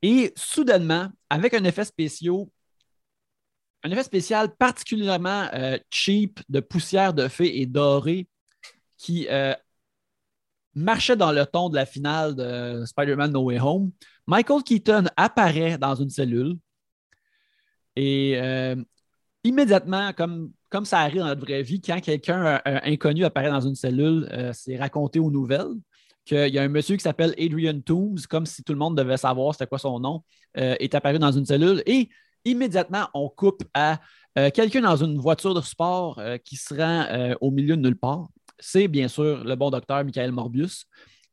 Et 0.02 0.32
soudainement, 0.36 1.08
avec 1.30 1.54
un 1.54 1.64
effet 1.64 1.84
spécial, 1.84 2.44
un 3.82 3.90
effet 3.90 4.02
spécial 4.02 4.54
particulièrement 4.56 5.48
euh, 5.54 5.78
cheap 5.90 6.40
de 6.48 6.60
poussière 6.60 7.14
de 7.14 7.28
fée 7.28 7.60
et 7.60 7.66
doré 7.66 8.28
qui 8.96 9.26
euh, 9.30 9.54
marchait 10.74 11.16
dans 11.16 11.32
le 11.32 11.44
ton 11.46 11.68
de 11.68 11.76
la 11.76 11.86
finale 11.86 12.34
de 12.34 12.84
Spider-Man 12.84 13.32
No 13.32 13.44
Way 13.44 13.60
Home, 13.60 13.92
Michael 14.26 14.62
Keaton 14.62 15.04
apparaît 15.16 15.78
dans 15.78 15.94
une 15.94 16.10
cellule 16.10 16.56
et 17.94 18.34
euh, 18.36 18.76
immédiatement, 19.44 20.12
comme, 20.12 20.52
ça 20.84 21.00
arrive 21.00 21.20
dans 21.20 21.26
notre 21.26 21.40
vraie 21.40 21.62
vie, 21.62 21.80
quand 21.80 22.00
quelqu'un 22.00 22.60
inconnu 22.64 23.24
apparaît 23.24 23.50
dans 23.50 23.60
une 23.60 23.74
cellule, 23.74 24.28
c'est 24.52 24.76
raconté 24.76 25.18
aux 25.18 25.30
nouvelles 25.30 25.72
qu'il 26.26 26.48
y 26.48 26.58
a 26.58 26.62
un 26.62 26.68
monsieur 26.68 26.96
qui 26.96 27.02
s'appelle 27.02 27.34
Adrian 27.38 27.80
Toombs, 27.80 28.26
comme 28.28 28.44
si 28.44 28.62
tout 28.62 28.74
le 28.74 28.78
monde 28.78 28.98
devait 28.98 29.16
savoir 29.16 29.54
c'était 29.54 29.66
quoi 29.66 29.78
son 29.78 29.98
nom, 29.98 30.22
est 30.54 30.94
apparu 30.94 31.18
dans 31.18 31.32
une 31.32 31.46
cellule 31.46 31.82
et 31.86 32.10
immédiatement, 32.46 33.08
on 33.12 33.28
coupe 33.28 33.62
à 33.74 34.00
euh, 34.38 34.50
quelqu'un 34.50 34.80
dans 34.80 34.96
une 34.96 35.18
voiture 35.18 35.52
de 35.52 35.60
sport 35.60 36.18
euh, 36.18 36.38
qui 36.38 36.56
se 36.56 36.74
rend 36.74 37.06
euh, 37.10 37.34
au 37.40 37.50
milieu 37.50 37.76
de 37.76 37.82
nulle 37.82 37.98
part. 37.98 38.28
C'est 38.58 38.88
bien 38.88 39.08
sûr 39.08 39.44
le 39.44 39.54
bon 39.56 39.70
docteur 39.70 40.02
Michael 40.04 40.32
Morbius 40.32 40.86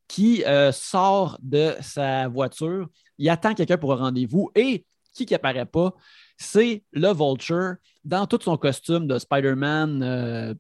qui 0.10 0.44
sort 0.74 1.40
de 1.42 1.74
sa 1.82 2.28
voiture. 2.28 2.88
Il 3.18 3.28
attend 3.30 3.56
quelqu'un 3.56 3.78
pour 3.78 3.94
un 3.94 3.96
rendez-vous 3.96 4.52
et 4.54 4.86
qui 5.12 5.26
n'apparaît 5.26 5.66
pas, 5.66 5.96
c'est 6.38 6.84
le 6.92 7.14
Vulture 7.14 7.78
dans 8.04 8.28
tout 8.28 8.38
son 8.42 8.58
costume 8.58 9.08
de 9.08 9.18
Spider-Man 9.18 10.56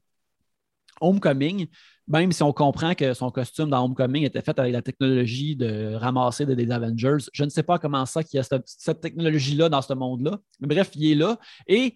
Homecoming 1.01 1.67
même 2.07 2.31
si 2.31 2.43
on 2.43 2.51
comprend 2.51 2.95
que 2.95 3.13
son 3.13 3.31
costume 3.31 3.69
dans 3.69 3.83
Homecoming 3.83 4.23
était 4.23 4.41
fait 4.41 4.57
avec 4.59 4.73
la 4.73 4.81
technologie 4.81 5.55
de 5.55 5.95
ramasser 5.95 6.45
des, 6.45 6.71
Avengers, 6.71 7.25
je 7.31 7.43
ne 7.43 7.49
sais 7.49 7.63
pas 7.63 7.79
comment 7.79 8.05
ça 8.05 8.23
qu'il 8.23 8.37
y 8.37 8.41
a 8.41 8.43
cette, 8.65 9.01
technologie-là 9.01 9.69
dans 9.69 9.81
ce 9.81 9.93
monde-là. 9.93 10.39
Bref, 10.59 10.91
il 10.95 11.11
est 11.11 11.15
là 11.15 11.37
et 11.67 11.95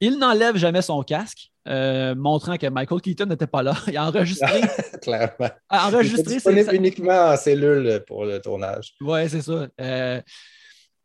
il 0.00 0.18
n'enlève 0.18 0.56
jamais 0.56 0.82
son 0.82 1.02
casque, 1.02 1.52
euh, 1.68 2.14
montrant 2.14 2.56
que 2.56 2.66
Michael 2.66 3.00
Keaton 3.00 3.26
n'était 3.26 3.46
pas 3.46 3.62
là. 3.62 3.76
Il 3.86 3.96
a 3.96 4.06
enregistré. 4.08 4.62
Clairement. 5.02 5.50
A 5.68 5.86
enregistré. 5.86 6.38
Uniquement 6.74 7.28
en 7.28 7.36
cellule 7.36 8.02
pour 8.08 8.24
le 8.24 8.40
tournage. 8.40 8.94
Oui, 9.00 9.28
c'est 9.28 9.42
ça. 9.42 9.68
Euh, 9.80 10.20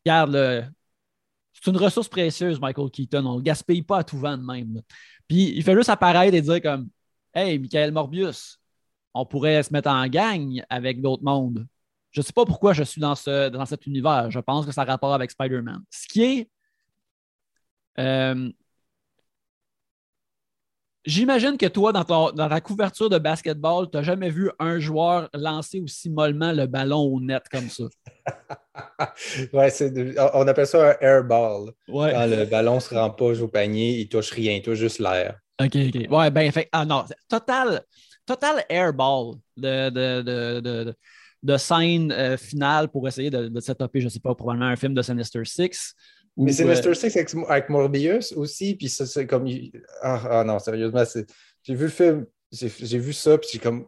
regarde, 0.04 0.72
c'est 1.54 1.70
une 1.70 1.78
ressource 1.78 2.08
précieuse, 2.08 2.60
Michael 2.60 2.90
Keaton. 2.90 3.24
On 3.24 3.34
ne 3.34 3.38
le 3.38 3.44
gaspille 3.44 3.84
pas 3.84 4.00
à 4.00 4.04
tout 4.04 4.18
vent 4.18 4.36
de 4.36 4.44
même. 4.44 4.82
Puis 5.28 5.54
il 5.56 5.64
fait 5.64 5.76
juste 5.76 5.90
apparaître 5.90 6.34
et 6.34 6.42
dire 6.42 6.62
comme 6.62 6.90
Hey, 7.38 7.60
Michael 7.60 7.92
Morbius, 7.92 8.60
on 9.14 9.24
pourrait 9.24 9.62
se 9.62 9.72
mettre 9.72 9.92
en 9.92 10.08
gang 10.08 10.60
avec 10.72 11.04
d'autres 11.04 11.24
mondes. 11.24 11.68
Je 12.10 12.22
ne 12.22 12.26
sais 12.26 12.34
pas 12.34 12.46
pourquoi 12.46 12.74
je 12.74 12.82
suis 12.82 13.00
dans, 13.00 13.14
ce, 13.14 13.50
dans 13.50 13.64
cet 13.68 13.86
univers. 13.86 14.32
Je 14.32 14.40
pense 14.40 14.66
que 14.66 14.72
ça 14.72 14.82
a 14.82 14.86
rapport 14.86 15.14
avec 15.14 15.30
Spider-Man. 15.30 15.84
Ce 15.92 16.08
qui 16.08 16.24
est. 16.24 16.50
Euh, 18.00 18.50
j'imagine 21.06 21.58
que 21.58 21.68
toi, 21.68 21.94
dans, 21.94 22.32
dans 22.32 22.50
ta 22.50 22.60
couverture 22.60 23.08
de 23.08 23.20
basketball, 23.20 23.88
tu 23.92 23.98
n'as 23.98 24.04
jamais 24.04 24.32
vu 24.32 24.50
un 24.58 24.80
joueur 24.80 25.30
lancer 25.36 25.80
aussi 25.80 26.10
mollement 26.10 26.54
le 26.54 26.66
ballon 26.66 27.02
au 27.02 27.22
net 27.22 27.44
comme 27.52 27.70
ça. 27.70 27.84
ouais, 29.54 29.72
on 30.34 30.48
appelle 30.48 30.66
ça 30.66 30.90
un 30.90 30.96
airball. 31.02 31.72
Quand 31.88 32.26
le 32.26 32.46
ballon 32.46 32.76
ne 32.76 32.80
se 32.80 32.96
rend 32.96 33.12
pas 33.12 33.40
au 33.40 33.48
panier, 33.48 34.00
il 34.00 34.06
ne 34.06 34.10
touche 34.10 34.32
rien, 34.32 34.54
il 34.54 34.64
touche 34.64 34.80
juste 34.80 34.98
l'air. 34.98 35.40
OK, 35.60 35.76
OK. 35.76 36.12
Ouais, 36.12 36.32
ben, 36.32 36.52
fait, 36.52 36.70
ah 36.72 36.86
non, 36.86 37.06
total, 37.28 37.84
total 38.26 38.64
airball 38.70 39.36
de, 39.56 39.90
de, 39.90 40.22
de, 40.60 40.96
de 41.44 41.58
scène 41.58 42.12
euh, 42.12 42.38
finale 42.38 42.90
pour 42.90 43.08
essayer 43.08 43.30
de, 43.30 43.48
de 43.48 43.60
setuper, 43.60 44.02
je 44.02 44.06
ne 44.06 44.10
sais 44.10 44.20
pas, 44.20 44.36
probablement 44.36 44.68
un 44.68 44.76
film 44.76 44.94
de 44.94 45.02
Sinister 45.02 45.44
Six. 45.46 45.94
Mais 46.36 46.52
Sinister 46.52 46.90
euh, 46.90 46.94
Six 46.94 47.18
avec, 47.48 47.70
Morbius 47.70 48.32
aussi, 48.34 48.76
puis 48.76 48.90
ça, 48.90 49.06
c'est 49.06 49.26
comme. 49.26 49.48
Ah, 50.02 50.40
ah, 50.40 50.44
non, 50.44 50.60
sérieusement, 50.60 51.04
j'ai 51.64 51.74
vu 51.74 51.86
le 51.86 51.90
film, 51.90 52.26
j'ai 52.52 53.00
vu 53.00 53.14
ça, 53.14 53.38
puis 53.38 53.50
j'ai 53.54 53.60
comme. 53.60 53.88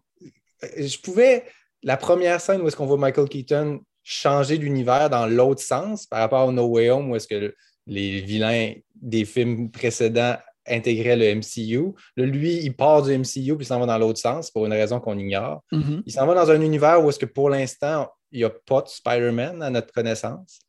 Je 0.61 0.97
pouvais. 0.99 1.45
La 1.81 1.95
première 1.95 2.41
scène 2.41 2.61
où 2.61 2.67
est-ce 2.67 2.75
qu'on 2.75 2.87
voit 2.87 2.97
Michael 2.97 3.29
Keaton 3.29 3.79
changer 4.03 4.57
d'univers 4.57 5.09
dans 5.09 5.27
l'autre 5.27 5.61
sens 5.61 6.05
par 6.07 6.19
rapport 6.19 6.47
au 6.47 6.51
No 6.51 6.65
Way 6.65 6.89
Home, 6.89 7.11
où 7.11 7.15
est-ce 7.15 7.27
que 7.27 7.55
les 7.87 8.19
vilains 8.19 8.73
des 8.95 9.23
films 9.23 9.71
précédents 9.71 10.35
intégrait 10.69 11.15
le 11.15 11.35
MCU. 11.35 11.93
lui, 12.17 12.57
il 12.57 12.75
part 12.75 13.01
du 13.01 13.17
MCU 13.17 13.55
puis 13.55 13.65
il 13.65 13.65
s'en 13.65 13.79
va 13.79 13.85
dans 13.85 13.97
l'autre 13.97 14.19
sens 14.19 14.51
pour 14.51 14.65
une 14.65 14.73
raison 14.73 14.99
qu'on 14.99 15.17
ignore. 15.17 15.63
Mm-hmm. 15.71 16.03
Il 16.05 16.11
s'en 16.11 16.25
va 16.25 16.33
dans 16.35 16.51
un 16.51 16.61
univers 16.61 17.03
où 17.03 17.09
est-ce 17.09 17.19
que 17.19 17.25
pour 17.25 17.49
l'instant, 17.49 18.07
il 18.31 18.39
n'y 18.39 18.45
a 18.45 18.49
pas 18.49 18.81
de 18.81 18.87
Spider-Man 18.87 19.61
à 19.61 19.69
notre 19.69 19.91
connaissance. 19.91 20.59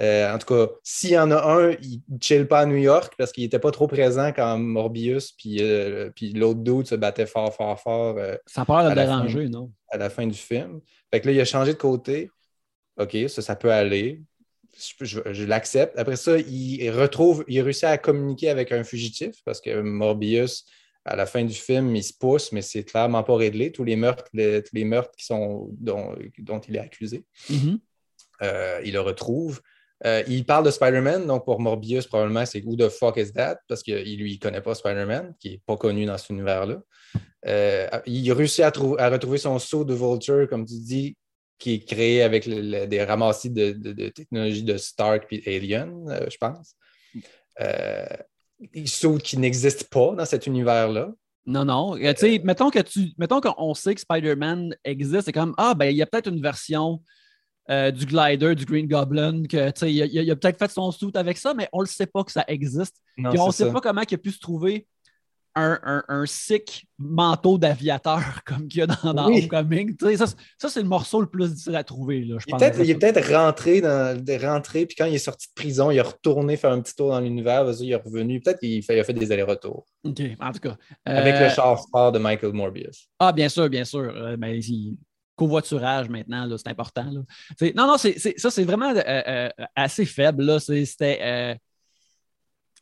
Euh, 0.00 0.32
en 0.32 0.38
tout 0.38 0.46
cas, 0.46 0.72
s'il 0.82 1.10
y 1.10 1.18
en 1.18 1.30
a 1.30 1.42
un, 1.42 1.70
il 1.82 2.02
ne 2.08 2.18
chill 2.20 2.46
pas 2.46 2.60
à 2.60 2.66
New 2.66 2.76
York 2.76 3.14
parce 3.18 3.32
qu'il 3.32 3.42
n'était 3.44 3.58
pas 3.58 3.70
trop 3.70 3.86
présent 3.86 4.32
quand 4.32 4.56
Morbius 4.56 5.32
puis, 5.32 5.58
euh, 5.60 6.10
puis 6.14 6.32
l'autre 6.32 6.60
dude 6.60 6.86
se 6.86 6.94
battait 6.94 7.26
fort, 7.26 7.54
fort, 7.54 7.78
fort. 7.78 8.16
Euh, 8.18 8.36
ça 8.46 8.62
n'a 8.62 8.64
pas 8.64 8.94
déranger, 8.94 9.48
non? 9.48 9.70
À 9.90 9.98
la 9.98 10.08
fin 10.08 10.26
du 10.26 10.38
film. 10.38 10.80
Fait 11.12 11.20
que 11.20 11.26
là, 11.26 11.32
il 11.32 11.40
a 11.40 11.44
changé 11.44 11.72
de 11.72 11.78
côté. 11.78 12.30
OK, 12.98 13.16
ça, 13.28 13.42
ça 13.42 13.56
peut 13.56 13.72
aller 13.72 14.22
je, 15.00 15.44
l'accepte. 15.44 15.98
Après 15.98 16.16
ça, 16.16 16.38
il 16.38 16.90
retrouve, 16.90 17.44
il 17.48 17.60
réussit 17.60 17.84
à 17.84 17.98
communiquer 17.98 18.50
avec 18.50 18.72
un 18.72 18.84
fugitif 18.84 19.36
parce 19.44 19.60
que 19.60 19.80
Morbius, 19.80 20.64
à 21.04 21.16
la 21.16 21.26
fin 21.26 21.44
du 21.44 21.54
film, 21.54 21.94
il 21.96 22.04
se 22.04 22.12
pousse, 22.12 22.52
mais 22.52 22.62
c'est 22.62 22.84
clairement 22.84 23.22
pas 23.22 23.36
réglé. 23.36 23.72
Tous 23.72 23.84
les 23.84 23.96
meurtres, 23.96 24.24
tous 24.32 24.74
les 24.74 24.84
meurtres 24.84 25.12
qui 25.16 25.24
sont, 25.24 25.68
dont, 25.72 26.14
il 26.68 26.76
est 26.76 26.80
accusé, 26.80 27.24
mm-hmm. 27.50 27.78
euh, 28.42 28.80
il 28.84 28.92
le 28.92 29.00
retrouve. 29.00 29.60
Euh, 30.06 30.22
il 30.26 30.46
parle 30.46 30.64
de 30.64 30.70
Spider-Man, 30.70 31.26
donc 31.26 31.44
pour 31.44 31.60
Morbius, 31.60 32.06
probablement, 32.06 32.46
c'est 32.46 32.62
Who 32.64 32.76
the 32.76 32.88
fuck 32.88 33.18
is 33.18 33.32
that? 33.32 33.58
Parce 33.68 33.82
qu'il 33.82 34.18
lui, 34.18 34.32
il 34.32 34.38
connaît 34.38 34.62
pas 34.62 34.74
Spider-Man, 34.74 35.34
qui 35.38 35.50
n'est 35.50 35.62
pas 35.66 35.76
connu 35.76 36.06
dans 36.06 36.16
cet 36.16 36.30
univers-là. 36.30 36.80
Euh, 37.46 37.88
il 38.06 38.32
réussit 38.32 38.60
à, 38.60 38.72
à, 38.98 39.10
retrouver 39.10 39.38
son 39.38 39.58
saut 39.58 39.84
de 39.84 39.94
Vulture, 39.94 40.48
comme 40.48 40.64
tu 40.64 40.74
dis, 40.78 41.16
qui 41.60 41.74
est 41.74 41.84
créé 41.84 42.22
avec 42.22 42.48
des 42.48 43.04
ramassis 43.04 43.50
de, 43.50 43.72
de, 43.72 44.08
technologie 44.08 44.64
de 44.64 44.76
Stark 44.78 45.26
et 45.30 45.56
Alien, 45.56 46.08
euh, 46.08 46.26
je 46.28 46.36
pense. 46.38 46.74
Euh, 47.60 48.06
saute 48.86 49.22
qui 49.22 49.36
n'existe 49.36 49.90
pas 49.90 50.14
dans 50.16 50.24
cet 50.24 50.46
univers-là. 50.46 51.12
Non, 51.46 51.64
non. 51.64 51.96
Euh, 51.96 52.12
tu 52.14 52.20
sais, 52.20 52.40
mettons 52.42 52.70
que 52.70 52.78
tu 52.78 53.12
mettons 53.18 53.40
qu'on 53.40 53.74
sait 53.74 53.94
que 53.94 54.00
Spider-Man 54.00 54.74
existe, 54.84 55.26
c'est 55.26 55.32
comme 55.32 55.54
Ah, 55.58 55.74
ben, 55.74 55.86
il 55.86 55.96
y 55.96 56.02
a 56.02 56.06
peut-être 56.06 56.28
une 56.28 56.42
version 56.42 57.02
euh, 57.68 57.90
du 57.90 58.06
glider, 58.06 58.54
du 58.54 58.64
Green 58.64 58.86
Goblin, 58.86 59.42
que 59.44 59.86
il 59.86 60.02
a, 60.02 60.06
il 60.06 60.30
a 60.30 60.36
peut-être 60.36 60.58
fait 60.58 60.70
son 60.70 60.90
suit 60.90 61.12
avec 61.14 61.36
ça, 61.36 61.54
mais 61.54 61.68
on 61.72 61.80
ne 61.80 61.84
le 61.84 61.88
sait 61.88 62.06
pas 62.06 62.24
que 62.24 62.32
ça 62.32 62.44
existe. 62.48 62.96
Non, 63.18 63.32
on 63.38 63.46
ne 63.48 63.52
sait 63.52 63.70
pas 63.70 63.80
comment 63.80 64.02
il 64.08 64.14
a 64.14 64.18
pu 64.18 64.30
se 64.30 64.40
trouver 64.40 64.86
un, 65.56 66.02
un, 66.08 66.26
sick 66.26 66.86
manteau 66.98 67.58
d'aviateur 67.58 68.22
comme 68.46 68.68
qu'il 68.68 68.80
y 68.80 68.82
a 68.82 68.86
dans, 68.86 69.14
dans 69.14 69.26
Homecoming. 69.26 69.96
Ça, 70.16 70.26
ça 70.58 70.68
c'est 70.68 70.82
le 70.82 70.88
morceau 70.88 71.20
le 71.20 71.26
plus 71.26 71.48
difficile 71.48 71.76
à 71.76 71.84
trouver. 71.84 72.24
Là, 72.24 72.36
je 72.38 72.44
il, 72.48 72.62
est 72.62 72.78
il 72.84 72.90
est 72.90 72.94
peut-être 72.94 73.32
rentré, 73.34 73.80
dans, 73.80 74.16
rentré, 74.40 74.86
puis 74.86 74.96
quand 74.96 75.06
il 75.06 75.14
est 75.14 75.18
sorti 75.18 75.48
de 75.48 75.60
prison, 75.60 75.90
il 75.90 75.98
est 75.98 76.02
retourné 76.02 76.56
faire 76.56 76.72
un 76.72 76.80
petit 76.80 76.94
tour 76.94 77.10
dans 77.10 77.20
l'univers, 77.20 77.66
il 77.80 77.90
est 77.90 77.96
revenu. 77.96 78.40
Peut-être 78.40 78.60
qu'il 78.60 78.98
a 78.98 79.04
fait 79.04 79.12
des 79.12 79.32
allers-retours. 79.32 79.86
OK, 80.04 80.20
en 80.40 80.52
tout 80.52 80.60
cas. 80.60 80.76
Avec 81.04 81.34
le 81.34 81.46
euh, 81.46 81.50
char 81.50 81.78
sport 81.78 82.12
de 82.12 82.18
Michael 82.18 82.52
Morbius. 82.52 83.08
Ah, 83.18 83.32
bien 83.32 83.48
sûr, 83.48 83.68
bien 83.68 83.84
sûr. 83.84 84.12
Euh, 84.14 84.36
ben, 84.36 84.60
covoiturage 85.36 86.08
maintenant, 86.10 86.48
c'est 86.56 86.68
important. 86.68 87.10
Là. 87.10 87.70
Non, 87.74 87.86
non, 87.86 87.96
ça, 87.96 88.50
c'est 88.50 88.64
vraiment 88.64 88.94
euh, 88.94 89.48
assez 89.74 90.04
faible. 90.04 90.60
C'était. 90.60 91.58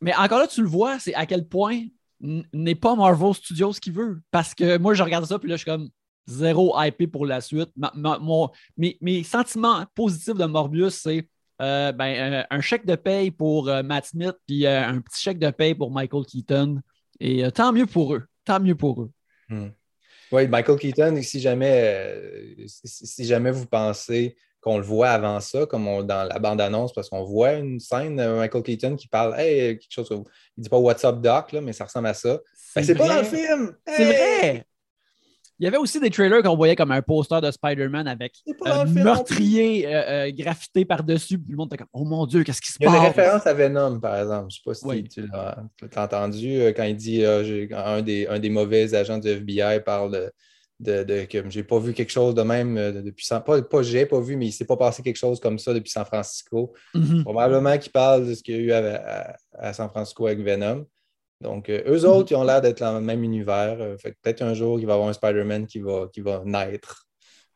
Mais 0.01 0.15
encore 0.15 0.39
là, 0.39 0.47
tu 0.47 0.61
le 0.61 0.67
vois, 0.67 0.97
c'est 0.99 1.13
à 1.13 1.25
quel 1.25 1.45
point 1.45 1.81
n'est 2.21 2.75
pas 2.75 2.95
Marvel 2.95 3.33
Studios 3.33 3.71
qui 3.71 3.91
veut. 3.91 4.21
Parce 4.31 4.53
que 4.53 4.77
moi, 4.77 4.93
je 4.93 5.03
regarde 5.03 5.25
ça, 5.25 5.39
puis 5.39 5.49
là, 5.49 5.55
je 5.55 5.63
suis 5.63 5.71
comme 5.71 5.89
zéro 6.27 6.75
hypé 6.79 7.07
pour 7.07 7.25
la 7.25 7.41
suite. 7.41 7.69
mes, 8.77 9.23
sentiments 9.23 9.85
positifs 9.95 10.35
de 10.35 10.45
Morbius, 10.45 10.95
c'est 10.95 11.27
euh, 11.61 11.91
ben, 11.91 12.33
euh, 12.33 12.43
un 12.49 12.61
chèque 12.61 12.85
de 12.85 12.95
paye 12.95 13.31
pour 13.31 13.67
euh, 13.67 13.83
Matt 13.83 14.05
Smith, 14.05 14.35
puis 14.47 14.65
un 14.65 15.01
petit 15.01 15.21
chèque 15.21 15.39
de 15.39 15.49
paye 15.49 15.75
pour 15.75 15.91
Michael 15.91 16.25
Keaton. 16.25 16.81
Et 17.19 17.49
tant 17.51 17.73
mieux 17.73 17.85
pour 17.85 18.15
eux. 18.15 18.23
Tant 18.45 18.59
mieux 18.59 18.75
pour 18.75 19.03
eux. 19.03 19.11
Hmm. 19.49 19.69
Oui, 20.31 20.47
Michael 20.47 20.77
Keaton, 20.77 21.21
si 21.21 21.41
jamais, 21.41 22.55
si 22.65 23.25
jamais 23.25 23.51
vous 23.51 23.65
pensez 23.65 24.37
qu'on 24.61 24.77
le 24.77 24.83
voit 24.83 25.09
avant 25.09 25.39
ça, 25.39 25.65
comme 25.65 26.05
dans 26.05 26.27
la 26.27 26.39
bande-annonce, 26.39 26.93
parce 26.93 27.09
qu'on 27.09 27.23
voit 27.23 27.53
une 27.53 27.79
scène 27.79 28.17
de 28.17 28.27
Michael 28.27 28.63
Keaton 28.63 28.95
qui 28.95 29.07
parle 29.07 29.39
Hey, 29.39 29.77
quelque 29.77 29.91
chose. 29.91 30.07
Il 30.57 30.63
dit 30.63 30.69
pas 30.69 30.77
What's 30.77 31.03
up, 31.05 31.21
Doc, 31.21 31.51
là, 31.51 31.61
mais 31.61 31.73
ça 31.73 31.85
ressemble 31.85 32.07
à 32.07 32.13
ça. 32.13 32.39
C'est 32.53 32.93
ben, 32.93 32.97
pas 32.97 33.07
dans 33.07 33.17
le 33.19 33.23
film! 33.23 33.75
C'est 33.87 34.05
vrai! 34.05 34.65
Il 35.61 35.65
y 35.65 35.67
avait 35.67 35.77
aussi 35.77 35.99
des 35.99 36.09
trailers 36.09 36.41
qu'on 36.41 36.55
voyait 36.55 36.75
comme 36.75 36.91
un 36.91 37.01
poster 37.01 37.41
de 37.41 37.51
Spider-Man 37.51 38.07
avec 38.07 38.33
un 38.65 38.85
meurtrier 38.85 39.87
euh, 39.87 40.27
euh, 40.27 40.31
graffité 40.31 40.85
par-dessus. 40.85 41.37
Tout 41.37 41.51
le 41.51 41.57
monde 41.57 41.67
était 41.67 41.79
comme 41.79 41.89
Oh 41.91 42.05
mon 42.05 42.25
Dieu, 42.25 42.43
qu'est-ce 42.45 42.61
qui 42.61 42.71
se 42.71 42.79
passe? 42.79 42.89
Il 42.89 42.93
y 42.93 42.95
a 42.95 42.99
une 42.99 43.07
référence 43.07 43.45
à 43.45 43.53
Venom, 43.53 43.99
par 43.99 44.17
exemple. 44.17 44.47
Je 44.51 44.69
ne 44.69 44.73
sais 44.73 44.87
pas 44.87 44.95
si 44.95 45.03
tu 45.03 45.27
l'as 45.27 46.01
entendu 46.01 46.61
euh, 46.61 46.71
quand 46.71 46.83
il 46.83 46.95
dit 46.95 47.25
un, 47.25 48.01
des, 48.01 48.25
un 48.27 48.39
des 48.39 48.49
mauvais 48.49 48.93
agents 48.95 49.17
du 49.17 49.27
FBI 49.27 49.81
parle 49.85 50.31
de 50.79 51.03
de, 51.03 51.25
que 51.25 51.49
j'ai 51.49 51.63
pas 51.63 51.79
vu 51.79 51.93
quelque 51.93 52.11
chose 52.11 52.33
de 52.35 52.41
même 52.41 52.77
euh, 52.77 52.91
depuis 53.01 53.25
San 53.25 53.43
pas, 53.43 53.61
pas 53.61 53.81
j'ai 53.83 54.05
pas 54.05 54.19
vu, 54.21 54.35
mais 54.37 54.47
il 54.47 54.51
s'est 54.51 54.65
pas 54.65 54.77
passé 54.77 55.03
quelque 55.03 55.17
chose 55.17 55.39
comme 55.39 55.59
ça 55.59 55.73
depuis 55.73 55.89
San 55.91 56.05
Francisco. 56.05 56.73
Mhm. 56.93 57.23
Probablement 57.23 57.77
qu'il 57.77 57.91
parle 57.91 58.27
de 58.27 58.33
ce 58.33 58.41
qu'il 58.43 58.55
y 58.55 58.57
a 58.57 58.61
eu 58.61 58.71
à, 58.71 58.95
à- 58.95 59.37
à 59.69 59.73
San 59.73 59.89
Francisco 59.89 60.25
avec 60.27 60.39
Venom. 60.39 60.85
Donc, 61.41 61.69
euh, 61.69 61.81
eux 61.87 62.05
autres, 62.05 62.31
ils 62.31 62.35
ont 62.35 62.43
l'air 62.43 62.61
d'être 62.61 62.79
dans 62.79 62.93
le 62.95 63.01
même 63.01 63.23
univers. 63.23 63.77
Euh, 63.79 63.97
fait 63.97 64.15
peut-être 64.21 64.41
un 64.41 64.53
jour, 64.53 64.79
il 64.79 64.85
va 64.85 64.93
y 64.93 64.95
avoir 64.95 65.09
un 65.09 65.13
Spider-Man 65.13 65.67
qui 65.67 65.79
va, 65.79 66.07
qui 66.11 66.21
va 66.21 66.41
naître 66.45 67.07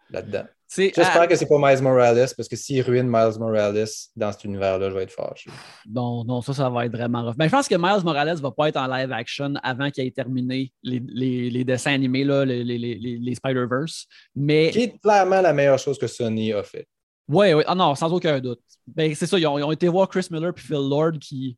là-dedans. 0.10 0.46
J'espère 0.76 1.22
ah, 1.22 1.28
que 1.28 1.36
c'est 1.36 1.46
pas 1.48 1.58
Miles 1.60 1.84
Morales, 1.84 2.30
parce 2.36 2.48
que 2.48 2.56
s'il 2.56 2.82
ruine 2.82 3.08
Miles 3.08 3.38
Morales 3.40 3.86
dans 4.16 4.32
cet 4.32 4.44
univers-là, 4.44 4.90
je 4.90 4.96
vais 4.96 5.04
être 5.04 5.12
fâché. 5.12 5.50
Non, 5.90 6.24
non, 6.24 6.42
ça, 6.42 6.54
ça 6.54 6.70
va 6.70 6.86
être 6.86 6.92
vraiment 6.92 7.24
rough. 7.24 7.36
Mais 7.38 7.46
je 7.46 7.52
pense 7.52 7.68
que 7.68 7.76
Miles 7.76 8.04
Morales 8.04 8.38
va 8.38 8.52
pas 8.52 8.70
être 8.70 8.78
en 8.78 8.88
live 8.88 9.12
action 9.12 9.54
avant 9.62 9.90
qu'il 9.92 10.06
ait 10.06 10.12
terminé 10.12 10.72
les, 10.82 11.02
les- 11.08 11.50
les 11.50 11.64
dessins 11.64 11.94
animés, 11.94 12.24
là, 12.24 12.46
les, 12.46 12.64
les- 12.64 12.78
les- 12.78 12.98
les 12.98 13.36
Spider-Verse. 13.36 14.08
Mais 14.36 14.72
Qui 14.72 14.82
est 14.84 15.00
clairement 15.02 15.42
la 15.42 15.54
meilleure 15.54 15.80
chose 15.80 15.98
que 15.98 16.08
Sony 16.08 16.54
a 16.54 16.64
fait. 16.64 16.88
Oui, 17.28 17.54
oui. 17.54 17.64
Ah 17.68 17.76
non, 17.76 17.96
sans 17.96 18.12
aucun 18.12 18.40
doute. 18.40 18.60
Ben, 18.88 19.14
c'est 19.16 19.28
ça, 19.28 19.40
ils 19.40 19.48
ont, 19.48 19.58
ils 19.58 19.64
ont 19.64 19.72
été 19.72 19.88
voir 19.88 20.10
Chris 20.10 20.28
Miller 20.30 20.54
et 20.56 20.60
Phil 20.60 20.76
Lord 20.90 21.14
qui 21.22 21.58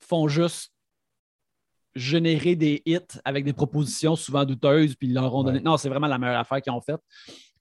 font 0.00 0.26
juste 0.28 0.72
générer 1.94 2.54
des 2.56 2.82
hits 2.86 2.98
avec 3.24 3.44
des 3.44 3.52
propositions 3.52 4.16
souvent 4.16 4.44
douteuses, 4.44 4.94
puis 4.94 5.08
ils 5.08 5.14
leur 5.14 5.34
ont 5.34 5.42
donné. 5.42 5.58
Ouais. 5.58 5.64
Non, 5.64 5.76
c'est 5.76 5.88
vraiment 5.88 6.06
la 6.06 6.18
meilleure 6.18 6.40
affaire 6.40 6.62
qu'ils 6.62 6.72
ont 6.72 6.80
faite. 6.80 7.00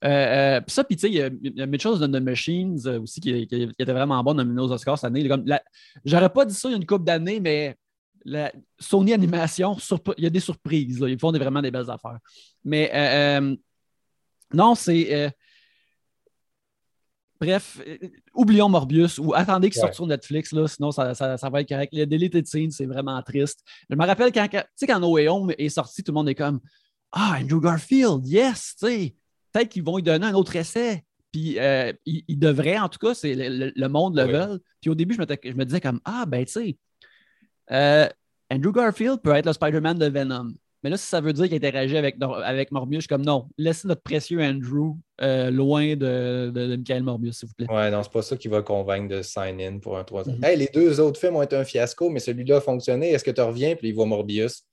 Euh, 0.05 0.07
euh, 0.07 0.61
puis 0.61 0.73
ça, 0.73 0.83
puis 0.85 0.95
tu 0.95 1.01
sais, 1.01 1.09
il 1.09 1.15
y 1.15 1.21
a- 1.21 1.29
il 1.41 1.57
y 1.57 1.61
a 1.61 1.65
Mitchell's 1.65 2.01
and 2.01 2.07
the 2.11 2.21
Machines 2.21 2.79
euh, 2.85 3.01
aussi 3.01 3.19
qui, 3.19 3.45
qui- 3.47 3.67
qui 3.67 3.75
était 3.77 3.91
vraiment 3.91 4.23
bon 4.23 4.33
nominé 4.33 4.61
aux 4.61 4.71
Oscars 4.71 4.97
cette 4.97 5.05
année. 5.07 5.27
Comme 5.27 5.45
la- 5.45 5.61
J'aurais 6.05 6.29
pas 6.29 6.45
dit 6.45 6.53
ça 6.53 6.69
il 6.69 6.71
y 6.71 6.75
a 6.75 6.77
une 6.77 6.85
couple 6.85 7.03
d'années, 7.03 7.39
mais 7.41 7.75
la 8.23 8.51
Sony 8.79 9.11
Animation, 9.13 9.73
surp- 9.75 10.13
il 10.17 10.23
y 10.23 10.27
a 10.27 10.29
des 10.29 10.39
surprises. 10.39 10.99
là. 11.01 11.09
Ils 11.09 11.19
font 11.19 11.31
des- 11.33 11.39
vraiment 11.39 11.61
des 11.61 11.71
belles 11.71 11.89
affaires. 11.89 12.19
Mais 12.63 12.89
euh, 12.93 13.55
non, 14.53 14.73
c'est. 14.75 15.33
Bref, 17.41 17.79
oublions 18.33 18.67
Morbius 18.67 19.17
ou 19.17 19.33
attendez 19.33 19.69
qu'il 19.69 19.79
sorte 19.79 19.93
sur 19.95 20.05
Netflix, 20.07 20.51
là, 20.51 20.67
sinon 20.67 20.91
ça, 20.91 21.13
ça- 21.15 21.37
ça 21.37 21.49
va 21.49 21.61
être 21.61 21.69
correct. 21.69 21.93
Le 21.93 22.05
deleted 22.05 22.45
scene, 22.45 22.69
c'est 22.69 22.85
vraiment 22.85 23.21
triste. 23.21 23.61
Je 23.89 23.95
me 23.95 24.05
rappelle 24.05 24.33
quand, 24.33 24.47
quand- 24.51 24.65
quand 24.85 24.99
No 24.99 25.11
Way 25.13 25.29
Home 25.29 25.53
est 25.57 25.69
sorti, 25.69 26.03
tout 26.03 26.11
le 26.11 26.15
monde 26.15 26.27
est 26.29 26.35
comme 26.35 26.59
Ah, 27.11 27.37
Andrew 27.41 27.59
Garfield, 27.61 28.27
yes, 28.27 28.75
tu 28.77 28.85
sais, 28.87 29.15
peut-être 29.51 29.69
qu'ils 29.69 29.83
vont 29.83 29.97
lui 29.97 30.03
donner 30.03 30.27
un 30.27 30.33
autre 30.33 30.55
essai. 30.55 31.03
Puis 31.31 31.59
euh, 31.59 31.93
ils, 32.05 32.23
ils 32.27 32.39
devraient, 32.39 32.79
en 32.79 32.89
tout 32.89 32.99
cas, 32.99 33.13
c'est 33.13 33.35
le, 33.35 33.87
monde 33.87 34.17
le 34.17 34.23
veut. 34.23 34.63
Puis 34.81 34.89
au 34.89 34.95
début, 34.95 35.15
je, 35.15 35.53
me 35.53 35.63
disais 35.63 35.81
comme 35.81 35.99
Ah, 36.05 36.25
ben 36.27 36.43
tu 36.45 36.51
sais, 36.51 36.77
euh, 37.71 38.07
Andrew 38.51 38.71
Garfield 38.71 39.21
peut 39.21 39.35
être 39.35 39.45
le 39.45 39.53
Spider-Man 39.53 39.99
de 39.99 40.07
Venom. 40.07 40.53
Mais 40.81 40.89
là, 40.89 40.97
si 40.97 41.05
ça 41.05 41.19
veut 41.19 41.33
dire 41.33 41.45
qu'il 41.45 41.55
interagit 41.55 41.97
avec, 41.97 42.15
avec 42.21 42.71
Morbius, 42.71 42.99
je 42.99 43.01
suis 43.01 43.07
comme 43.09 43.25
non, 43.25 43.49
laissez 43.57 43.87
notre 43.87 44.01
précieux 44.01 44.41
Andrew 44.41 44.95
euh, 45.21 45.51
loin 45.51 45.95
de, 45.95 46.51
de, 46.53 46.67
de 46.67 46.75
Michael 46.77 47.03
Morbius, 47.03 47.39
s'il 47.39 47.49
vous 47.49 47.53
plaît. 47.53 47.67
Ouais, 47.69 47.91
non, 47.91 48.01
c'est 48.01 48.11
pas 48.11 48.21
ça 48.21 48.37
qui 48.37 48.47
va 48.47 48.61
convaincre 48.61 49.13
de 49.13 49.21
sign 49.21 49.59
in 49.59 49.79
pour 49.79 49.97
un 49.97 50.05
troisième. 50.05 50.37
Mhm. 50.37 50.45
Hey, 50.45 50.57
les 50.57 50.69
deux 50.73 51.01
autres 51.01 51.19
films 51.19 51.35
ont 51.35 51.41
été 51.41 51.57
un 51.57 51.65
fiasco, 51.65 52.09
mais 52.09 52.21
celui-là 52.21 52.57
a 52.57 52.61
fonctionné. 52.61 53.11
Est-ce 53.11 53.25
que 53.25 53.31
tu 53.31 53.41
reviens? 53.41 53.75
Puis 53.75 53.89
il 53.89 53.93
voit 53.93 54.05
Morbius. 54.05 54.63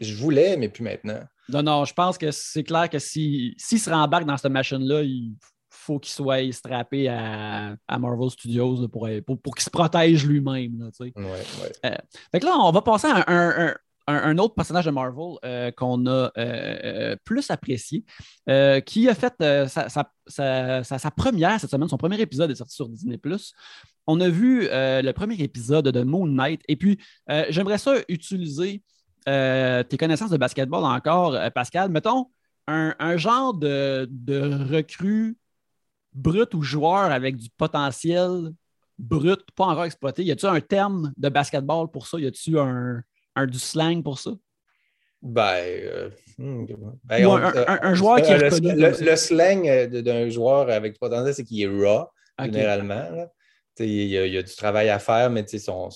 Je 0.00 0.14
voulais, 0.14 0.56
mais 0.56 0.68
plus 0.68 0.82
maintenant. 0.82 1.20
Non, 1.48 1.62
non, 1.62 1.84
je 1.84 1.92
pense 1.92 2.16
que 2.18 2.30
c'est 2.30 2.64
clair 2.64 2.88
que 2.88 2.98
s'il 2.98 3.54
si, 3.58 3.78
se 3.78 3.90
rembarque 3.90 4.24
dans 4.24 4.36
cette 4.36 4.50
machine-là, 4.50 5.02
il 5.02 5.34
faut 5.68 5.98
qu'il 5.98 6.12
soit 6.12 6.50
strappé 6.52 7.08
à, 7.08 7.76
à 7.86 7.98
Marvel 7.98 8.30
Studios 8.30 8.80
là, 8.80 8.88
pour, 8.88 9.08
pour, 9.26 9.40
pour 9.40 9.54
qu'il 9.54 9.62
se 9.64 9.70
protège 9.70 10.24
lui-même. 10.26 10.90
Ouais, 11.00 11.12
ouais. 11.22 11.98
Fait 12.32 12.40
que 12.40 12.46
là, 12.46 12.56
on 12.58 12.70
va 12.70 12.80
passer 12.80 13.08
à 13.08 13.30
un, 13.30 13.68
un- 13.68 13.74
un- 14.06 14.14
un 14.30 14.38
autre 14.38 14.54
personnage 14.54 14.84
de 14.86 14.90
Marvel 14.90 15.36
euh, 15.44 15.70
qu'on 15.70 16.06
a 16.06 16.10
euh, 16.10 16.30
euh, 16.38 17.16
plus 17.24 17.50
apprécié, 17.50 18.04
euh, 18.48 18.80
qui 18.80 19.08
a 19.08 19.14
fait 19.14 19.34
euh, 19.42 19.66
sa, 19.66 19.88
sa- 19.88 20.10
sa- 20.26 20.84
sa- 20.84 20.98
sa 20.98 21.10
première 21.10 21.58
cette 21.60 21.70
semaine, 21.70 21.88
son 21.88 21.96
premier 21.98 22.20
épisode 22.20 22.50
est 22.50 22.54
sorti 22.54 22.74
sur 22.74 22.88
Disney. 22.88 23.18
On 24.06 24.20
a 24.20 24.28
vu 24.28 24.66
euh, 24.70 25.00
le 25.02 25.12
premier 25.12 25.36
épisode 25.36 25.88
de 25.88 26.02
Moon 26.02 26.26
Knight. 26.26 26.60
Et 26.68 26.76
puis, 26.76 26.98
euh, 27.30 27.44
j'aimerais 27.48 27.78
ça 27.78 27.94
utiliser 28.08 28.82
euh, 29.28 29.82
tes 29.82 29.96
connaissances 29.96 30.30
de 30.30 30.36
basketball 30.36 30.84
encore, 30.84 31.34
euh, 31.34 31.50
Pascal. 31.50 31.90
Mettons 31.90 32.28
un, 32.66 32.94
un 32.98 33.16
genre 33.16 33.54
de, 33.54 34.08
de 34.10 34.40
recrue 34.74 35.36
brut 36.12 36.54
ou 36.54 36.62
joueur 36.62 37.10
avec 37.10 37.36
du 37.36 37.48
potentiel 37.50 38.52
brut, 38.98 39.40
pas 39.56 39.66
encore 39.66 39.84
exploité. 39.84 40.24
Y 40.24 40.32
a-tu 40.32 40.46
un 40.46 40.60
terme 40.60 41.12
de 41.16 41.28
basketball 41.28 41.90
pour 41.90 42.06
ça? 42.06 42.18
Y 42.18 42.26
a-tu 42.26 42.58
un, 42.58 43.02
un 43.36 43.46
du 43.46 43.58
slang 43.58 44.02
pour 44.02 44.18
ça? 44.18 44.30
Ben, 45.22 45.64
euh, 45.64 46.10
hmm, 46.38 46.66
ben, 47.04 47.26
on- 47.26 47.36
un, 47.36 47.52
un- 47.66 47.78
un 47.82 47.94
joueur 47.94 48.20
qui 48.20 48.32
est 48.32 48.36
le, 48.38 48.44
reconnu 48.44 48.74
le- 48.76 49.16
slang 49.16 49.86
d'un 50.02 50.28
joueur 50.28 50.68
avec 50.70 50.92
du 50.92 50.98
potentiel, 50.98 51.34
c'est 51.34 51.44
qu'il 51.44 51.62
est 51.62 51.66
raw, 51.66 52.06
généralement. 52.38 53.10
là. 53.10 53.32
Il 53.80 53.88
y, 53.88 54.16
a, 54.18 54.26
il 54.26 54.32
y 54.32 54.38
a 54.38 54.42
du 54.42 54.54
travail 54.54 54.88
à 54.90 54.98
faire, 55.00 55.30
mais 55.30 55.44
son, 55.58 55.88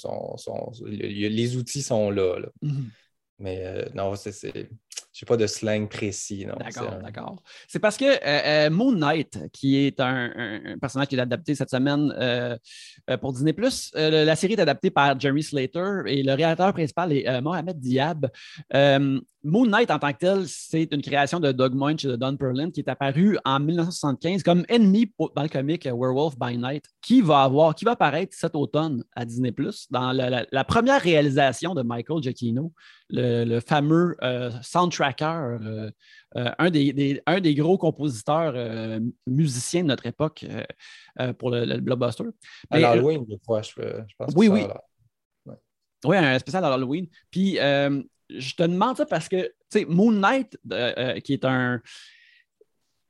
les 0.86 1.56
outils 1.56 1.82
sont 1.82 2.10
là. 2.10 2.38
là. 2.40 2.48
Mhm. 2.62 2.90
Mais 3.38 3.62
euh, 3.64 3.84
non, 3.94 4.14
c'est. 4.16 4.32
Je 5.12 5.24
n'ai 5.24 5.26
pas 5.26 5.36
de 5.36 5.46
slang 5.46 5.88
précis. 5.88 6.44
D'accord, 6.44 6.92
un- 6.92 7.02
d'accord. 7.02 7.42
C'est 7.66 7.78
parce 7.78 7.96
que 7.96 8.04
euh, 8.04 8.66
euh, 8.66 8.70
Moon 8.70 8.92
Knight, 8.92 9.38
qui 9.52 9.76
est 9.76 9.98
un, 10.00 10.76
personnage 10.80 11.08
qui 11.08 11.16
est 11.16 11.20
adapté 11.20 11.54
cette 11.56 11.70
semaine 11.70 12.14
euh, 12.18 12.56
pour 13.20 13.32
Disney+, 13.32 13.54
la 13.94 14.36
série 14.36 14.52
est 14.52 14.60
adaptée 14.60 14.90
par 14.90 15.18
Jeremy 15.18 15.42
Slater 15.42 16.02
et 16.06 16.22
le 16.22 16.34
réalisateur 16.34 16.72
principal 16.72 17.12
est 17.12 17.40
Mohamed 17.40 17.78
Diab. 17.80 18.30
Moon 19.48 19.66
Knight, 19.66 19.90
en 19.90 19.98
tant 19.98 20.12
que 20.12 20.18
tel, 20.18 20.44
c'est 20.46 20.92
une 20.92 21.02
création 21.02 21.40
de 21.40 21.50
Doug 21.52 21.74
Munch 21.74 22.04
et 22.04 22.08
de 22.08 22.16
Don 22.16 22.36
Perlin 22.36 22.70
qui 22.70 22.80
est 22.80 22.88
apparu 22.88 23.38
en 23.44 23.58
1975 23.58 24.42
comme 24.42 24.64
ennemi 24.68 25.12
dans 25.34 25.42
le 25.42 25.48
comic 25.48 25.84
Werewolf 25.86 26.38
by 26.38 26.56
Night, 26.58 26.84
qui 27.00 27.20
va 27.22 27.42
avoir, 27.42 27.74
qui 27.74 27.84
va 27.84 27.92
apparaître 27.92 28.36
cet 28.36 28.54
automne 28.54 29.02
à 29.16 29.24
Disney+, 29.24 29.52
dans 29.90 30.12
la, 30.12 30.28
la- 30.30 30.46
la 30.50 30.64
première 30.64 31.00
réalisation 31.00 31.74
de 31.74 31.82
Michael 31.82 32.22
Giacchino, 32.22 32.72
le, 33.10 33.44
le 33.44 33.60
fameux 33.60 34.16
euh, 34.22 34.50
soundtracker, 34.62 35.58
euh, 35.62 35.90
euh, 36.36 36.50
un, 36.58 36.70
des, 36.70 36.92
des- 36.92 37.22
un 37.26 37.40
des 37.40 37.54
gros 37.54 37.78
compositeurs 37.78 38.52
euh, 38.54 39.00
musiciens 39.26 39.82
de 39.82 39.88
notre 39.88 40.06
époque 40.06 40.44
pour 41.38 41.50
le, 41.50 41.64
le 41.64 41.78
blockbuster. 41.80 42.24
À 42.70 42.78
fois, 43.44 43.62
je, 43.62 43.70
je 43.80 44.14
pense. 44.18 44.32
Oui, 44.36 44.48
oui. 44.48 44.62
Oui, 46.04 46.16
un 46.16 46.38
spécial 46.38 46.64
à 46.64 46.72
Halloween. 46.72 47.06
Puis, 47.30 47.58
je 48.30 48.54
te 48.54 48.62
demande 48.62 48.96
ça 48.96 49.06
parce 49.06 49.28
que, 49.28 49.50
Moon 49.86 50.12
Knight, 50.12 50.58
euh, 50.72 50.92
euh, 50.96 51.20
qui 51.20 51.32
est 51.32 51.44
un. 51.44 51.80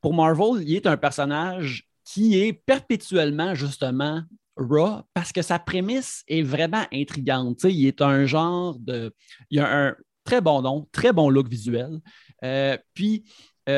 Pour 0.00 0.14
Marvel, 0.14 0.62
il 0.62 0.76
est 0.76 0.86
un 0.86 0.96
personnage 0.96 1.88
qui 2.04 2.38
est 2.40 2.52
perpétuellement, 2.52 3.54
justement, 3.54 4.22
raw 4.56 5.02
parce 5.12 5.32
que 5.32 5.42
sa 5.42 5.58
prémisse 5.58 6.22
est 6.28 6.42
vraiment 6.42 6.84
intrigante. 6.92 7.64
Il 7.64 7.86
est 7.86 8.00
un 8.00 8.26
genre 8.26 8.78
de. 8.78 9.12
Il 9.50 9.60
a 9.60 9.88
un 9.88 9.96
très 10.24 10.40
bon 10.40 10.62
nom, 10.62 10.88
très 10.92 11.12
bon 11.12 11.30
look 11.30 11.48
visuel. 11.48 12.00
Euh, 12.44 12.76
puis, 12.94 13.24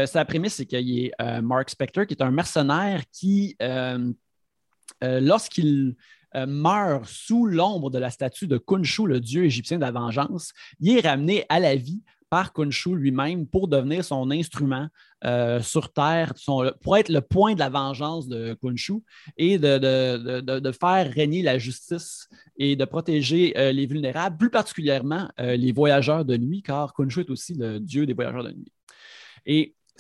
sa 0.07 0.25
prémisse, 0.25 0.55
c'est 0.55 0.67
qu'il 0.67 1.07
est 1.07 1.41
Mark 1.43 1.69
Spector, 1.69 2.07
qui 2.07 2.15
est 2.15 2.23
un 2.23 2.31
mercenaire 2.31 3.03
qui, 3.11 3.57
lorsqu'il 5.03 5.97
euh, 6.37 6.47
meurt 6.47 7.07
sous 7.07 7.47
l'ombre 7.47 7.91
de 7.91 7.99
la 7.99 8.11
statue 8.11 8.47
de 8.47 8.59
Khonshu, 8.59 9.07
le 9.07 9.21
dieu 9.21 9.45
égyptien 9.45 9.79
de 9.79 9.83
la 9.83 9.91
vengeance, 9.91 10.53
il 10.79 10.97
est 10.97 11.07
ramené 11.07 11.45
à 11.49 11.59
la 11.59 11.75
vie 11.75 12.03
par 12.29 12.53
Khonshu 12.53 12.95
lui-même 12.95 13.49
pour 13.49 13.67
devenir 13.67 14.05
son 14.05 14.31
instrument 14.31 14.87
euh, 15.25 15.61
sur 15.61 15.93
Terre, 15.93 16.33
pour 16.81 16.97
être 16.97 17.09
le 17.09 17.21
point 17.21 17.55
de 17.55 17.59
la 17.59 17.69
vengeance 17.69 18.29
de 18.29 18.55
Khonshu 18.63 19.03
et 19.37 19.59
de, 19.59 20.73
faire 20.81 21.13
régner 21.13 21.43
la 21.43 21.59
justice 21.59 22.29
et 22.57 22.77
de 22.77 22.85
protéger 22.85 23.53
euh, 23.59 23.73
les 23.73 23.87
vulnérables, 23.87 24.37
plus 24.37 24.51
particulièrement 24.51 25.29
les 25.39 25.73
voyageurs 25.73 26.25
de 26.25 26.37
nuit, 26.37 26.63
car 26.63 26.93
Khonshu 26.93 27.21
est 27.21 27.31
aussi 27.31 27.55
le 27.55 27.81
dieu 27.81 28.07
des 28.07 28.15
voyageurs 28.15 28.45
de 28.45 28.53
nuit. 28.53 28.73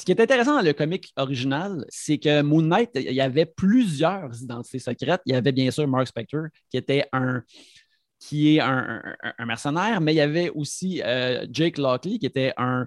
Ce 0.01 0.07
qui 0.07 0.12
est 0.12 0.20
intéressant 0.20 0.57
dans 0.57 0.64
le 0.64 0.72
comic 0.72 1.12
original, 1.16 1.84
c'est 1.90 2.16
que 2.16 2.40
Moon 2.40 2.62
Knight, 2.62 2.90
il 2.94 3.12
y 3.12 3.20
avait 3.20 3.44
plusieurs 3.44 4.42
identités 4.42 4.78
secrètes. 4.78 5.20
Il 5.26 5.34
y 5.34 5.36
avait 5.36 5.53
bien 5.53 5.70
sûr 5.70 5.86
Mark 5.86 6.09
Spector, 6.09 6.46
qui 6.70 6.78
était 6.78 7.05
un 7.12 7.42
qui 8.18 8.57
est 8.57 8.61
un, 8.61 9.03
mercenaire, 9.46 10.01
mais 10.01 10.14
il 10.14 10.16
y 10.16 10.20
avait 10.22 10.48
aussi 10.51 11.03
euh, 11.03 11.46
Jake 11.51 11.76
Lockley, 11.76 12.18
qui 12.18 12.26
était 12.26 12.55
un, 12.57 12.86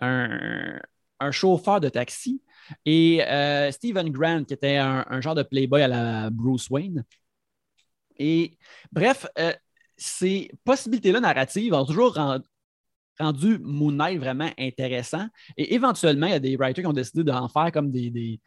un, 0.00 1.30
chauffeur 1.32 1.80
de 1.80 1.88
taxi, 1.88 2.40
et 2.84 3.24
euh, 3.24 3.72
Stephen 3.72 4.10
Grant, 4.10 4.44
qui 4.44 4.54
était 4.54 4.76
un, 4.76 5.20
genre 5.20 5.34
de 5.34 5.42
playboy 5.42 5.82
à 5.82 5.88
la 5.88 6.30
Bruce 6.30 6.70
Wayne. 6.70 7.04
Et 8.16 8.58
bref, 8.92 9.26
euh, 9.38 9.52
ces 9.96 10.50
possibilités-là 10.64 11.20
narratives 11.20 11.74
ont 11.74 11.84
toujours 11.84 12.14
rend- 12.14 12.40
rendu 13.18 13.58
Moon 13.60 13.92
Knight 13.92 14.18
vraiment 14.18 14.50
intéressant. 14.58 15.26
Et 15.56 15.74
éventuellement, 15.74 16.26
il 16.26 16.32
y 16.32 16.36
a 16.36 16.40
des 16.40 16.56
writers 16.56 16.82
qui 16.82 16.86
ont 16.86 16.92
décidé 16.92 17.24
d'en 17.24 17.48
faire 17.48 17.70
comme 17.72 17.90
des, 17.90 18.10
des, 18.10 18.40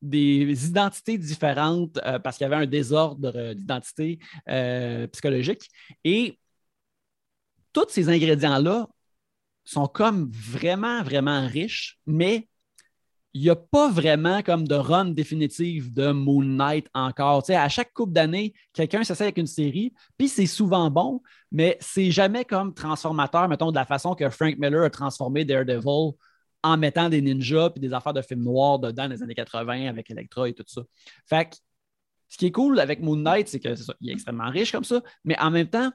des 0.00 0.66
identités 0.66 1.18
différentes 1.18 1.98
euh, 2.04 2.18
parce 2.18 2.36
qu'il 2.36 2.44
y 2.44 2.52
avait 2.52 2.62
un 2.62 2.66
désordre 2.66 3.32
euh, 3.34 3.54
d'identité 3.54 4.18
euh, 4.48 5.06
psychologique. 5.08 5.68
Et 6.04 6.38
tous 7.72 7.86
ces 7.88 8.08
ingrédients-là 8.08 8.88
sont 9.64 9.86
comme 9.86 10.30
vraiment, 10.32 11.02
vraiment 11.02 11.46
riches, 11.46 11.98
mais 12.06 12.48
il 13.34 13.42
n'y 13.42 13.50
a 13.50 13.56
pas 13.56 13.90
vraiment 13.90 14.42
comme 14.42 14.68
de 14.68 14.74
run 14.74 15.06
définitive 15.06 15.92
de 15.92 16.12
Moon 16.12 16.42
Knight 16.42 16.88
encore. 16.94 17.42
à 17.48 17.68
chaque 17.68 17.92
couple 17.94 18.12
d'années, 18.12 18.52
quelqu'un 18.72 19.04
s'essaie 19.04 19.24
avec 19.24 19.38
une 19.38 19.46
série, 19.46 19.94
puis 20.18 20.28
c'est 20.28 20.46
souvent 20.46 20.90
bon, 20.90 21.22
mais 21.50 21.78
c'est 21.80 22.10
jamais 22.10 22.44
comme 22.44 22.74
transformateur, 22.74 23.48
mettons, 23.48 23.70
de 23.70 23.76
la 23.76 23.86
façon 23.86 24.14
que 24.14 24.28
Frank 24.28 24.58
Miller 24.58 24.84
a 24.84 24.90
transformé 24.90 25.44
Daredevil 25.44 26.12
en 26.62 26.76
mettant 26.76 27.08
des 27.08 27.22
ninjas 27.22 27.70
puis 27.70 27.80
des 27.80 27.92
affaires 27.92 28.12
de 28.12 28.22
films 28.22 28.42
noirs 28.42 28.78
dedans 28.78 29.04
dans 29.04 29.14
les 29.14 29.22
années 29.22 29.34
80 29.34 29.88
avec 29.88 30.10
Electra 30.10 30.48
et 30.48 30.54
tout 30.54 30.64
ça. 30.66 30.82
Fait 31.26 31.48
que 31.50 31.56
ce 32.28 32.36
qui 32.36 32.46
est 32.46 32.52
cool 32.52 32.78
avec 32.80 33.00
Moon 33.00 33.16
Knight, 33.16 33.48
c'est 33.48 33.60
qu'il 33.60 33.70
est 33.70 34.12
extrêmement 34.12 34.48
riche 34.48 34.72
comme 34.72 34.84
ça, 34.84 35.02
mais 35.24 35.38
en 35.38 35.50
même 35.50 35.68
temps, 35.68 35.90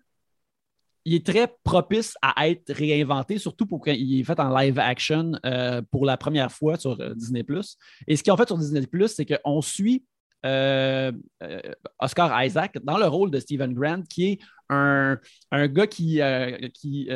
il 1.08 1.14
est 1.14 1.26
très 1.26 1.47
propice 1.64 2.16
à 2.22 2.49
être 2.49 2.74
réinventé, 2.74 3.38
surtout 3.38 3.66
pour 3.66 3.82
qu'il 3.82 4.20
est 4.20 4.24
fait 4.26 4.41
en 4.41 4.53
live 4.53 4.78
action 4.78 5.39
euh, 5.45 5.82
pour 5.89 6.05
la 6.05 6.18
première 6.18 6.51
fois 6.51 6.78
sur 6.78 6.99
euh, 6.99 7.14
Disney. 7.16 7.45
Et 8.08 8.18
ce 8.18 8.24
qu'ils 8.24 8.34
ont 8.34 8.36
fait 8.36 8.47
sur 8.47 8.58
Disney, 8.58 8.86
c'est 9.08 9.26
qu'on 9.26 9.62
suit 9.62 10.03
euh, 10.45 11.14
Oscar 11.99 12.43
Isaac 12.43 12.78
dans 12.84 12.97
le 12.97 13.05
rôle 13.05 13.32
de 13.32 13.39
Stephen 13.39 13.74
Grant, 13.74 14.01
qui 14.01 14.32
est 14.32 14.39
un, 14.68 15.18
gars 15.53 15.88
qui, 15.88 16.20
qui 16.74 17.10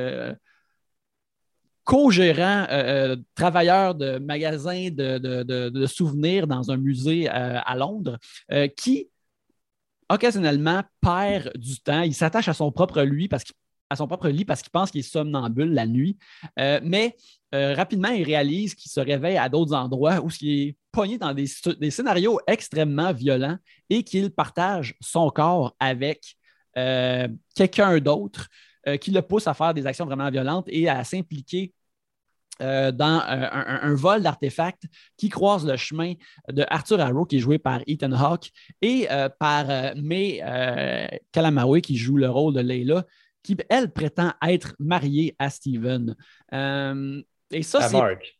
co-gérant, 1.83 3.17
travailleur 3.35 3.95
de 3.95 4.19
magasin 4.19 4.89
de, 4.89 5.85
souvenirs 5.85 6.47
dans 6.47 6.71
un 6.71 6.77
musée 6.77 7.27
à 7.27 7.75
Londres, 7.75 8.17
qui 8.77 9.09
occasionnellement 10.07 10.81
perd 11.01 11.51
du 11.57 11.77
temps. 11.81 12.03
Il 12.03 12.15
s'attache 12.15 12.47
à 12.47 12.53
son 12.53 12.71
propre 12.71 13.01
lui 13.01 13.27
parce 13.27 13.43
qu'il 13.43 13.55
à 13.91 13.97
son 13.97 14.07
propre 14.07 14.29
lit 14.29 14.45
parce 14.45 14.61
qu'il 14.61 14.71
pense 14.71 14.89
qu'il 14.89 15.01
est 15.01 15.03
somnambule 15.03 15.73
la 15.73 15.85
nuit. 15.85 16.17
Euh, 16.57 16.79
mais 16.81 17.17
euh, 17.53 17.75
rapidement, 17.75 18.07
il 18.07 18.23
réalise 18.23 18.73
qu'il 18.73 18.89
se 18.89 19.01
réveille 19.01 19.37
à 19.37 19.49
d'autres 19.49 19.75
endroits 19.75 20.21
où 20.21 20.29
il 20.39 20.49
est 20.49 20.77
pogné 20.93 21.17
dans 21.17 21.33
des, 21.33 21.47
scénarios 21.47 22.39
extrêmement 22.47 23.11
violents 23.11 23.57
et 23.89 24.03
qu'il 24.03 24.31
partage 24.31 24.95
son 25.01 25.29
corps 25.29 25.75
avec 25.79 26.35
euh, 26.77 27.27
quelqu'un 27.53 27.99
d'autre 27.99 28.47
qui 28.99 29.11
le 29.11 29.21
pousse 29.21 29.45
à 29.45 29.53
faire 29.53 29.75
des 29.75 29.85
actions 29.85 30.07
vraiment 30.07 30.31
violentes 30.31 30.65
et 30.67 30.89
à 30.89 31.03
s'impliquer 31.03 31.71
dans 32.59 33.21
un, 33.23 33.93
vol 33.93 34.23
d'artefacts 34.23 34.85
qui 35.17 35.29
croise 35.29 35.67
le 35.67 35.77
chemin 35.77 36.13
de 36.51 36.65
Arthur 36.67 36.99
Harrow, 36.99 37.25
qui 37.25 37.35
est 37.35 37.39
joué 37.39 37.59
par 37.59 37.81
Ethan 37.85 38.11
Hawke, 38.11 38.49
et 38.81 39.07
par 39.37 39.95
May 39.97 40.41
Kalamawe, 41.31 41.79
qui 41.81 41.95
joue 41.95 42.17
le 42.17 42.27
rôle 42.27 42.55
de 42.55 42.61
Leila, 42.61 43.05
qui, 43.43 43.57
elle, 43.69 43.91
prétend 43.91 44.33
être 44.47 44.75
mariée 44.79 45.35
à 45.39 45.49
Steven. 45.49 46.15
Euh, 46.53 47.21
et 47.51 47.63
ça, 47.63 47.81
c'est. 47.81 47.97
Mark. 47.97 48.37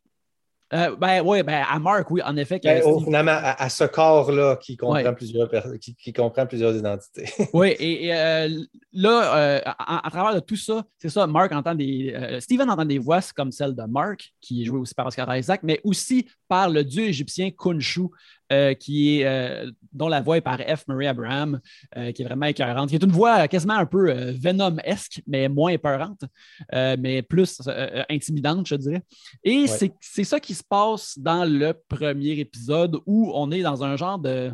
Euh, 0.74 0.96
ben 0.96 1.22
oui, 1.26 1.44
ben, 1.44 1.66
à 1.70 1.80
Mark, 1.80 2.10
oui, 2.12 2.22
en 2.24 2.38
effet. 2.38 2.58
Ben, 2.64 2.82
finalement, 3.04 3.38
à, 3.42 3.68
ce 3.68 3.84
corps-là 3.84 4.56
qui 4.56 4.78
comprend, 4.78 5.14
plusieurs, 5.14 5.50
qui, 5.82 6.14
comprend 6.14 6.46
plusieurs 6.46 6.74
identités. 6.74 7.30
oui, 7.54 7.76
et, 7.78 8.16
euh, 8.16 8.48
là, 8.94 9.62
à, 9.78 10.10
travers 10.10 10.34
de 10.34 10.40
tout 10.40 10.56
ça, 10.56 10.86
c'est 10.98 11.10
ça, 11.10 11.28
Mark 11.28 11.52
entend 11.52 11.76
des. 11.76 12.38
Steven 12.40 12.70
entend 12.70 12.86
des 12.86 13.00
voix 13.00 13.20
comme 13.36 13.52
celle 13.52 13.76
de 13.76 13.84
Mark, 13.84 14.32
qui 14.40 14.62
est 14.62 14.66
joué 14.66 14.80
aussi 14.80 14.94
par 14.94 15.08
Oscar 15.08 15.36
Isaac, 15.36 15.60
mais 15.62 15.82
aussi 15.84 16.30
par 16.48 16.70
le 16.70 16.86
dieu 16.86 17.04
égyptien 17.04 17.52
Kunshu, 17.52 18.08
euh, 18.52 18.74
qui 18.74 19.20
est, 19.20 19.26
euh, 19.26 19.72
dont 19.94 20.10
la 20.10 20.20
voix 20.22 20.38
est 20.38 20.42
par 20.42 20.60
F. 20.60 20.86
Murray 20.88 21.08
Abraham, 21.08 21.62
euh, 21.96 22.12
qui 22.12 22.22
est 22.22 22.26
vraiment 22.26 22.48
écœurante, 22.48 22.90
qui 22.90 22.96
est 22.96 23.04
une 23.04 23.12
voix 23.12 23.48
quasiment 23.48 23.76
un 23.76 23.86
peu 23.86 24.12
Venom-esque, 24.32 25.22
mais 25.26 25.48
moins 25.48 25.72
épeurante, 25.72 26.24
mais 26.72 27.22
plus 27.22 27.62
intimidante, 28.10 28.68
je 28.68 28.76
dirais. 28.76 29.04
Et 29.44 29.66
c'est 30.00 30.24
ça 30.24 30.40
qui 30.40 30.54
se 30.54 30.64
passe 30.64 31.18
dans 31.18 31.46
le 31.46 31.74
premier 31.88 32.40
épisode 32.40 33.00
où 33.06 33.32
on 33.34 33.52
est 33.52 33.62
dans 33.62 33.84
un 33.84 33.96
genre 33.96 34.20
de 34.20 34.52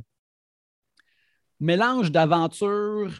mélange 1.60 2.12
d'aventure 2.12 3.12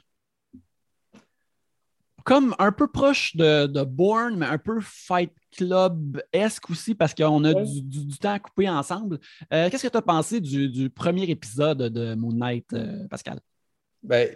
comme 2.28 2.53
un 2.59 2.73
peu 2.73 2.88
proche 2.89 3.38
de, 3.38 3.67
de 3.67 3.84
Bourne, 3.84 4.36
mais 4.36 4.47
un 4.47 4.57
peu 4.57 4.80
Fight 4.82 5.32
Club-esque 5.55 6.69
aussi, 6.69 6.93
parce 6.93 7.13
qu'on 7.13 7.45
a 7.45 7.53
du, 7.53 8.17
temps 8.19 8.34
à 8.34 8.39
couper 8.39 8.67
ensemble. 8.67 9.17
Euh, 9.53 9.69
qu'est-ce 9.69 9.84
que 9.84 9.91
tu 9.91 9.97
as 9.97 10.01
pensé 10.01 10.41
du, 10.41 10.89
premier 10.89 11.23
épisode 11.30 11.84
de 11.84 12.15
Moon 12.15 12.34
Knight, 12.34 12.73
euh, 12.73 13.07
Pascal? 13.07 13.39
Ben, 14.03 14.30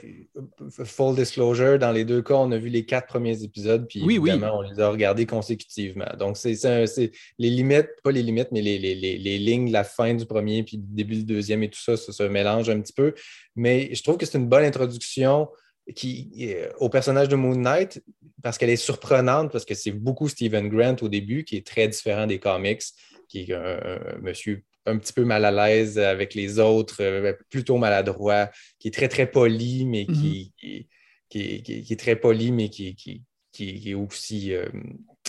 full 0.86 1.18
disclosure, 1.18 1.80
dans 1.80 1.92
les 1.92 2.06
deux 2.06 2.22
cas, 2.22 2.36
on 2.36 2.54
a 2.54 2.58
vu 2.58 2.70
les 2.70 2.86
quatre 2.86 3.08
premiers 3.08 3.44
épisodes, 3.44 3.86
puis 3.86 4.00
évidemment, 4.02 4.60
on 4.60 4.62
les 4.62 4.80
a 4.80 4.89
regardés 4.89 5.26
consécutivement. 5.26 6.14
Donc, 6.18 6.38
c'est 6.38 7.12
les 7.39 7.50
limites, 7.50 7.89
pas 8.06 8.12
les 8.12 8.24
limites, 8.24 8.54
mais 8.54 8.62
les, 8.62 8.80
les, 8.80 9.38
lignes, 9.38 9.70
la 9.70 9.84
fin 9.84 10.14
du 10.14 10.26
premier, 10.26 10.64
puis 10.64 10.78
le 10.78 10.84
début 10.96 11.16
du 11.16 11.26
deuxième 11.26 11.62
et 11.64 11.70
tout 11.70 11.82
ça, 11.82 11.98
ça 11.98 12.14
se 12.14 12.24
mélange 12.24 12.70
un 12.70 12.80
petit 12.80 12.94
peu. 12.94 13.14
Mais 13.58 13.94
je 13.94 14.02
trouve 14.02 14.16
que 14.16 14.26
c'est 14.26 14.38
une 14.38 14.48
bonne 14.48 14.64
introduction 14.64 15.50
qui, 15.96 16.32
euh, 16.42 16.70
au 16.80 16.90
personnage 16.90 17.28
de 17.28 17.36
Moon 17.36 17.56
Knight 17.56 18.02
parce 18.42 18.58
qu'elle 18.58 18.70
est 18.70 18.76
surprenante, 18.76 19.52
parce 19.52 19.66
que 19.66 19.76
c'est 19.76 19.92
beaucoup 19.92 20.28
Stephen 20.28 20.70
Grant 20.70 20.96
au 21.02 21.10
début, 21.10 21.44
qui 21.44 21.58
est 21.58 21.66
très 21.66 21.88
différent 21.88 22.28
des 22.28 22.40
comics, 22.40 22.82
qui 23.28 23.42
est 23.42 23.54
un, 23.54 24.00
monsieur 24.22 24.64
un 24.86 24.98
petit 24.98 25.14
peu 25.14 25.24
mal 25.24 25.46
à 25.46 25.52
l'aise 25.52 26.00
avec 26.00 26.34
les 26.34 26.60
autres, 26.60 27.02
euh, 27.02 27.34
plutôt 27.50 27.78
maladroit, 27.78 28.50
qui 28.80 28.88
est 28.88 28.92
très, 28.92 29.08
très 29.08 29.30
poli, 29.30 29.86
mais 29.86 30.06
qui, 30.06 30.54
mm-hmm. 30.64 30.88
qui, 31.30 31.94
est 31.94 32.00
très 32.00 32.16
poli, 32.16 32.52
mais 32.52 32.70
qui, 32.70 32.96
qui, 32.96 33.90
est 33.92 33.94
aussi 33.94 34.54
euh, 34.54 34.66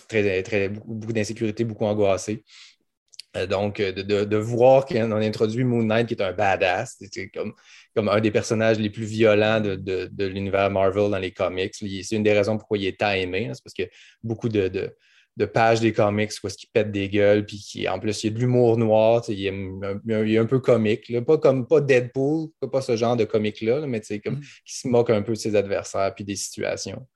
très, 0.09 0.43
très, 0.43 0.69
beaucoup 0.71 1.13
d'insécurité, 1.13 1.65
beaucoup 1.65 1.85
angoissé. 1.85 2.45
Donc, 3.49 3.81
de, 3.81 4.37
voir 4.37 4.85
qu'on 4.85 5.13
a 5.13 5.17
introduit 5.17 5.65
Moon 5.65 5.83
Knight, 5.83 6.09
qui 6.09 6.15
est 6.15 6.23
un 6.23 6.33
badass, 6.33 6.99
c'est 7.11 7.29
comme 7.29 7.55
comme 7.95 8.09
un 8.09 8.21
des 8.21 8.31
personnages 8.31 8.79
les 8.79 8.91
plus 8.91 9.05
violents 9.05 9.61
de, 9.61 10.25
l'univers 10.25 10.71
Marvel 10.71 11.11
dans 11.11 11.19
les 11.19 11.33
comics. 11.33 11.75
C'est 11.75 12.17
une 12.17 12.23
des 12.23 12.33
raisons 12.33 12.57
pourquoi 12.57 12.79
il 12.79 12.87
est 12.87 12.99
tant 12.99 13.11
aimé. 13.11 13.49
Hein. 13.49 13.55
C'est 13.55 13.63
parce 13.63 13.75
que 13.75 13.95
beaucoup 14.23 14.49
de, 14.49 14.97
pages 15.53 15.81
des 15.81 15.93
comics 15.93 16.31
où 16.43 16.47
est-ce 16.47 16.57
qu'il 16.57 16.71
pète 16.71 16.91
des 16.91 17.09
gueules, 17.09 17.45
puis 17.45 17.59
qui, 17.59 17.89
en 17.89 17.99
plus, 17.99 18.23
il 18.23 18.27
y 18.29 18.31
a 18.31 18.35
de 18.35 18.41
l'humour 18.41 18.79
noir, 18.79 19.23
il 19.29 19.47
est, 19.47 20.39
un, 20.39 20.47
peu 20.47 20.61
comique. 20.61 21.13
Pas 21.25 21.39
comme 21.39 21.67
pas 21.67 21.81
Deadpool, 21.81 22.49
pas 22.71 22.81
ce 22.81 22.97
genre 22.97 23.17
de 23.17 23.25
comique-là, 23.25 23.87
mais 23.87 24.01
comme, 24.25 24.37
mm. 24.37 24.41
qui 24.65 24.77
se 24.79 24.89
moque 24.89 25.11
un 25.11 25.23
peu 25.23 25.33
de 25.33 25.39
ses 25.39 25.55
adversaires 25.55 26.15
puis 26.15 26.25
des 26.25 26.37
situations. 26.37 27.07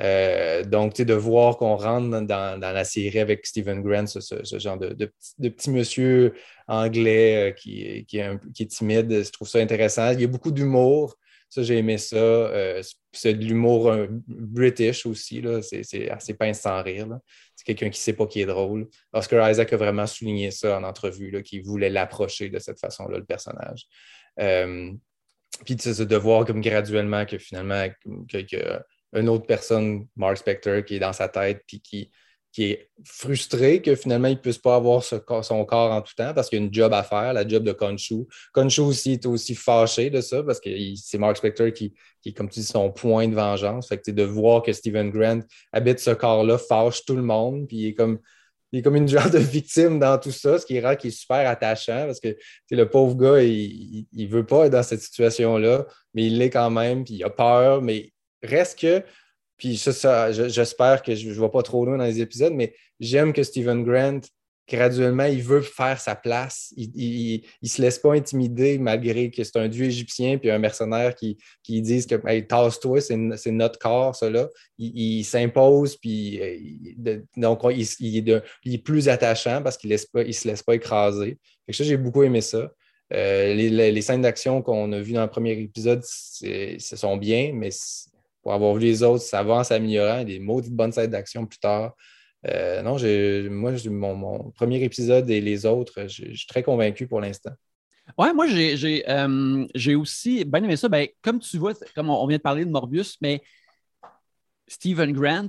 Euh, 0.00 0.64
donc, 0.64 0.96
de 0.96 1.14
voir 1.14 1.56
qu'on 1.56 1.76
rentre 1.76 2.20
dans, 2.26 2.60
la 2.60 2.84
série 2.84 3.20
avec 3.20 3.46
Stephen 3.46 3.82
Grant, 3.82 4.06
ce, 4.06 4.58
genre 4.58 4.78
de, 4.78 5.12
petit 5.38 5.70
monsieur 5.70 6.34
anglais 6.66 7.50
euh, 7.50 7.52
qui, 7.52 8.04
qui, 8.06 8.18
est 8.18 8.66
timide, 8.66 9.24
je 9.24 9.30
trouve 9.30 9.48
ça 9.48 9.58
intéressant. 9.58 10.10
Il 10.12 10.20
y 10.20 10.24
a 10.24 10.28
beaucoup 10.28 10.50
d'humour. 10.50 11.16
Ça, 11.48 11.62
j'ai 11.62 11.78
aimé 11.78 11.98
ça. 11.98 12.16
Euh, 12.16 12.82
c'est 13.12 13.34
de 13.34 13.44
l'humour 13.44 13.94
british 14.26 15.06
aussi. 15.06 15.40
C'est 15.62 16.10
assez 16.10 16.34
pince 16.34 16.60
sans 16.60 16.82
rire. 16.82 17.06
C'est 17.54 17.64
quelqu'un 17.64 17.90
qui 17.90 18.00
ne 18.00 18.02
sait 18.02 18.12
pas 18.12 18.26
qui 18.26 18.40
est 18.40 18.46
drôle. 18.46 18.88
Oscar 19.12 19.48
Isaac 19.48 19.72
a 19.72 19.76
vraiment 19.76 20.08
souligné 20.08 20.50
ça 20.50 20.76
en 20.76 20.82
entrevue, 20.82 21.40
qu'il 21.44 21.62
voulait 21.62 21.90
l'approcher 21.90 22.48
de 22.48 22.58
cette 22.58 22.80
façon-là, 22.80 23.18
le 23.18 23.24
personnage. 23.24 23.86
puis 24.36 25.76
de 25.76 26.16
voir 26.16 26.44
comme 26.44 26.60
graduellement 26.60 27.24
que 27.24 27.38
finalement, 27.38 27.86
que 28.28 28.82
une 29.14 29.28
autre 29.28 29.46
personne, 29.46 30.06
Mark 30.16 30.38
Spector, 30.38 30.84
qui 30.84 30.96
est 30.96 31.00
dans 31.00 31.12
sa 31.12 31.28
tête, 31.28 31.62
puis 31.66 31.80
qui, 31.80 32.10
qui 32.54 32.70
est 32.70 32.88
frustré 33.04 33.82
que 33.82 33.96
finalement, 33.96 34.28
il 34.28 34.34
ne 34.34 34.40
puisse 34.40 34.58
pas 34.58 34.76
avoir 34.76 35.02
son 35.02 35.18
corps 35.64 35.90
en 35.90 36.02
tout 36.02 36.14
temps 36.16 36.32
parce 36.32 36.48
qu'il 36.48 36.60
y 36.60 36.62
a 36.62 36.64
une 36.64 36.72
job 36.72 36.92
à 36.92 37.02
faire, 37.02 37.32
la 37.32 37.46
job 37.46 37.64
de 37.64 37.72
Conchu. 37.72 38.26
Conchu 38.52 38.80
aussi 38.80 39.12
est 39.14 39.26
aussi 39.26 39.56
fâché 39.56 40.08
de 40.08 40.20
ça 40.20 40.40
parce 40.44 40.60
que 40.60 40.70
c'est 40.94 41.18
Mark 41.18 41.36
Spector 41.36 41.72
qui, 41.72 41.92
qui, 42.22 42.32
comme 42.32 42.48
tu 42.48 42.60
dis, 42.60 42.66
son 42.66 42.92
point 42.92 43.26
de 43.26 43.34
vengeance. 43.34 43.88
Fait 43.88 43.98
que 43.98 44.10
de 44.12 44.22
voir 44.22 44.62
que 44.62 44.72
Stephen 44.72 45.10
Grant 45.10 45.40
habite 45.72 45.98
ce 45.98 46.10
corps-là, 46.10 46.56
fâche 46.56 47.04
tout 47.04 47.16
le 47.16 47.22
monde, 47.22 47.66
puis 47.66 47.78
il 47.78 47.86
est 47.88 47.94
comme 47.94 48.20
il 48.70 48.78
est 48.78 48.82
comme 48.82 48.96
une 48.96 49.08
genre 49.08 49.30
de 49.30 49.38
victime 49.38 49.98
dans 49.98 50.18
tout 50.18 50.30
ça, 50.32 50.58
ce 50.58 50.66
qui 50.66 50.80
rend 50.80 50.94
qu'il 50.94 51.08
est 51.08 51.18
super 51.18 51.48
attachant 51.48 52.06
parce 52.06 52.20
que 52.20 52.36
le 52.70 52.88
pauvre 52.88 53.16
gars, 53.16 53.42
il 53.42 54.06
ne 54.12 54.26
veut 54.28 54.46
pas 54.46 54.66
être 54.66 54.72
dans 54.72 54.82
cette 54.84 55.00
situation-là, 55.00 55.86
mais 56.14 56.26
il 56.26 56.38
l'est 56.38 56.50
quand 56.50 56.70
même, 56.70 57.04
puis 57.04 57.14
il 57.14 57.24
a 57.24 57.30
peur, 57.30 57.82
mais 57.82 58.12
reste 58.44 58.78
que, 58.78 59.02
puis 59.56 59.76
ça, 59.76 60.32
j'espère 60.32 61.02
que 61.02 61.14
je 61.14 61.28
ne 61.28 61.34
vais 61.34 61.48
pas 61.48 61.62
trop 61.62 61.84
loin 61.84 61.96
dans 61.96 62.04
les 62.04 62.20
épisodes, 62.20 62.52
mais 62.52 62.74
j'aime 63.00 63.32
que 63.32 63.42
Stephen 63.42 63.84
Grant, 63.84 64.20
graduellement, 64.68 65.26
il 65.26 65.42
veut 65.42 65.60
faire 65.60 66.00
sa 66.00 66.16
place. 66.16 66.72
Il 66.76 67.42
ne 67.62 67.68
se 67.68 67.82
laisse 67.82 67.98
pas 67.98 68.14
intimider 68.14 68.78
malgré 68.78 69.30
que 69.30 69.44
c'est 69.44 69.58
un 69.58 69.68
dieu 69.68 69.86
égyptien 69.86 70.38
puis 70.38 70.50
un 70.50 70.58
mercenaire 70.58 71.14
qui, 71.14 71.38
qui 71.62 71.82
disent 71.82 72.06
que 72.06 72.16
hey, 72.26 72.46
tasse-toi, 72.46 73.00
c'est 73.00 73.50
notre 73.52 73.78
corps, 73.78 74.16
cela. 74.16 74.48
Il, 74.78 75.22
s'impose, 75.24 75.96
puis 75.96 76.40
euh, 76.40 77.20
donc 77.36 77.60
il, 77.70 78.28
est 78.74 78.78
plus 78.78 79.08
attachant 79.08 79.62
parce 79.62 79.76
qu'il 79.76 79.90
ne 79.90 79.96
se 79.96 80.48
laisse 80.48 80.62
pas 80.62 80.74
écraser. 80.74 81.38
ça, 81.70 81.84
j'ai 81.84 81.96
beaucoup 81.96 82.22
aimé 82.22 82.40
ça. 82.40 82.70
Euh, 83.12 83.54
les, 83.54 84.02
scènes 84.02 84.22
d'action 84.22 84.62
qu'on 84.62 84.90
a 84.92 85.00
vues 85.00 85.12
dans 85.12 85.22
le 85.22 85.30
premier 85.30 85.52
épisode, 85.52 86.02
ce 86.02 86.96
sont 86.96 87.16
bien, 87.16 87.52
mais 87.52 87.70
pour 88.44 88.52
avoir 88.52 88.74
vu 88.74 88.82
les 88.82 89.02
autres, 89.02 89.24
ça 89.24 89.42
va 89.42 89.54
en 89.54 89.64
s'améliorant, 89.64 90.22
des 90.22 90.38
maudites 90.38 90.74
bonnes 90.74 90.92
scènes 90.92 91.10
d'action 91.10 91.46
plus 91.46 91.58
tard. 91.58 91.96
non, 92.44 92.96
moi, 93.50 93.72
mon, 93.86 94.14
mon, 94.14 94.50
premier 94.50 94.82
épisode 94.84 95.28
et 95.30 95.40
les 95.40 95.64
autres, 95.64 96.02
je 96.08 96.34
suis 96.34 96.46
très 96.46 96.62
convaincu 96.62 97.06
pour 97.06 97.20
l'instant. 97.20 97.52
Ouais, 98.18 98.34
moi, 98.34 98.46
j'ai 98.46 99.94
aussi 99.94 100.44
bien 100.44 100.62
aimé 100.62 100.76
ça. 100.76 100.88
Ben, 100.88 101.08
comme 101.22 101.40
tu 101.40 101.56
vois, 101.56 101.72
comme 101.94 102.10
on, 102.10 102.26
vient 102.26 102.36
de 102.36 102.42
parler 102.42 102.66
de 102.66 102.70
Morbius, 102.70 103.16
mais 103.22 103.42
Stephen 104.68 105.12
Grant, 105.12 105.48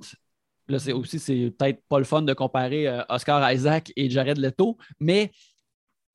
là, 0.69 0.79
c'est 0.79 0.93
aussi, 0.93 1.19
c'est 1.19 1.53
peut-être 1.57 1.83
pas 1.89 1.99
le 1.99 2.05
fun 2.05 2.21
de 2.21 2.33
comparer 2.33 2.87
Oscar 3.09 3.51
Isaac 3.51 3.91
et 3.97 4.09
Jared 4.09 4.37
Leto, 4.37 4.77
mais 5.01 5.31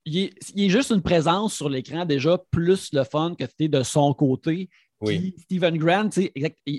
il 0.05 0.31
est, 0.55 0.69
juste 0.69 0.89
une 0.89 1.03
présence 1.03 1.53
sur 1.53 1.69
l'écran 1.69 2.05
déjà 2.05 2.39
plus 2.49 2.91
le 2.91 3.03
fun 3.03 3.35
que 3.37 3.43
tu 3.43 3.65
es 3.65 3.67
de 3.67 3.83
son 3.83 4.15
côté. 4.15 4.67
Oui. 5.01 5.35
Stephen 5.39 5.77
Grant, 5.77 6.09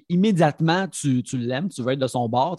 immédiatement, 0.08 0.88
tu, 0.88 1.22
l'aimes, 1.32 1.68
tu 1.68 1.82
veux 1.82 1.92
être 1.92 1.98
de 1.98 2.06
son 2.06 2.28
bord. 2.28 2.56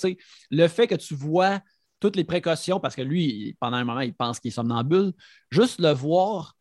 Le 0.51 0.67
fait 0.67 0.87
que 0.87 0.95
tu 0.95 1.15
vois 1.15 1.61
toutes 1.99 2.15
les 2.17 2.25
précautions, 2.25 2.79
parce 2.79 2.95
que 2.95 3.01
lui, 3.01 3.55
pendant 3.59 3.77
un 3.77 3.85
moment, 3.85 4.01
il 4.01 4.13
pense 4.13 4.39
qu'il 4.39 4.49
est 4.49 4.53
somnambule, 4.53 5.13
juste 5.49 5.79
le 5.79 5.91
voir 5.91 6.57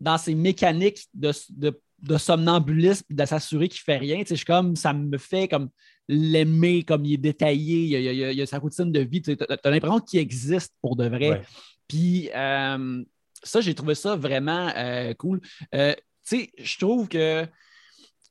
dans 0.00 0.16
ses 0.16 0.34
mécaniques 0.34 1.06
de, 1.12 1.32
de, 1.50 2.16
somnambulisme, 2.16 3.04
de 3.10 3.24
s'assurer 3.26 3.68
qu'il 3.68 3.80
ne 3.80 3.92
fait 3.92 3.98
rien, 3.98 4.22
je 4.26 4.44
comme, 4.44 4.74
ça 4.76 4.94
me 4.94 5.18
fait 5.18 5.48
comme 5.48 5.68
l'aimer, 6.08 6.82
comme 6.82 7.04
il 7.04 7.14
est 7.14 7.18
détaillé, 7.18 8.00
il 8.00 8.40
a, 8.40 8.46
sa 8.46 8.58
routine 8.58 8.90
de 8.90 9.00
vie. 9.00 9.20
Tu 9.20 9.32
as, 9.32 9.70
l'impression 9.70 10.00
qu'il 10.00 10.20
existe 10.20 10.74
pour 10.80 10.96
de 10.96 11.06
vrai. 11.06 11.42
Puis, 11.86 12.30
euh, 12.34 13.04
ça, 13.42 13.60
j'ai 13.60 13.74
trouvé 13.74 13.94
ça 13.94 14.16
vraiment 14.16 14.72
euh, 14.76 15.12
cool. 15.14 15.40
Euh, 15.74 15.94
tu 16.26 16.38
sais, 16.38 16.52
je 16.58 16.78
trouve 16.78 17.08
que 17.08 17.46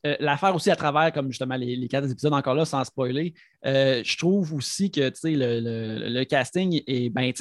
euh, 0.06 0.16
l'affaire 0.20 0.56
aussi 0.56 0.72
à 0.72 0.76
travers, 0.76 1.12
comme 1.12 1.28
justement 1.28 1.56
les, 1.56 1.88
quatre 1.88 2.10
épisodes 2.10 2.34
encore 2.34 2.56
là, 2.56 2.66
sans 2.66 2.84
spoiler, 2.84 3.34
je 3.64 4.18
trouve 4.18 4.54
aussi 4.54 4.92
que 4.92 5.12
le, 5.24 6.10
le, 6.10 6.24
casting 6.24 6.82
est, 6.88 7.10
ben, 7.10 7.34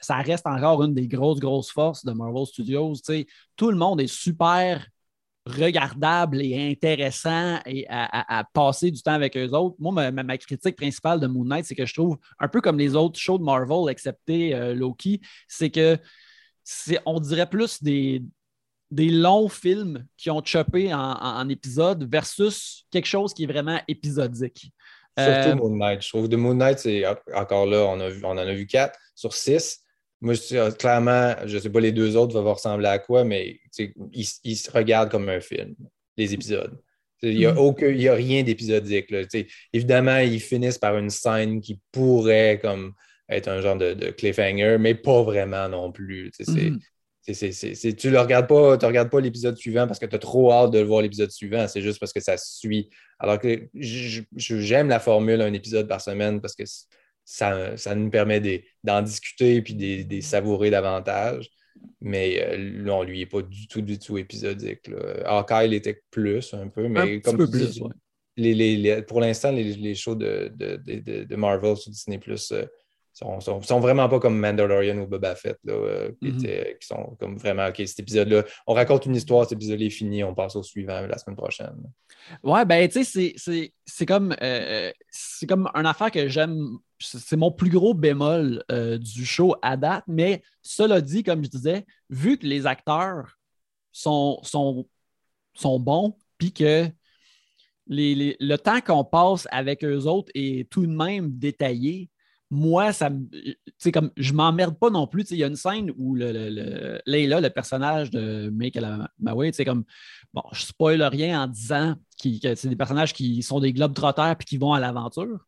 ça 0.00 0.16
reste 0.16 0.46
encore 0.46 0.82
une 0.82 0.94
des 0.94 1.06
grosses, 1.06 1.40
grosses 1.40 1.70
forces 1.70 2.04
de 2.04 2.12
Marvel 2.12 2.46
Studios. 2.46 2.94
Tout 3.56 3.70
le 3.70 3.76
monde 3.76 4.00
est 4.00 4.06
super 4.06 4.86
regardable 5.44 6.42
et 6.42 6.70
intéressant 6.70 7.58
et 7.64 7.86
à, 7.88 8.44
passer 8.52 8.90
du 8.90 9.02
temps 9.02 9.12
avec 9.12 9.36
eux 9.36 9.48
autres. 9.50 9.76
Moi, 9.78 10.10
ma, 10.10 10.38
critique 10.38 10.76
principale 10.76 11.20
de 11.20 11.26
Moon 11.26 11.44
Knight, 11.44 11.64
c'est 11.64 11.74
que 11.74 11.86
je 11.86 11.94
trouve, 11.94 12.18
un 12.38 12.48
peu 12.48 12.60
comme 12.60 12.78
les 12.78 12.94
autres 12.94 13.18
shows 13.18 13.38
de 13.38 13.44
Marvel, 13.44 13.90
excepté 13.90 14.74
Loki, 14.74 15.20
c'est 15.46 15.70
que 15.70 15.98
on 17.06 17.20
dirait 17.20 17.48
plus 17.48 17.82
des, 17.82 18.22
des 18.90 19.10
longs 19.10 19.48
films 19.48 20.06
qui 20.16 20.30
ont 20.30 20.42
chopé 20.44 20.92
en, 20.94 21.48
épisodes 21.48 22.08
versus 22.10 22.86
quelque 22.90 23.06
chose 23.06 23.34
qui 23.34 23.44
est 23.44 23.46
vraiment 23.46 23.80
épisodique. 23.88 24.72
Surtout 25.18 25.48
euh, 25.48 25.54
Moon 25.56 25.76
Knight. 25.76 26.02
Je 26.02 26.08
trouve 26.08 26.28
que 26.28 26.36
Moon 26.36 26.54
Knight, 26.54 26.78
c'est 26.78 27.04
encore 27.34 27.66
là, 27.66 27.84
on, 27.86 28.00
a 28.00 28.10
on 28.22 28.30
en 28.30 28.38
a 28.38 28.54
vu 28.54 28.66
quatre 28.66 28.98
sur 29.14 29.34
six. 29.34 29.80
Moi, 30.20 30.34
je, 30.34 30.70
clairement, 30.72 31.34
je 31.44 31.56
ne 31.56 31.60
sais 31.60 31.70
pas 31.70 31.80
les 31.80 31.92
deux 31.92 32.16
autres 32.16 32.40
vont 32.40 32.54
ressembler 32.54 32.88
à 32.88 32.98
quoi, 32.98 33.24
mais 33.24 33.60
ils, 34.12 34.56
se 34.56 34.70
regardent 34.70 35.10
comme 35.10 35.28
un 35.28 35.40
film, 35.40 35.74
les 36.16 36.34
épisodes. 36.34 36.76
Il 37.22 37.36
n'y 37.36 37.46
a, 37.46 37.52
mm. 37.52 38.08
a, 38.08 38.14
rien 38.14 38.42
d'épisodique. 38.42 39.12
Évidemment, 39.72 40.18
ils 40.18 40.40
finissent 40.40 40.78
par 40.78 40.96
une 40.96 41.10
scène 41.10 41.60
qui 41.60 41.80
pourrait 41.92 42.60
comme 42.62 42.94
être 43.28 43.48
un 43.48 43.60
genre 43.60 43.76
de, 43.76 44.10
cliffhanger, 44.10 44.76
mais 44.78 44.94
pas 44.94 45.22
vraiment 45.22 45.68
non 45.68 45.92
plus. 45.92 46.30
Tu 47.32 48.10
ne 48.10 48.18
regardes 48.18 48.48
pas, 48.48 48.76
regardes 48.76 49.10
pas 49.10 49.20
l'épisode 49.20 49.56
suivant 49.56 49.86
parce 49.86 49.98
que 49.98 50.06
tu 50.06 50.16
as 50.16 50.18
trop 50.18 50.52
hâte 50.52 50.70
de 50.70 50.80
voir 50.80 51.02
l'épisode 51.02 51.30
suivant, 51.30 51.68
c'est 51.68 51.82
juste 51.82 52.00
parce 52.00 52.12
que 52.12 52.20
ça 52.20 52.36
suit. 52.36 52.88
Alors 53.18 53.38
que 53.38 53.68
j'aime 53.74 54.88
la 54.88 55.00
formule 55.00 55.40
un 55.42 55.52
épisode 55.52 55.88
par 55.88 56.00
semaine 56.00 56.40
parce 56.40 56.54
que 56.54 56.64
ça, 57.24 57.76
ça 57.76 57.94
nous 57.94 58.10
permet 58.10 58.64
d'en 58.82 59.02
discuter 59.02 59.56
et 59.56 59.62
puis 59.62 59.74
de 59.74 60.20
savourer 60.20 60.70
davantage. 60.70 61.50
Mais 62.00 62.42
euh, 62.42 62.56
non, 62.58 63.02
lui, 63.02 63.18
il 63.18 63.20
n'est 63.20 63.26
pas 63.26 63.42
du 63.42 63.68
tout, 63.68 63.82
du 63.82 63.98
tout 63.98 64.18
épisodique. 64.18 64.88
Là. 64.88 65.64
il 65.64 65.74
était 65.74 66.02
plus 66.10 66.54
un 66.54 66.68
peu, 66.68 66.88
mais 66.88 67.20
comme 67.20 67.36
peu 67.36 67.48
plus, 67.50 67.80
pour 69.06 69.20
l'instant, 69.20 69.52
les, 69.52 69.94
shows 69.94 70.14
de, 70.14 70.52
de, 70.56 71.36
Marvel 71.36 71.76
sur 71.76 71.90
Disney 71.90 72.18
Plus 72.18 72.52
euh, 72.52 72.64
sont, 73.18 73.60
sont, 73.60 73.80
vraiment 73.80 74.08
pas 74.08 74.20
comme 74.20 74.38
Mandalorian 74.38 74.98
ou 74.98 75.06
Boba 75.06 75.34
Fett, 75.34 75.58
euh, 75.68 76.12
mm-hmm. 76.22 76.78
qui, 76.78 76.86
sont 76.86 77.16
comme 77.18 77.36
vraiment, 77.36 77.66
OK, 77.66 77.82
cet 77.84 77.98
épisode-là, 78.00 78.44
on 78.66 78.74
raconte 78.74 79.06
une 79.06 79.16
histoire, 79.16 79.44
cet 79.44 79.52
épisode 79.52 79.80
est 79.80 79.90
fini, 79.90 80.22
on 80.22 80.34
passe 80.34 80.54
au 80.54 80.62
suivant 80.62 81.00
la 81.00 81.18
semaine 81.18 81.36
prochaine. 81.36 81.82
Ouais, 82.42 82.64
ben, 82.64 82.88
tu 82.88 83.04
sais, 83.04 83.72
c'est 83.84 84.06
comme, 84.06 84.36
euh, 84.40 84.92
c'est 85.10 85.46
comme 85.46 85.68
une 85.74 85.86
affaire 85.86 86.10
que 86.10 86.28
j'aime, 86.28 86.78
c'est 87.00 87.36
mon 87.36 87.50
plus 87.50 87.70
gros 87.70 87.94
bémol 87.94 88.62
euh, 88.70 88.98
du 88.98 89.26
show 89.26 89.56
à 89.62 89.76
date, 89.76 90.04
mais 90.06 90.42
cela 90.62 91.00
dit, 91.00 91.24
comme 91.24 91.42
je 91.42 91.50
disais, 91.50 91.86
vu 92.10 92.38
que 92.38 92.46
les 92.46 92.66
acteurs 92.66 93.38
sont, 93.90 94.38
sont, 94.42 94.86
sont 95.54 95.80
bons, 95.80 96.16
puis 96.38 96.52
que 96.52 96.86
les, 97.88 98.36
le 98.38 98.56
temps 98.56 98.80
qu'on 98.80 99.04
passe 99.04 99.48
avec 99.50 99.82
eux 99.82 100.06
autres 100.06 100.30
est 100.34 100.70
tout 100.70 100.86
de 100.86 100.92
même 100.92 101.36
détaillé, 101.36 102.10
moi, 102.50 102.92
ça 102.92 103.10
me. 103.10 103.26
comme 103.92 104.10
je 104.16 104.32
m'emmerde 104.32 104.78
pas 104.78 104.90
non 104.90 105.06
plus. 105.06 105.30
Il 105.30 105.38
y 105.38 105.44
a 105.44 105.46
une 105.46 105.56
scène 105.56 105.92
où 105.98 106.14
le, 106.14 106.32
le, 106.32 107.00
Leila, 107.06 107.40
le 107.40 107.50
personnage 107.50 108.10
de 108.10 108.48
Make 108.50 108.78
Maui, 109.18 109.50
c'est 109.52 109.64
comme. 109.64 109.84
Bon, 110.32 110.42
je 110.52 110.62
spoil 110.62 111.02
rien 111.02 111.42
en 111.42 111.46
disant 111.46 111.94
que 112.22 112.54
c'est 112.54 112.68
des 112.68 112.76
personnages 112.76 113.12
qui 113.12 113.42
sont 113.42 113.60
des 113.60 113.72
globes 113.72 113.94
trotteurs 113.94 114.36
puis 114.36 114.46
qui 114.46 114.56
vont 114.56 114.72
à 114.72 114.80
l'aventure. 114.80 115.38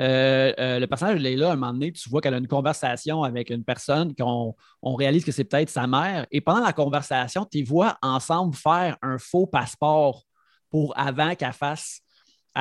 Euh, 0.00 0.52
euh, 0.58 0.80
le 0.80 0.86
personnage 0.88 1.18
de 1.18 1.22
Leila, 1.22 1.50
à 1.50 1.52
un 1.52 1.56
moment 1.56 1.72
donné, 1.72 1.92
tu 1.92 2.08
vois 2.08 2.20
qu'elle 2.20 2.34
a 2.34 2.38
une 2.38 2.48
conversation 2.48 3.22
avec 3.22 3.50
une 3.50 3.64
personne 3.64 4.14
qu'on 4.14 4.54
on 4.82 4.94
réalise 4.94 5.24
que 5.24 5.32
c'est 5.32 5.44
peut-être 5.44 5.70
sa 5.70 5.86
mère. 5.86 6.26
Et 6.30 6.40
pendant 6.40 6.64
la 6.64 6.72
conversation, 6.72 7.44
tu 7.44 7.62
vois 7.62 7.98
ensemble 8.02 8.54
faire 8.54 8.96
un 9.02 9.18
faux 9.18 9.46
passeport 9.46 10.24
pour 10.70 10.98
avant 10.98 11.34
qu'elle 11.36 11.52
fasse, 11.52 12.00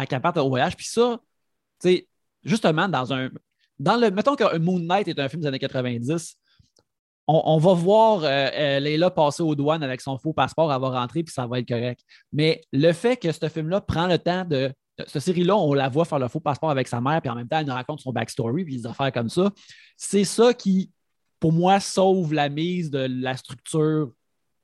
qu'elle 0.08 0.22
parte 0.22 0.38
au 0.38 0.50
voyage. 0.50 0.76
Puis 0.76 0.86
ça, 0.86 1.20
tu 1.82 1.90
sais, 1.90 2.08
justement, 2.44 2.88
dans 2.88 3.14
un, 3.14 3.30
dans 3.80 3.98
le, 3.98 4.12
mettons 4.12 4.36
que 4.36 4.58
Moon 4.58 4.80
Knight 4.80 5.08
est 5.08 5.20
un 5.20 5.30
film 5.30 5.42
des 5.42 5.48
années 5.48 5.60
90, 5.60 6.38
on, 7.28 7.58
va 7.58 7.74
voir 7.74 8.24
euh, 8.24 8.50
euh, 8.54 8.80
Leila 8.80 9.10
passer 9.10 9.44
aux 9.44 9.56
douanes 9.56 9.84
avec 9.84 10.02
son 10.02 10.18
faux 10.18 10.34
passeport, 10.34 10.74
elle 10.74 10.82
va 10.82 10.90
rentrer, 10.90 11.24
puis 11.24 11.34
ça 11.34 11.48
va 11.48 11.60
être 11.60 11.68
correct. 11.68 12.02
Mais 12.34 12.62
le 12.74 12.92
fait 12.92 13.16
que 13.16 13.32
ce 13.32 13.48
film-là 13.48 13.82
prend 13.82 14.08
le 14.08 14.18
temps 14.18 14.46
de. 14.46 14.74
Cette 15.08 15.24
série-là, 15.24 15.56
on 15.56 15.74
la 15.74 15.90
voit 15.90 16.06
faire 16.06 16.20
le 16.20 16.28
faux 16.28 16.40
passeport 16.40 16.70
avec 16.70 16.88
sa 16.88 17.02
mère, 17.02 17.20
puis 17.22 17.30
en 17.30 17.36
même 17.36 17.48
temps, 17.48 17.60
elle 17.60 17.66
nous 17.66 17.74
raconte 17.74 18.02
son 18.02 18.12
backstory, 18.12 18.64
puis 18.64 18.78
des 18.78 18.86
affaires 18.86 19.12
comme 19.12 19.30
ça. 19.30 19.52
C'est 19.98 20.24
ça 20.24 20.54
qui, 20.54 20.92
pour 21.40 21.52
moi, 21.52 21.80
sauve 21.80 22.34
la 22.34 22.50
mise 22.50 22.92
de 22.92 23.08
la 23.10 23.36
structure 23.36 24.12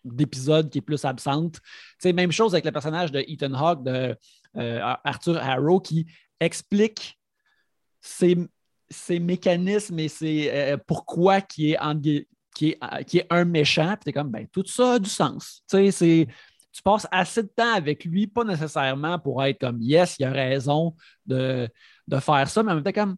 d'épisode 0.03 0.70
qui 0.70 0.80
est 0.80 0.82
plus 0.82 1.03
absente. 1.03 1.60
C'est 1.97 2.14
même 2.14 2.32
chose 2.32 2.53
avec 2.53 2.66
le 2.66 2.72
personnage 2.72 3.12
de 3.12 3.24
Ethan 3.28 3.53
Hawke, 3.53 3.84
de 3.84 4.16
euh, 4.57 4.95
Arthur 5.03 5.38
Harrow, 5.38 5.80
qui 5.80 6.05
explique 6.39 7.20
ses, 7.99 8.38
ces 8.89 9.19
mécanismes 9.19 9.99
et 9.99 10.07
c'est 10.07 10.51
euh, 10.53 10.77
pourquoi 10.85 11.41
qui 11.41 11.71
est, 11.71 11.77
qui, 12.55 12.69
est, 12.69 12.77
euh, 12.83 13.03
qui 13.03 13.19
est 13.19 13.27
un 13.29 13.45
méchant, 13.45 13.95
puis 13.95 14.05
tu 14.05 14.09
es 14.09 14.13
comme, 14.13 14.31
ben, 14.31 14.47
tout 14.51 14.65
ça 14.65 14.93
a 14.93 14.99
du 14.99 15.09
sens. 15.09 15.63
Tu 15.69 15.91
sais, 15.91 16.27
tu 16.71 16.81
passes 16.81 17.07
assez 17.11 17.43
de 17.43 17.51
temps 17.55 17.73
avec 17.73 18.05
lui, 18.05 18.27
pas 18.27 18.43
nécessairement 18.43 19.19
pour 19.19 19.43
être 19.43 19.59
comme, 19.59 19.81
yes, 19.81 20.15
il 20.19 20.25
a 20.25 20.31
raison 20.31 20.95
de, 21.25 21.69
faire 22.19 22.49
ça, 22.49 22.63
mais 22.63 22.71
en 22.71 22.75
même 22.75 22.83
temps, 22.83 22.91
comme, 22.91 23.17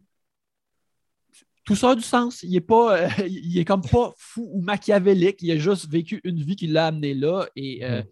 tout 1.64 1.76
ça 1.76 1.90
a 1.90 1.94
du 1.94 2.02
sens. 2.02 2.42
Il 2.42 2.56
est 2.56 2.60
pas, 2.60 2.98
euh, 2.98 3.08
il 3.26 3.58
est 3.58 3.64
comme 3.64 3.82
pas 3.82 4.12
fou 4.16 4.48
ou 4.52 4.60
machiavélique. 4.60 5.38
Il 5.42 5.52
a 5.52 5.56
juste 5.56 5.88
vécu 5.88 6.20
une 6.24 6.42
vie 6.42 6.56
qui 6.56 6.66
l'a 6.66 6.88
amené 6.88 7.14
là 7.14 7.46
et, 7.54 7.84
mm. 7.86 8.04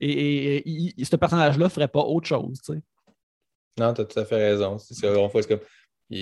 et, 0.00 1.04
ce 1.04 1.16
personnage-là 1.16 1.66
ne 1.66 1.70
ferait 1.70 1.88
pas 1.88 2.00
autre 2.00 2.26
chose. 2.26 2.58
Tu 2.64 2.72
sais. 2.72 2.82
Non, 3.78 3.92
tu 3.92 4.00
as 4.00 4.04
tout 4.06 4.18
à 4.18 4.24
fait 4.24 4.36
raison. 4.36 4.78
C'est 4.78 4.98
comme 5.46 5.60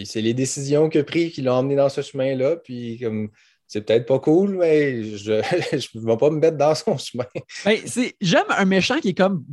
c'est 0.05 0.20
les 0.20 0.35
décisions 0.35 0.89
qu'il 0.89 1.01
a 1.01 1.05
prises 1.05 1.32
qui 1.32 1.43
l'ont 1.43 1.55
emmené 1.55 1.76
dans 1.76 1.89
ce 1.89 2.01
chemin-là. 2.01 2.57
Puis 2.57 2.99
comme 3.01 3.30
c'est 3.66 3.82
peut-être 3.82 4.07
pas 4.07 4.18
cool, 4.18 4.57
mais 4.57 5.03
je 5.03 5.32
ne 5.99 6.07
vais 6.07 6.16
pas 6.16 6.30
me 6.30 6.39
mettre 6.39 6.57
dans 6.57 6.74
son 6.74 6.97
chemin. 6.99 7.26
Ben, 7.64 7.78
j'aime 8.20 8.47
un 8.51 8.64
méchant 8.64 9.01
qui 9.01 9.11
est 9.11 9.14
comme 9.14 9.45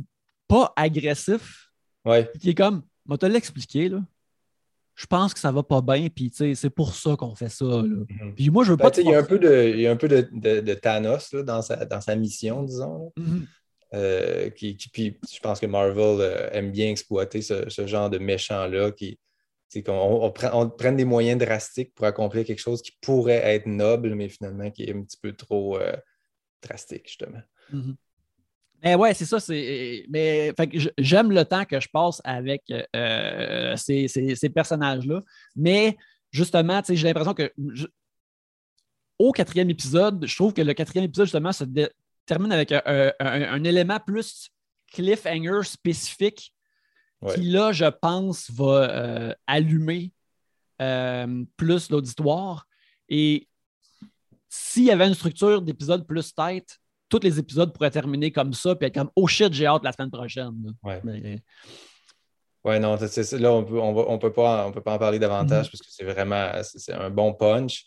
pas 0.48 0.72
agressif. 0.76 1.70
Ouais. 2.04 2.30
Qui 2.40 2.50
est 2.50 2.54
comme, 2.54 2.82
moi 3.06 3.18
te 3.18 3.26
l'expliquer, 3.26 3.88
là. 3.88 4.00
Je 4.94 5.06
pense 5.06 5.32
que 5.32 5.40
ça 5.40 5.50
va 5.50 5.62
pas 5.62 5.80
bien, 5.80 6.08
puis 6.14 6.30
c'est 6.34 6.70
pour 6.70 6.94
ça 6.94 7.16
qu'on 7.16 7.34
fait 7.34 7.48
ça. 7.48 7.64
Là. 7.64 7.82
Mm-hmm. 7.82 8.34
Puis 8.34 8.50
moi, 8.50 8.62
je 8.62 8.72
veux 8.72 8.76
ben, 8.76 8.90
pas. 8.90 9.00
il, 9.00 9.08
y 9.08 9.14
a 9.14 9.18
un 9.18 9.24
peu 9.24 9.38
de, 9.38 9.72
il 9.74 9.80
y 9.80 9.86
a 9.86 9.90
un 9.90 9.96
peu 9.96 10.06
de, 10.06 10.28
de, 10.30 10.74
Thanos 10.74 11.32
là, 11.32 11.42
dans, 11.42 11.62
sa, 11.62 11.86
dans 11.86 12.02
sa 12.02 12.14
mission, 12.14 12.62
disons. 12.62 13.10
Mm-hmm. 13.18 13.46
Euh, 13.94 14.50
qui, 14.50 14.76
puis 14.92 15.18
je 15.32 15.40
pense 15.40 15.60
que 15.60 15.66
Marvel 15.66 16.20
euh, 16.20 16.48
aime 16.52 16.70
bien 16.70 16.90
exploiter 16.90 17.40
ce, 17.40 17.68
ce 17.70 17.86
genre 17.86 18.10
de 18.10 18.18
méchant-là 18.18 18.90
qui, 18.90 19.18
qu'on 19.80 20.32
on, 20.52 20.70
prenne 20.70 20.96
des 20.96 21.04
moyens 21.04 21.38
drastiques 21.38 21.94
pour 21.94 22.04
accomplir 22.04 22.44
quelque 22.44 22.58
chose 22.58 22.82
qui 22.82 22.92
pourrait 23.00 23.54
être 23.54 23.66
noble, 23.66 24.14
mais 24.14 24.28
finalement 24.28 24.70
qui 24.70 24.84
est 24.84 24.94
un 24.94 25.02
petit 25.02 25.16
peu 25.16 25.32
trop 25.32 25.78
euh, 25.78 25.96
drastique, 26.62 27.06
justement. 27.06 27.40
Mm-hmm. 27.72 27.94
Mais 28.82 28.94
ouais, 28.96 29.14
c'est 29.14 29.24
ça. 29.24 29.38
Mais 29.48 30.52
j'aime 30.98 31.30
le 31.30 31.44
temps 31.44 31.64
que 31.64 31.78
je 31.78 31.88
passe 31.88 32.20
avec 32.24 32.64
euh, 32.96 33.76
ces, 33.76 34.50
personnages-là. 34.52 35.22
Mais 35.54 35.96
justement, 36.30 36.82
j'ai 36.88 37.06
l'impression 37.06 37.34
que 37.34 37.52
au 39.18 39.30
quatrième 39.30 39.70
épisode, 39.70 40.26
je 40.26 40.34
trouve 40.34 40.52
que 40.52 40.62
le 40.62 40.74
quatrième 40.74 41.04
épisode, 41.04 41.26
justement, 41.26 41.52
se 41.52 41.64
termine 42.26 42.50
avec 42.50 42.72
un, 42.72 43.64
élément 43.64 44.00
plus 44.00 44.50
cliffhanger 44.92 45.62
spécifique 45.62 46.52
qui, 47.34 47.42
là, 47.42 47.72
je 47.72 47.84
pense, 47.84 48.50
va 48.50 48.90
euh, 48.90 49.34
allumer 49.46 50.12
euh, 50.80 51.44
plus 51.56 51.90
l'auditoire. 51.90 52.66
Et 53.08 53.48
s'il 54.48 54.84
y 54.84 54.90
avait 54.90 55.06
une 55.06 55.14
structure 55.14 55.62
d'épisodes 55.62 56.06
plus 56.06 56.34
tête, 56.34 56.78
tous 57.08 57.20
les 57.22 57.38
épisodes 57.38 57.72
pourraient 57.72 57.90
terminer 57.90 58.32
comme 58.32 58.54
ça, 58.54 58.74
puis 58.74 58.86
être 58.86 58.94
comme 58.94 59.10
Oh 59.16 59.26
shit, 59.26 59.52
j'ai 59.52 59.66
hâte 59.66 59.84
la 59.84 59.92
semaine 59.92 60.10
prochaine. 60.10 60.74
Ouais. 60.82 61.00
Ouais, 62.64 62.78
non, 62.78 62.96
là, 62.96 63.52
on 63.52 63.64
peut, 63.64 63.80
on, 63.80 64.18
peut 64.18 64.32
pas, 64.32 64.66
on 64.66 64.72
peut 64.72 64.80
pas 64.80 64.94
en 64.94 64.98
parler 64.98 65.18
davantage 65.18 65.66
mm-hmm. 65.66 65.70
parce 65.70 65.82
que 65.82 65.90
c'est 65.90 66.04
vraiment 66.04 66.52
c'est 66.62 66.92
un 66.92 67.10
bon 67.10 67.34
punch. 67.34 67.84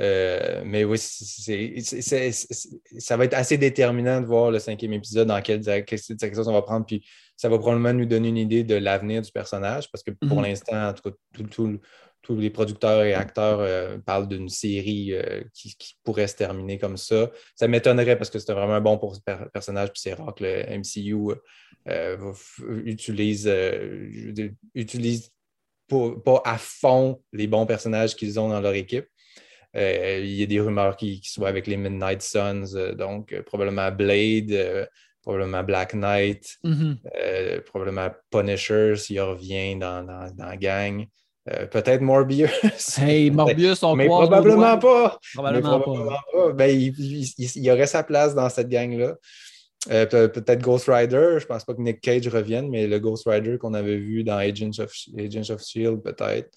Euh, 0.00 0.62
mais 0.64 0.84
oui, 0.84 0.96
ça 0.98 3.16
va 3.16 3.24
être 3.24 3.34
assez 3.34 3.58
déterminant 3.58 4.20
de 4.20 4.26
voir 4.26 4.52
le 4.52 4.60
cinquième 4.60 4.92
épisode 4.92 5.28
dans 5.28 5.42
quelle 5.42 5.60
direction 5.60 6.42
on 6.46 6.52
va 6.52 6.62
prendre. 6.62 6.86
Puis 6.86 7.04
ça 7.38 7.48
va 7.48 7.56
probablement 7.56 7.94
nous 7.94 8.04
donner 8.04 8.28
une 8.28 8.36
idée 8.36 8.64
de 8.64 8.74
l'avenir 8.74 9.22
du 9.22 9.30
personnage 9.30 9.90
parce 9.92 10.02
que 10.02 10.10
pour 10.10 10.38
mhm. 10.38 10.44
l'instant, 10.44 10.88
en 10.88 10.92
tout 10.92 11.08
cas, 11.08 11.16
tous 12.20 12.36
les 12.36 12.50
producteurs 12.50 13.04
et 13.04 13.14
acteurs 13.14 13.60
euh, 13.60 13.96
parlent 13.98 14.26
d'une 14.26 14.48
série 14.48 15.14
euh, 15.14 15.42
qui, 15.54 15.76
pourrait 16.02 16.26
se 16.26 16.34
terminer 16.34 16.78
comme 16.78 16.96
ça. 16.96 17.30
Ça 17.54 17.68
m'étonnerait 17.68 18.18
parce 18.18 18.28
que 18.28 18.40
c'est 18.40 18.52
vraiment 18.52 18.74
un 18.74 18.80
bon 18.80 19.00
personnage, 19.52 19.92
puis 19.92 20.00
c'est 20.02 20.14
rare 20.14 20.34
que 20.34 20.44
le 20.44 20.78
MCU 20.78 21.32
utilise, 22.84 23.50
utilise 24.74 25.30
pas 25.88 26.42
à 26.44 26.58
fond 26.58 27.22
les 27.32 27.46
bons 27.46 27.66
personnages 27.66 28.16
qu'ils 28.16 28.40
ont 28.40 28.48
dans 28.48 28.60
leur 28.60 28.74
équipe. 28.74 29.06
Euh, 29.76 30.20
il 30.22 30.32
y 30.32 30.42
a 30.42 30.46
des 30.46 30.60
rumeurs 30.60 30.96
qui, 30.96 31.20
qui 31.20 31.30
sont 31.30 31.44
avec 31.44 31.66
les 31.66 31.76
Midnight 31.76 32.22
Suns, 32.22 32.74
euh, 32.74 32.94
donc 32.94 33.32
euh, 33.32 33.42
probablement 33.42 33.92
Blade, 33.92 34.88
probablement 35.28 35.62
Black 35.62 35.92
Knight, 35.92 36.56
mm-hmm. 36.64 37.60
probablement 37.66 38.08
Punisher 38.30 38.96
s'il 38.96 39.20
revient 39.20 39.76
dans, 39.76 40.06
la 40.38 40.56
gang. 40.56 41.04
peut-être 41.44 42.00
Morbius. 42.00 42.98
Hey, 42.98 43.30
Morbius, 43.38 43.82
on 43.82 43.94
Mais 43.94 44.06
probablement 44.06 44.78
pas. 44.78 45.18
Probablement, 45.34 45.80
pas. 45.80 46.52
Ben, 46.54 46.70
il, 46.70 47.70
aurait 47.70 47.86
sa 47.86 48.02
place 48.04 48.34
dans 48.34 48.48
cette 48.48 48.70
gang-là. 48.70 49.16
peut-être 49.86 50.62
Ghost 50.62 50.86
Rider. 50.88 51.36
Je 51.38 51.44
pense 51.44 51.62
pas 51.62 51.74
que 51.74 51.82
Nick 51.82 52.00
Cage 52.00 52.26
revienne, 52.28 52.70
mais 52.70 52.86
le 52.86 52.98
Ghost 52.98 53.28
Rider 53.28 53.58
qu'on 53.58 53.74
avait 53.74 53.98
vu 53.98 54.24
dans 54.24 54.38
Agents 54.38 54.78
of, 54.78 54.90
Agents 55.18 55.52
of 55.52 55.62
Shield, 55.62 56.02
peut-être. 56.02 56.48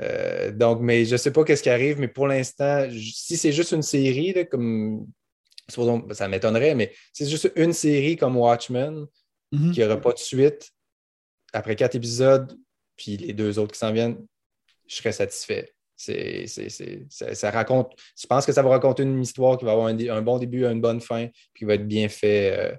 Euh, 0.00 0.50
donc, 0.50 0.80
mais 0.80 1.04
je 1.04 1.12
ne 1.12 1.16
sais 1.16 1.32
pas 1.32 1.44
qu'est-ce 1.44 1.62
qui 1.62 1.70
arrive, 1.70 2.00
mais 2.00 2.08
pour 2.08 2.26
l'instant, 2.26 2.88
si 2.90 3.36
c'est 3.36 3.52
juste 3.52 3.70
une 3.72 3.82
série, 3.82 4.34
comme 4.50 5.06
ça 5.68 6.28
m'étonnerait, 6.28 6.74
mais 6.74 6.92
c'est 7.12 7.28
juste 7.28 7.52
une 7.56 7.72
série 7.72 8.16
comme 8.16 8.36
Watchmen, 8.36 9.06
mhm. 9.52 9.72
qui 9.72 9.80
n'aura 9.80 10.00
pas 10.00 10.12
de 10.12 10.18
suite, 10.18 10.70
après 11.52 11.76
quatre 11.76 11.94
épisodes, 11.94 12.58
puis 12.96 13.16
les 13.16 13.32
deux 13.32 13.58
autres 13.58 13.72
qui 13.72 13.78
s'en 13.78 13.92
viennent, 13.92 14.18
je 14.86 14.96
serais 14.96 15.12
satisfait. 15.12 15.72
C'est, 15.96 16.46
ça, 17.08 17.50
raconte, 17.50 17.92
je 18.16 18.26
pense 18.26 18.46
que 18.46 18.52
ça 18.52 18.62
va 18.62 18.70
raconter 18.70 19.02
une 19.02 19.20
histoire 19.20 19.58
qui 19.58 19.64
va 19.64 19.72
avoir 19.72 19.88
un, 19.88 20.22
bon 20.22 20.38
début, 20.38 20.64
une 20.64 20.80
bonne 20.80 21.00
fin, 21.00 21.26
puis 21.52 21.60
qui 21.60 21.64
va 21.64 21.74
être 21.74 21.88
bien 21.88 22.08
fait, 22.08 22.56
euh, 22.56 22.76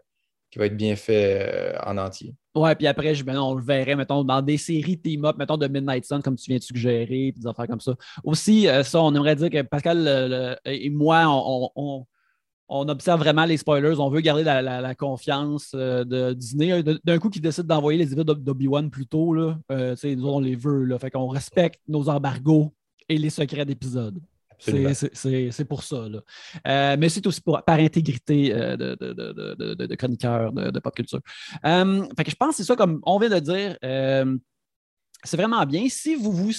qui 0.50 0.58
va 0.58 0.68
être 0.68 0.78
bien 0.78 0.96
fait 0.96 1.42
euh, 1.42 1.78
en 1.86 1.98
entier. 1.98 2.34
Ouais, 2.56 2.74
puis 2.76 2.88
après, 2.88 3.14
je, 3.16 3.26
ben, 3.26 3.38
on 3.38 3.56
le 3.56 3.64
verrait, 3.64 3.98
mettons, 3.98 4.24
dans 4.24 4.42
des 4.42 4.58
séries 4.58 4.98
team-up, 4.98 5.36
mettons, 5.38 5.58
de 5.58 5.68
Midnight 5.68 6.06
Sun, 6.06 6.22
comme 6.22 6.38
tu 6.38 6.50
viens 6.50 6.60
de 6.60 6.64
suggérer, 6.64 7.34
puis 7.34 7.42
des 7.42 7.48
affaires 7.48 7.68
comme 7.68 7.82
ça. 7.82 7.94
Aussi, 8.24 8.70
euh, 8.70 8.84
ça, 8.84 9.02
on 9.02 9.14
aimerait 9.14 9.36
dire 9.36 9.50
que 9.50 9.62
Pascal 9.64 10.58
et 10.64 10.90
moi, 10.90 11.26
on, 11.28 12.06
observe 12.70 13.20
vraiment 13.20 13.46
les 13.46 13.58
spoilers. 13.58 14.00
On 14.00 14.10
veut 14.10 14.22
garder 14.22 14.44
la, 14.44 14.96
confiance 14.96 15.72
euh, 15.76 16.04
de 16.04 16.34
Disney. 16.34 16.84
D'un 17.04 17.20
coup, 17.20 17.30
qui 17.30 17.42
décide 17.42 17.66
d'envoyer 17.66 17.98
les 17.98 18.14
épisodes 18.14 18.44
d'Obi-Wan 18.44 18.90
plus 18.90 19.08
tôt, 19.08 19.34
là, 19.34 19.58
nous, 19.70 20.28
on 20.28 20.40
les 20.40 20.56
veut. 20.56 20.84
Là, 20.86 21.00
fait 21.00 21.12
qu'on 21.12 21.28
respecte 21.28 21.82
nos 21.88 22.10
embargos 22.10 22.74
et 23.08 23.18
les 23.18 23.30
secrets 23.30 23.66
d'épisodes. 23.66 24.20
C'est 24.60 25.66
pour 25.66 25.84
ça. 25.84 26.06
Euh, 26.68 26.98
mais 27.00 27.10
c'est 27.10 27.26
aussi 27.26 27.42
par 27.42 27.80
intégrité 27.80 28.54
euh, 28.54 28.76
de, 28.76 28.96
de, 28.96 29.74
de, 29.86 29.96
chroniqueur 29.96 30.52
de, 30.52 30.80
pop 30.80 30.94
culture. 30.94 31.22
Euh, 31.66 32.06
fait 32.18 32.24
que 32.24 32.32
je 32.32 32.36
pense 32.36 32.50
que 32.52 32.56
c'est 32.58 32.64
ça, 32.64 32.76
comme 32.76 33.00
on 33.04 33.20
vient 33.20 33.30
de 33.30 33.40
dire, 33.40 33.78
c'est 35.24 35.38
vraiment 35.38 35.66
bien. 35.66 35.88
Si 35.90 36.16
vous 36.16 36.32
vous 36.32 36.52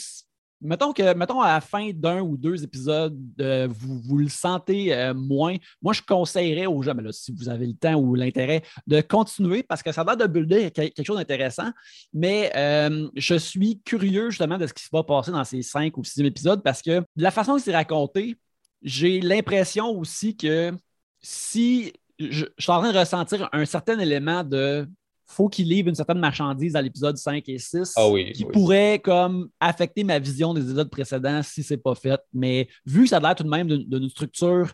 mettons 0.61 0.93
que, 0.93 1.15
mettons, 1.15 1.41
à 1.41 1.55
la 1.55 1.61
fin 1.61 1.91
d'un 1.93 2.21
ou 2.21 2.37
deux 2.37 2.63
épisodes, 2.63 3.19
euh, 3.41 3.69
vous, 3.71 4.19
le 4.19 4.29
sentez 4.29 4.95
euh, 4.95 5.15
moins. 5.15 5.57
Moi, 5.83 5.93
je 5.93 6.03
conseillerais 6.03 6.67
aux 6.67 6.83
gens, 6.83 6.95
mais 6.95 7.03
là, 7.03 7.13
si 7.13 7.33
vous 7.33 7.49
avez 7.49 7.67
le 7.67 7.75
temps 7.75 7.95
ou 7.95 8.15
l'intérêt, 8.15 8.63
de 8.87 9.01
continuer 9.01 9.63
parce 9.63 9.83
que 9.83 9.93
ça 9.93 10.03
a 10.03 10.05
l'air 10.05 10.17
de 10.17 10.27
builder 10.27 10.71
quelque 10.71 11.05
chose 11.05 11.17
d'intéressant. 11.17 11.71
Mais 12.13 12.53
euh, 12.57 13.09
je 13.17 13.35
suis 13.35 13.81
curieux 13.83 14.31
justement 14.31 14.59
de 14.59 14.67
ce 14.67 14.75
qui 14.75 14.85
se 14.85 14.91
va 14.93 15.03
passer 15.03 15.31
dans 15.31 15.45
ces 15.45 15.63
cinq 15.63 15.97
ou 15.97 16.05
six 16.05 16.21
épisodes 16.21 16.63
parce 16.63 16.83
que 16.83 17.01
de 17.01 17.23
la 17.23 17.31
façon 17.31 17.57
que 17.57 17.63
c'est 17.63 17.75
raconté, 17.75 18.37
j'ai 18.83 19.21
l'impression 19.21 19.91
aussi 19.91 20.37
que 20.37 20.73
si 21.21 21.93
je, 22.19 22.47
suis 22.59 22.71
en 22.71 22.81
train 22.81 22.93
de 22.93 22.99
ressentir 22.99 23.49
un 23.53 23.65
certain 23.65 23.99
élément 23.99 24.45
de 24.45 24.87
faut 25.31 25.49
qu'il 25.49 25.69
livre 25.69 25.89
une 25.89 25.95
certaine 25.95 26.19
marchandise 26.19 26.75
à 26.77 26.83
l'épisode 26.83 27.17
5 27.17 27.49
et 27.49 27.59
6 27.59 27.95
ah 27.97 28.09
qui 28.35 28.45
pourrait 28.45 28.99
comme 28.99 29.49
affecter 29.61 30.05
ma 30.05 30.19
vision 30.19 30.53
des 30.55 30.63
épisodes 30.63 30.91
précédents 30.91 31.43
si 31.43 31.63
c'est 31.63 31.77
pas 31.77 31.95
fait. 31.95 32.21
Mais 32.33 32.69
vu 32.85 33.05
que 33.05 33.11
ça 33.11 33.19
a 33.19 33.21
l'air 33.21 33.35
tout 33.35 33.45
de 33.45 33.49
même 33.49 33.69
d'une 33.69 34.09
structure 34.09 34.73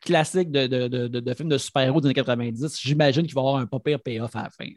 classique 0.00 0.50
de, 0.50 0.66
de, 0.66 0.88
de, 0.88 1.20
de 1.20 1.34
films 1.34 1.48
de 1.48 1.58
super-héros 1.58 2.00
des 2.00 2.06
années 2.06 2.14
90, 2.14 2.80
j'imagine 2.80 3.26
qu'il 3.26 3.34
va 3.34 3.40
y 3.42 3.44
avoir 3.44 3.56
un 3.56 3.66
pas 3.66 3.80
pire 3.80 4.00
payoff 4.00 4.34
à 4.34 4.44
la 4.44 4.50
fin. 4.50 4.70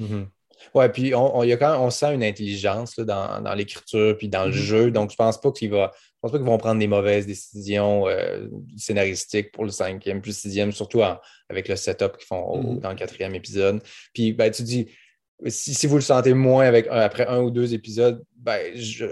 Mm-hmm. 0.00 0.26
Oui, 0.74 0.88
puis 0.88 1.14
on, 1.14 1.42
y 1.42 1.52
a 1.52 1.56
quand 1.56 1.78
on 1.84 1.90
sent 1.90 2.14
une 2.14 2.24
intelligence 2.24 2.96
dans, 2.96 3.42
dans 3.42 3.54
l'écriture 3.54 4.16
puis 4.16 4.28
dans 4.28 4.46
le 4.46 4.52
mm-hmm. 4.52 4.54
jeu. 4.54 4.90
Donc, 4.90 5.10
je 5.10 5.16
pense 5.16 5.40
pas 5.40 5.52
qu'il 5.52 5.70
va. 5.70 5.92
Je 6.26 6.32
pense 6.32 6.38
pas 6.38 6.38
qu'ils 6.38 6.46
vont 6.46 6.58
prendre 6.58 6.80
des 6.80 6.88
mauvaises 6.88 7.26
décisions 7.26 8.08
euh, 8.08 8.48
scénaristiques 8.76 9.52
pour 9.52 9.64
le 9.64 9.70
cinquième, 9.70 10.20
plus 10.20 10.36
sixième, 10.36 10.72
surtout 10.72 11.02
avec 11.48 11.68
le 11.68 11.76
setup 11.76 12.16
qu'ils 12.16 12.26
font 12.26 12.60
mm-hmm. 12.60 12.80
dans 12.80 12.90
le 12.90 12.96
quatrième 12.96 13.34
épisode. 13.34 13.80
Puis 14.12 14.32
ben, 14.32 14.50
tu 14.50 14.62
dis, 14.62 14.88
si, 15.46 15.86
vous 15.86 15.96
le 15.96 16.02
sentez 16.02 16.34
moins 16.34 16.64
avec 16.64 16.86
après 16.90 17.26
un 17.26 17.40
ou 17.42 17.50
deux 17.50 17.74
épisodes, 17.74 18.24
ben, 18.36 18.58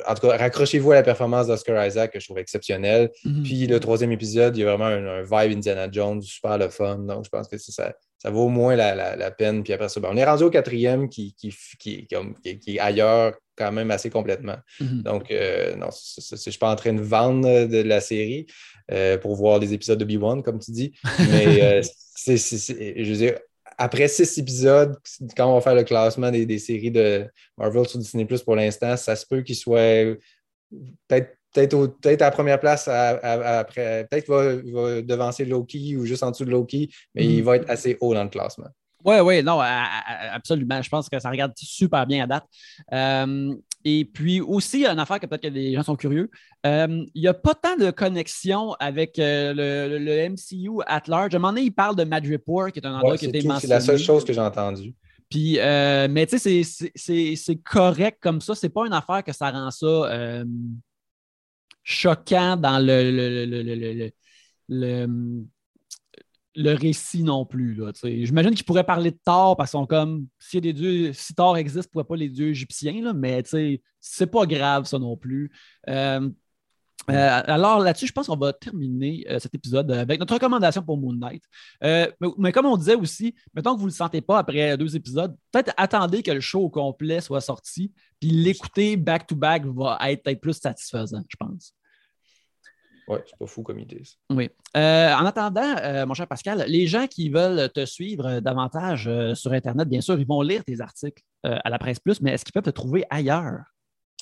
en 0.08 0.14
tout 0.14 0.26
cas, 0.26 0.36
raccrochez-vous 0.38 0.92
à 0.92 0.94
la 0.96 1.02
performance 1.02 1.46
d'Oscar 1.46 1.86
Isaac 1.86 2.12
que 2.12 2.18
je 2.18 2.24
trouve 2.24 2.38
exceptionnelle. 2.38 3.10
Puis 3.44 3.66
le 3.66 3.78
troisième 3.78 4.12
épisode, 4.12 4.56
il 4.56 4.60
y 4.60 4.62
a 4.62 4.74
vraiment 4.74 4.86
un, 4.86 5.22
vibe 5.22 5.58
Indiana 5.58 5.88
Jones, 5.90 6.22
super 6.22 6.58
le 6.58 6.68
fun. 6.68 6.98
Donc, 6.98 7.24
je 7.24 7.30
pense 7.30 7.46
que 7.46 7.58
c'est 7.58 7.72
ça 7.72 7.92
ça 8.24 8.30
vaut 8.30 8.46
au 8.46 8.48
moins 8.48 8.74
la, 8.74 9.30
peine. 9.30 9.62
Puis 9.62 9.74
après 9.74 9.90
ça, 9.90 10.00
ben, 10.00 10.08
on 10.10 10.16
est 10.16 10.24
rendu 10.24 10.44
au 10.44 10.50
quatrième 10.50 11.10
qui, 11.10 11.34
qui, 11.34 11.54
qui, 11.78 12.06
est 12.66 12.78
ailleurs 12.78 13.34
quand 13.54 13.70
même 13.70 13.90
assez 13.90 14.08
complètement. 14.08 14.56
Mm-hmm. 14.80 15.02
Donc, 15.02 15.30
euh, 15.30 15.76
non, 15.76 15.88
je 15.90 16.34
ne 16.34 16.36
suis 16.38 16.58
pas 16.58 16.70
en 16.70 16.76
train 16.76 16.94
de 16.94 17.02
vendre 17.02 17.66
de 17.66 17.82
la 17.82 18.00
série 18.00 18.46
euh, 18.90 19.18
pour 19.18 19.34
voir 19.34 19.58
les 19.58 19.74
épisodes 19.74 19.98
de 19.98 20.06
B1, 20.06 20.42
comme 20.42 20.58
tu 20.58 20.70
dis. 20.70 20.94
Mais 21.18 21.62
euh, 21.62 21.82
je 22.26 23.10
veux 23.10 23.16
dire, 23.16 23.38
après 23.76 24.08
six 24.08 24.38
épisodes, 24.38 24.96
quand 25.36 25.50
on 25.50 25.56
va 25.56 25.60
faire 25.60 25.74
le 25.74 25.84
classement 25.84 26.30
des, 26.30 26.46
des 26.46 26.58
séries 26.58 26.90
de 26.90 27.26
Marvel 27.58 27.86
sur 27.86 27.98
Disney 27.98 28.24
Plus 28.24 28.42
pour 28.42 28.56
l'instant, 28.56 28.96
ça 28.96 29.16
se 29.16 29.26
peut 29.26 29.42
qu'il 29.42 29.56
soit 29.56 30.16
peut-être 31.08 31.36
peut-être 31.54 32.22
à 32.22 32.26
la 32.26 32.30
première 32.30 32.60
place 32.60 32.88
après. 32.88 34.06
Peut-être 34.10 34.24
qu'il 34.24 34.72
va, 34.72 35.02
devancer 35.02 35.44
Loki 35.44 35.96
ou 35.96 36.04
juste 36.04 36.22
en 36.22 36.30
dessous 36.30 36.44
de 36.44 36.50
Loki, 36.50 36.90
mais 37.14 37.24
il 37.24 37.42
mm. 37.42 37.44
va 37.44 37.56
être 37.56 37.70
assez 37.70 37.96
haut 38.00 38.14
dans 38.14 38.24
le 38.24 38.30
classement. 38.30 38.68
Oui, 39.04 39.16
oui, 39.20 39.42
non, 39.42 39.60
absolument. 39.60 40.80
Je 40.80 40.88
pense 40.88 41.10
que 41.10 41.18
ça 41.18 41.30
regarde 41.30 41.52
super 41.56 42.06
bien 42.06 42.24
à 42.24 42.26
date. 42.26 42.44
Euh, 42.92 43.54
et 43.84 44.06
puis 44.06 44.40
aussi, 44.40 44.86
une 44.86 44.98
affaire 44.98 45.20
que 45.20 45.26
peut-être 45.26 45.42
que 45.42 45.48
les 45.48 45.74
gens 45.74 45.82
sont 45.82 45.96
curieux, 45.96 46.30
euh, 46.64 47.04
il 47.14 47.20
n'y 47.20 47.28
a 47.28 47.34
pas 47.34 47.54
tant 47.54 47.76
de 47.76 47.90
connexion 47.90 48.72
avec 48.80 49.18
euh, 49.18 49.52
le, 49.98 50.28
MCU 50.30 50.80
at 50.86 51.02
large. 51.06 51.34
À 51.34 51.36
un 51.36 51.40
moment 51.40 51.52
donné, 51.52 51.66
il 51.66 51.70
parle 51.70 51.96
de 51.96 52.04
Madripoor, 52.04 52.72
qui 52.72 52.78
est 52.78 52.86
un 52.86 52.94
endroit 52.94 53.18
qui 53.18 53.26
était 53.26 53.42
mentionné. 53.42 53.60
C'est 53.60 53.66
la 53.68 53.80
seule 53.80 53.98
chose 53.98 54.24
que 54.24 54.32
j'ai 54.32 54.40
entendue. 54.40 54.94
Puis, 55.28 55.58
mais 55.58 56.26
tu 56.26 56.38
sais, 56.38 56.62
c'est 56.94 57.56
correct 57.62 58.18
comme 58.22 58.40
ça. 58.40 58.54
C'est 58.54 58.70
pas 58.70 58.86
une 58.86 58.94
affaire 58.94 59.22
que 59.22 59.32
ça 59.32 59.50
rend 59.50 59.70
ça 59.70 60.44
choquant 61.84 62.56
dans 62.56 62.84
le, 62.84 64.10
récit 66.56 67.22
non 67.22 67.44
plus. 67.46 67.80
J'imagine 68.02 68.54
qu'ils 68.54 68.64
pourraient 68.64 68.84
parler 68.84 69.10
de 69.10 69.18
Thor 69.24 69.56
parce 69.56 69.70
qu'ils 69.72 69.86
comme 69.86 70.26
si 70.38 70.60
des 70.60 70.72
dieux, 70.72 71.12
si 71.12 71.34
Thor 71.34 71.56
existe, 71.56 71.90
pourquoi 71.92 72.08
pas 72.08 72.16
les 72.16 72.28
dieux 72.28 72.48
égyptiens, 72.48 73.02
là, 73.02 73.12
mais 73.12 73.42
c'est 74.00 74.26
pas 74.26 74.46
grave 74.46 74.86
ça 74.86 74.98
non 74.98 75.16
plus. 75.16 75.52
Euh, 75.88 76.28
Euh, 77.10 77.42
alors 77.46 77.80
là-dessus, 77.80 78.06
je 78.06 78.12
pense 78.12 78.26
qu'on 78.26 78.36
va 78.36 78.52
terminer 78.52 79.24
euh, 79.28 79.38
cet 79.38 79.54
épisode 79.54 79.90
avec 79.90 80.18
notre 80.18 80.34
recommandation 80.34 80.82
pour 80.82 80.96
Moon 80.96 81.12
Knight. 81.12 81.42
Euh, 81.82 82.10
mais, 82.38 82.52
comme 82.52 82.66
on 82.66 82.76
disait 82.76 82.94
aussi, 82.94 83.34
mettons 83.54 83.74
que 83.74 83.78
vous 83.78 83.86
ne 83.86 83.90
le 83.90 83.96
sentez 83.96 84.20
pas 84.20 84.38
après 84.38 84.76
deux 84.76 84.96
épisodes, 84.96 85.36
peut-être 85.52 85.72
attendez 85.76 86.22
que 86.22 86.30
le 86.30 86.40
show 86.40 86.60
au 86.60 86.70
complet 86.70 87.20
soit 87.20 87.40
sorti, 87.40 87.92
puis 88.20 88.30
l'écouter 88.30 88.96
back-to-back 88.96 89.66
va 89.66 89.98
être 90.10 90.22
peut-être 90.22 90.40
plus 90.40 90.54
satisfaisant, 90.54 91.22
je 91.28 91.36
pense. 91.36 91.74
Oui, 93.06 93.18
c'est 93.26 93.36
pas 93.36 93.46
fou 93.46 93.62
comme 93.62 93.78
idée. 93.78 94.02
Oui. 94.30 94.48
en 94.74 95.26
attendant, 95.26 96.06
mon 96.06 96.14
cher 96.14 96.26
Pascal, 96.26 96.64
les 96.66 96.86
gens 96.86 97.06
qui 97.06 97.28
veulent 97.28 97.70
te 97.70 97.84
suivre 97.84 98.40
davantage 98.40 99.10
sur 99.34 99.52
Internet, 99.52 99.90
bien 99.90 100.00
sûr, 100.00 100.18
ils 100.18 100.26
vont 100.26 100.40
lire 100.40 100.64
tes 100.64 100.80
articles 100.80 101.22
à 101.42 101.68
la 101.68 101.78
presse 101.78 102.00
plus, 102.00 102.22
mais 102.22 102.32
est-ce 102.32 102.46
qu'ils 102.46 102.54
peuvent 102.54 102.62
te 102.62 102.70
trouver 102.70 103.04
ailleurs? 103.10 103.73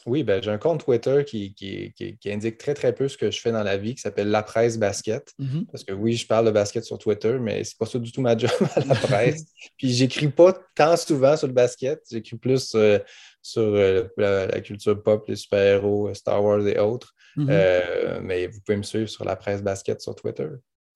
Oui, 0.07 0.25
ben, 0.25 0.43
j'ai 0.43 0.51
un 0.51 0.59
compte 0.59 0.85
Twitter 0.85 1.25
qui, 1.25 1.55
qui, 1.55 2.17
indique 2.27 2.59
très, 2.59 2.75
très 2.75 2.93
peu 2.93 3.09
ce 3.09 3.17
que 3.17 3.31
je 3.31 3.41
fais 3.41 3.53
dans 3.53 3.63
la 3.63 3.77
vie, 3.77 3.95
qui 3.95 4.01
s'appelle 4.01 4.29
La 4.29 4.43
Presse 4.43 4.79
Basket. 4.79 5.33
Mm-hmm. 5.39 5.67
Parce 5.71 5.85
que 5.85 5.93
oui, 5.93 6.15
je 6.15 6.27
parle 6.27 6.47
de 6.47 6.51
basket 6.51 6.85
sur 6.85 6.99
Twitter, 6.99 7.39
mais 7.41 7.63
c'est 7.65 7.79
pas 7.79 7.87
ça 7.87 7.99
du 7.99 8.11
tout 8.11 8.21
ma 8.21 8.37
job 8.37 8.51
à 8.75 8.81
la 8.85 8.95
presse. 8.95 9.45
Puis 9.77 9.91
j'écris 9.91 10.29
pas 10.29 10.55
tant 10.75 10.97
souvent 10.97 11.37
sur 11.37 11.47
le 11.47 11.53
basket, 11.53 12.01
j'écris 12.11 12.37
plus 12.37 12.73
euh, 12.75 12.99
sur 13.43 13.63
euh, 13.63 14.05
la, 14.17 14.61
culture 14.61 15.01
pop, 15.03 15.25
les 15.29 15.37
super-héros, 15.37 16.09
euh, 16.09 16.15
Star 16.15 16.43
Wars 16.43 16.67
et 16.67 16.79
autres. 16.79 17.15
Mm-hmm. 17.37 18.21
mais 18.21 18.47
vous 18.47 18.61
pouvez 18.61 18.77
me 18.77 18.83
suivre 18.83 19.09
sur 19.09 19.25
La 19.25 19.37
Presse 19.37 19.63
Basket 19.63 19.99
sur 20.03 20.15
Twitter. 20.15 20.49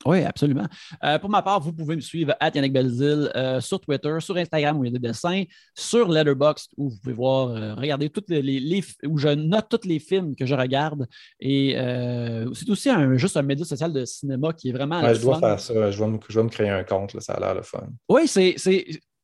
Oui, 0.04 0.22
absolument. 0.22 0.66
Euh, 1.04 1.18
pour 1.18 1.30
ma 1.30 1.42
part, 1.42 1.60
vous 1.60 1.72
pouvez 1.72 1.96
me 1.96 2.00
suivre 2.00 2.34
à 2.38 2.50
Yannick 2.54 2.72
Belzil 2.72 3.30
euh, 3.34 3.60
sur 3.60 3.80
Twitter, 3.80 4.14
sur 4.20 4.36
Instagram 4.36 4.78
où 4.78 4.84
il 4.84 4.92
y 4.92 4.94
a 4.94 4.98
des 4.98 5.08
dessins, 5.08 5.44
sur 5.74 6.08
Letterboxd 6.08 6.72
où 6.76 6.90
vous 6.90 6.96
pouvez 6.98 7.14
voir, 7.14 7.48
euh, 7.48 7.74
regarder 7.74 8.10
toutes 8.10 8.28
les, 8.28 8.84
où 9.06 9.18
je 9.18 9.28
note 9.28 9.66
tous 9.68 9.88
les 9.88 9.98
films 9.98 10.36
que 10.36 10.46
je 10.46 10.54
regarde. 10.54 11.06
Et 11.40 11.74
c'est 12.54 12.70
aussi 12.70 12.90
un, 12.90 13.16
juste 13.16 13.36
un 13.36 13.42
média 13.42 13.64
social 13.64 13.92
de 13.92 14.04
cinéma 14.04 14.52
qui 14.52 14.68
est 14.68 14.72
vraiment. 14.72 15.12
je 15.12 15.20
dois 15.20 15.40
faire 15.40 15.60
ça. 15.60 15.90
Je 15.90 15.98
vais, 15.98 16.42
me, 16.42 16.48
créer 16.48 16.70
un 16.70 16.84
compte, 16.84 17.18
ça 17.20 17.34
a 17.34 17.40
l'air 17.40 17.54
le 17.54 17.62
fun. 17.62 17.88
Oui, 18.08 18.28
c'est 18.28 18.56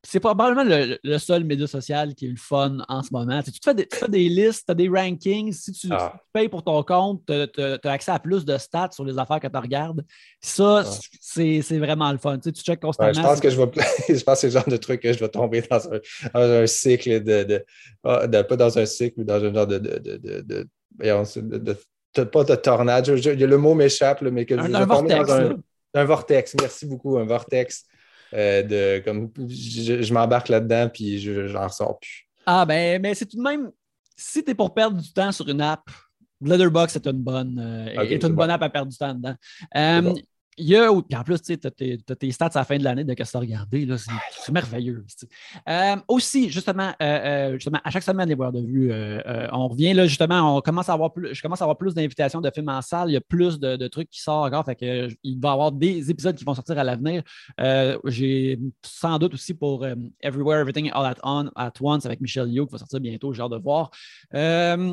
c'est 0.05 0.19
probablement 0.19 0.65
le, 0.65 1.19
seul 1.19 1.45
média 1.45 1.67
social 1.67 2.15
qui 2.15 2.27
est 2.27 2.31
le 2.31 2.37
fun 2.37 2.79
en 2.89 3.03
ce 3.03 3.11
moment. 3.13 3.41
Tu, 3.43 3.53
fais, 3.63 3.75
des, 3.75 3.89
des, 4.09 4.29
listes, 4.29 4.65
tu 4.67 4.73
as 4.73 4.75
des 4.75 4.89
rankings. 4.89 5.53
Si 5.53 5.71
tu, 5.73 5.87
ah. 5.93 6.15
payes 6.33 6.49
pour 6.49 6.65
ton 6.65 6.83
compte, 6.83 7.23
tu 7.27 7.33
as, 7.33 7.91
accès 7.91 8.11
à 8.11 8.19
plus 8.19 8.45
de 8.45 8.59
stats 8.59 8.91
sur 8.93 9.05
les 9.05 9.17
affaires 9.17 9.39
que 9.39 9.47
tu 9.47 9.57
regardes. 9.57 10.05
Ça, 10.41 10.83
ah. 10.85 10.91
c'est 11.21 11.79
vraiment 11.79 12.11
le 12.11 12.19
fun. 12.19 12.37
Tu, 12.39 12.45
sais, 12.45 12.53
tu 12.53 12.63
checkes 12.63 12.81
constamment. 12.81 13.13
je 13.13 13.21
pense 13.21 13.41
que 13.41 13.49
je 13.49 13.61
vais 13.61 13.71
je 14.09 14.25
pense 14.25 14.35
que 14.35 14.41
c'est 14.41 14.47
le 14.49 14.53
genre 14.53 14.69
de 14.69 14.77
truc 14.77 15.01
que 15.01 15.13
je 15.13 15.21
vais 15.21 15.29
tomber 15.29 15.63
dans 15.71 15.81
un, 16.35 16.67
cycle 16.67 17.23
de, 17.23 17.65
ah, 18.03 18.27
de, 18.27 18.43
Pas 18.43 18.57
dans 18.57 18.77
un 18.77 18.87
cycle, 18.87 19.15
mais 19.19 19.25
dans 19.25 19.45
un 19.45 19.55
genre 19.55 19.67
de. 19.69 19.79
de, 19.79 20.69
pas 22.25 22.45
de 22.45 22.55
tornade. 22.57 23.09
le 23.09 23.57
mot 23.57 23.75
m'échappe, 23.75 24.23
mais 24.23 24.47
que 24.47 24.55
un, 24.55 24.67
je 24.67 24.73
vais 24.73 24.85
vortex, 24.85 25.27
dans 25.29 25.33
un, 25.35 25.57
un 25.95 26.05
vortex. 26.05 26.57
Merci 26.61 26.87
beaucoup, 26.87 27.19
un 27.19 27.25
vortex 27.25 27.85
euh, 28.35 28.63
de 28.63 29.03
comme 29.05 29.31
je, 29.49 30.13
m'embarque 30.13 30.49
là-dedden 30.49 30.89
puis 30.89 31.19
je 31.19 31.49
j'en 31.49 31.67
ressors 31.67 31.99
plus. 31.99 32.29
Ah 32.47 32.67
ben, 32.67 33.01
mais 33.01 33.15
c'est 33.15 33.27
tout 33.27 33.37
de 33.37 33.43
même, 33.43 33.71
si 34.17 34.45
tu 34.45 34.51
es 34.51 34.55
pour 34.55 34.75
perdre 34.75 35.01
du 35.01 35.13
temps 35.13 35.33
sur 35.33 35.49
une 35.49 35.61
app, 35.61 35.83
Letterboxd 36.41 36.97
est 36.97 37.07
une 37.09 37.23
bonne, 37.23 37.59
euh, 37.59 38.03
est 38.03 38.25
une 38.25 38.35
bonne 38.35 38.51
app 38.51 38.63
à 38.63 38.69
perdre 38.69 38.91
du 38.91 38.99
temps 38.99 39.15
dedans. 39.15 39.37
Il 40.59 40.67
y 40.67 40.77
a, 40.77 40.91
puis 40.93 41.17
en 41.17 41.23
plus, 41.23 41.41
tu 41.41 41.59
as, 41.65 41.71
tes 41.71 42.31
stats 42.31 42.47
à 42.47 42.59
la 42.59 42.65
fin 42.65 42.77
de 42.77 42.85
l'année 42.85 43.05
de 43.05 43.15
qu'est-ce 43.15 43.31
que 43.31 43.33
tu 43.33 43.37
as 43.39 43.41
regardé. 43.41 43.89
C'est 44.31 44.53
merveilleux. 44.53 45.05
Euh, 45.69 45.97
aussi, 46.09 46.51
justement, 46.51 46.93
euh, 47.01 47.05
euh, 47.05 47.53
justement, 47.55 47.81
à 47.83 47.91
chaque 47.91 48.03
semaine, 48.03 48.29
les 48.29 48.35
voix 48.35 48.53
de 48.53 48.61
vue, 48.61 48.93
on 49.53 49.69
revient 49.69 49.95
là, 49.95 50.07
justement, 50.07 50.57
on 50.57 50.61
commence 50.61 50.91
à 50.91 50.93
avoir 50.93 51.13
plus, 51.13 51.35
je 51.35 51.41
commence 51.41 51.63
à 51.63 51.65
avoir 51.65 51.79
plus 51.79 51.95
d'invitations 51.95 52.41
de 52.41 52.51
films 52.55 52.69
en 52.69 52.83
salle. 52.83 53.09
Il 53.09 53.15
y 53.15 53.17
a 53.17 53.21
plus 53.21 53.59
de, 53.59 53.89
trucs 53.89 54.11
qui 54.11 54.21
sortent 54.21 54.47
encore. 54.47 54.65
Fait 54.65 54.77
que, 54.77 55.09
il 55.23 55.41
va 55.41 55.51
y 55.51 55.53
avoir 55.53 55.73
des 55.73 56.11
épisodes 56.11 56.37
qui 56.37 56.45
vont 56.45 56.55
sortir 56.55 56.79
à 56.79 56.85
l'avenir. 56.85 57.23
J'ai 58.05 58.59
sans 58.83 59.19
doute 59.19 59.35
aussi 59.35 59.55
pour 59.55 59.87
Everywhere, 60.21 60.61
Everything 60.61 60.91
All 60.93 61.07
at, 61.07 61.17
on, 61.23 61.51
at 61.57 61.73
Once 61.81 62.05
avec 62.05 62.21
Michel 62.21 62.49
Yo 62.49 62.67
qui 62.67 62.73
va 62.73 62.79
sortir 62.79 63.01
bientôt. 63.01 63.33
J'ai 63.33 63.43
hâte 63.43 63.53
de 63.53 63.57
voir. 63.57 63.91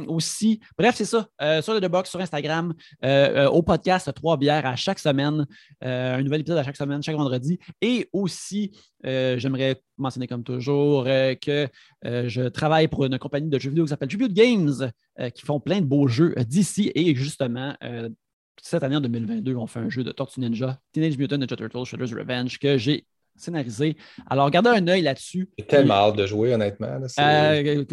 aussi, 0.07 0.61
bref, 0.77 0.95
c'est 0.95 1.05
ça. 1.05 1.27
sur 1.61 1.73
le 1.73 1.81
The 1.81 1.91
Box, 1.91 2.09
sur 2.09 2.21
Instagram, 2.21 2.73
au 3.03 3.61
podcast 3.61 4.13
Trois 4.13 4.37
bières 4.37 4.65
à 4.65 4.77
chaque 4.77 4.99
semaine. 4.99 5.45
Euh, 5.83 6.15
un 6.15 6.23
nouvel 6.23 6.41
épisode 6.41 6.57
à 6.57 6.63
chaque 6.63 6.77
semaine, 6.77 7.01
chaque 7.01 7.15
vendredi. 7.15 7.59
Et 7.81 8.09
aussi, 8.13 8.71
euh, 9.05 9.37
j'aimerais 9.37 9.81
mentionner 9.97 10.27
comme 10.27 10.43
toujours 10.43 11.05
euh, 11.07 11.35
que 11.35 11.67
je 12.03 12.47
travaille 12.47 12.87
pour 12.87 13.05
une 13.05 13.17
compagnie 13.17 13.49
de 13.49 13.59
jeux 13.59 13.69
vidéo 13.69 13.85
qui 13.85 13.89
s'appelle 13.89 14.09
Tribute 14.09 14.33
Games, 14.33 14.91
qui 15.33 15.45
font 15.45 15.59
plein 15.59 15.81
de 15.81 15.85
beaux 15.85 16.07
jeux 16.07 16.33
d'ici. 16.47 16.91
Et 16.95 17.13
justement, 17.13 17.75
cette 18.61 18.83
année 18.83 18.95
en 18.95 19.01
2022, 19.01 19.55
on 19.55 19.67
fait 19.67 19.79
un 19.79 19.89
jeu 19.89 20.03
de 20.03 20.11
Tortue 20.11 20.39
Ninja, 20.39 20.79
Teenage 20.93 21.17
Mutant 21.17 21.37
Ninja 21.37 21.55
Turtles, 21.55 21.85
Shredder's 21.85 22.13
Revenge, 22.13 22.57
que 22.57 22.77
j'ai 22.77 23.05
scénarisé. 23.35 23.95
Alors, 24.29 24.49
gardez 24.51 24.69
un 24.69 24.87
œil 24.87 25.01
là-dessus. 25.01 25.49
J'ai 25.57 25.65
tellement 25.65 25.95
hâte 25.95 26.15
de 26.15 26.25
jouer, 26.25 26.53
honnêtement. 26.53 26.99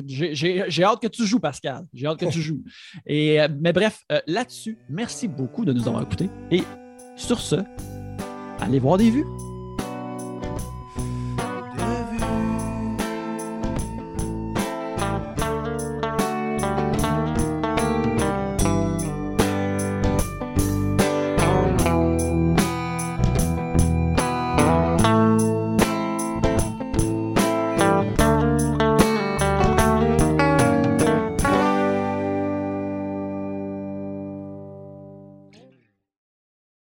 J'ai 0.07 0.85
hâte 0.85 1.01
que 1.01 1.09
tu 1.09 1.25
joues, 1.25 1.41
Pascal. 1.41 1.85
J'ai 1.93 2.07
hâte 2.07 2.19
que 2.19 2.27
tu 2.27 2.43
joues. 2.43 2.63
Et, 3.07 3.39
mais 3.61 3.73
bref, 3.73 4.05
là-dessus, 4.27 4.79
merci 4.89 5.29
beaucoup 5.29 5.65
de 5.65 5.73
nous 5.73 5.87
avoir 5.87 6.03
écoutés 6.03 6.31
et 6.51 6.63
sur 7.17 7.41
ce, 7.41 7.57
allez 8.61 8.79
voir 8.79 8.99
des 8.99 9.11
vues. 9.11 9.27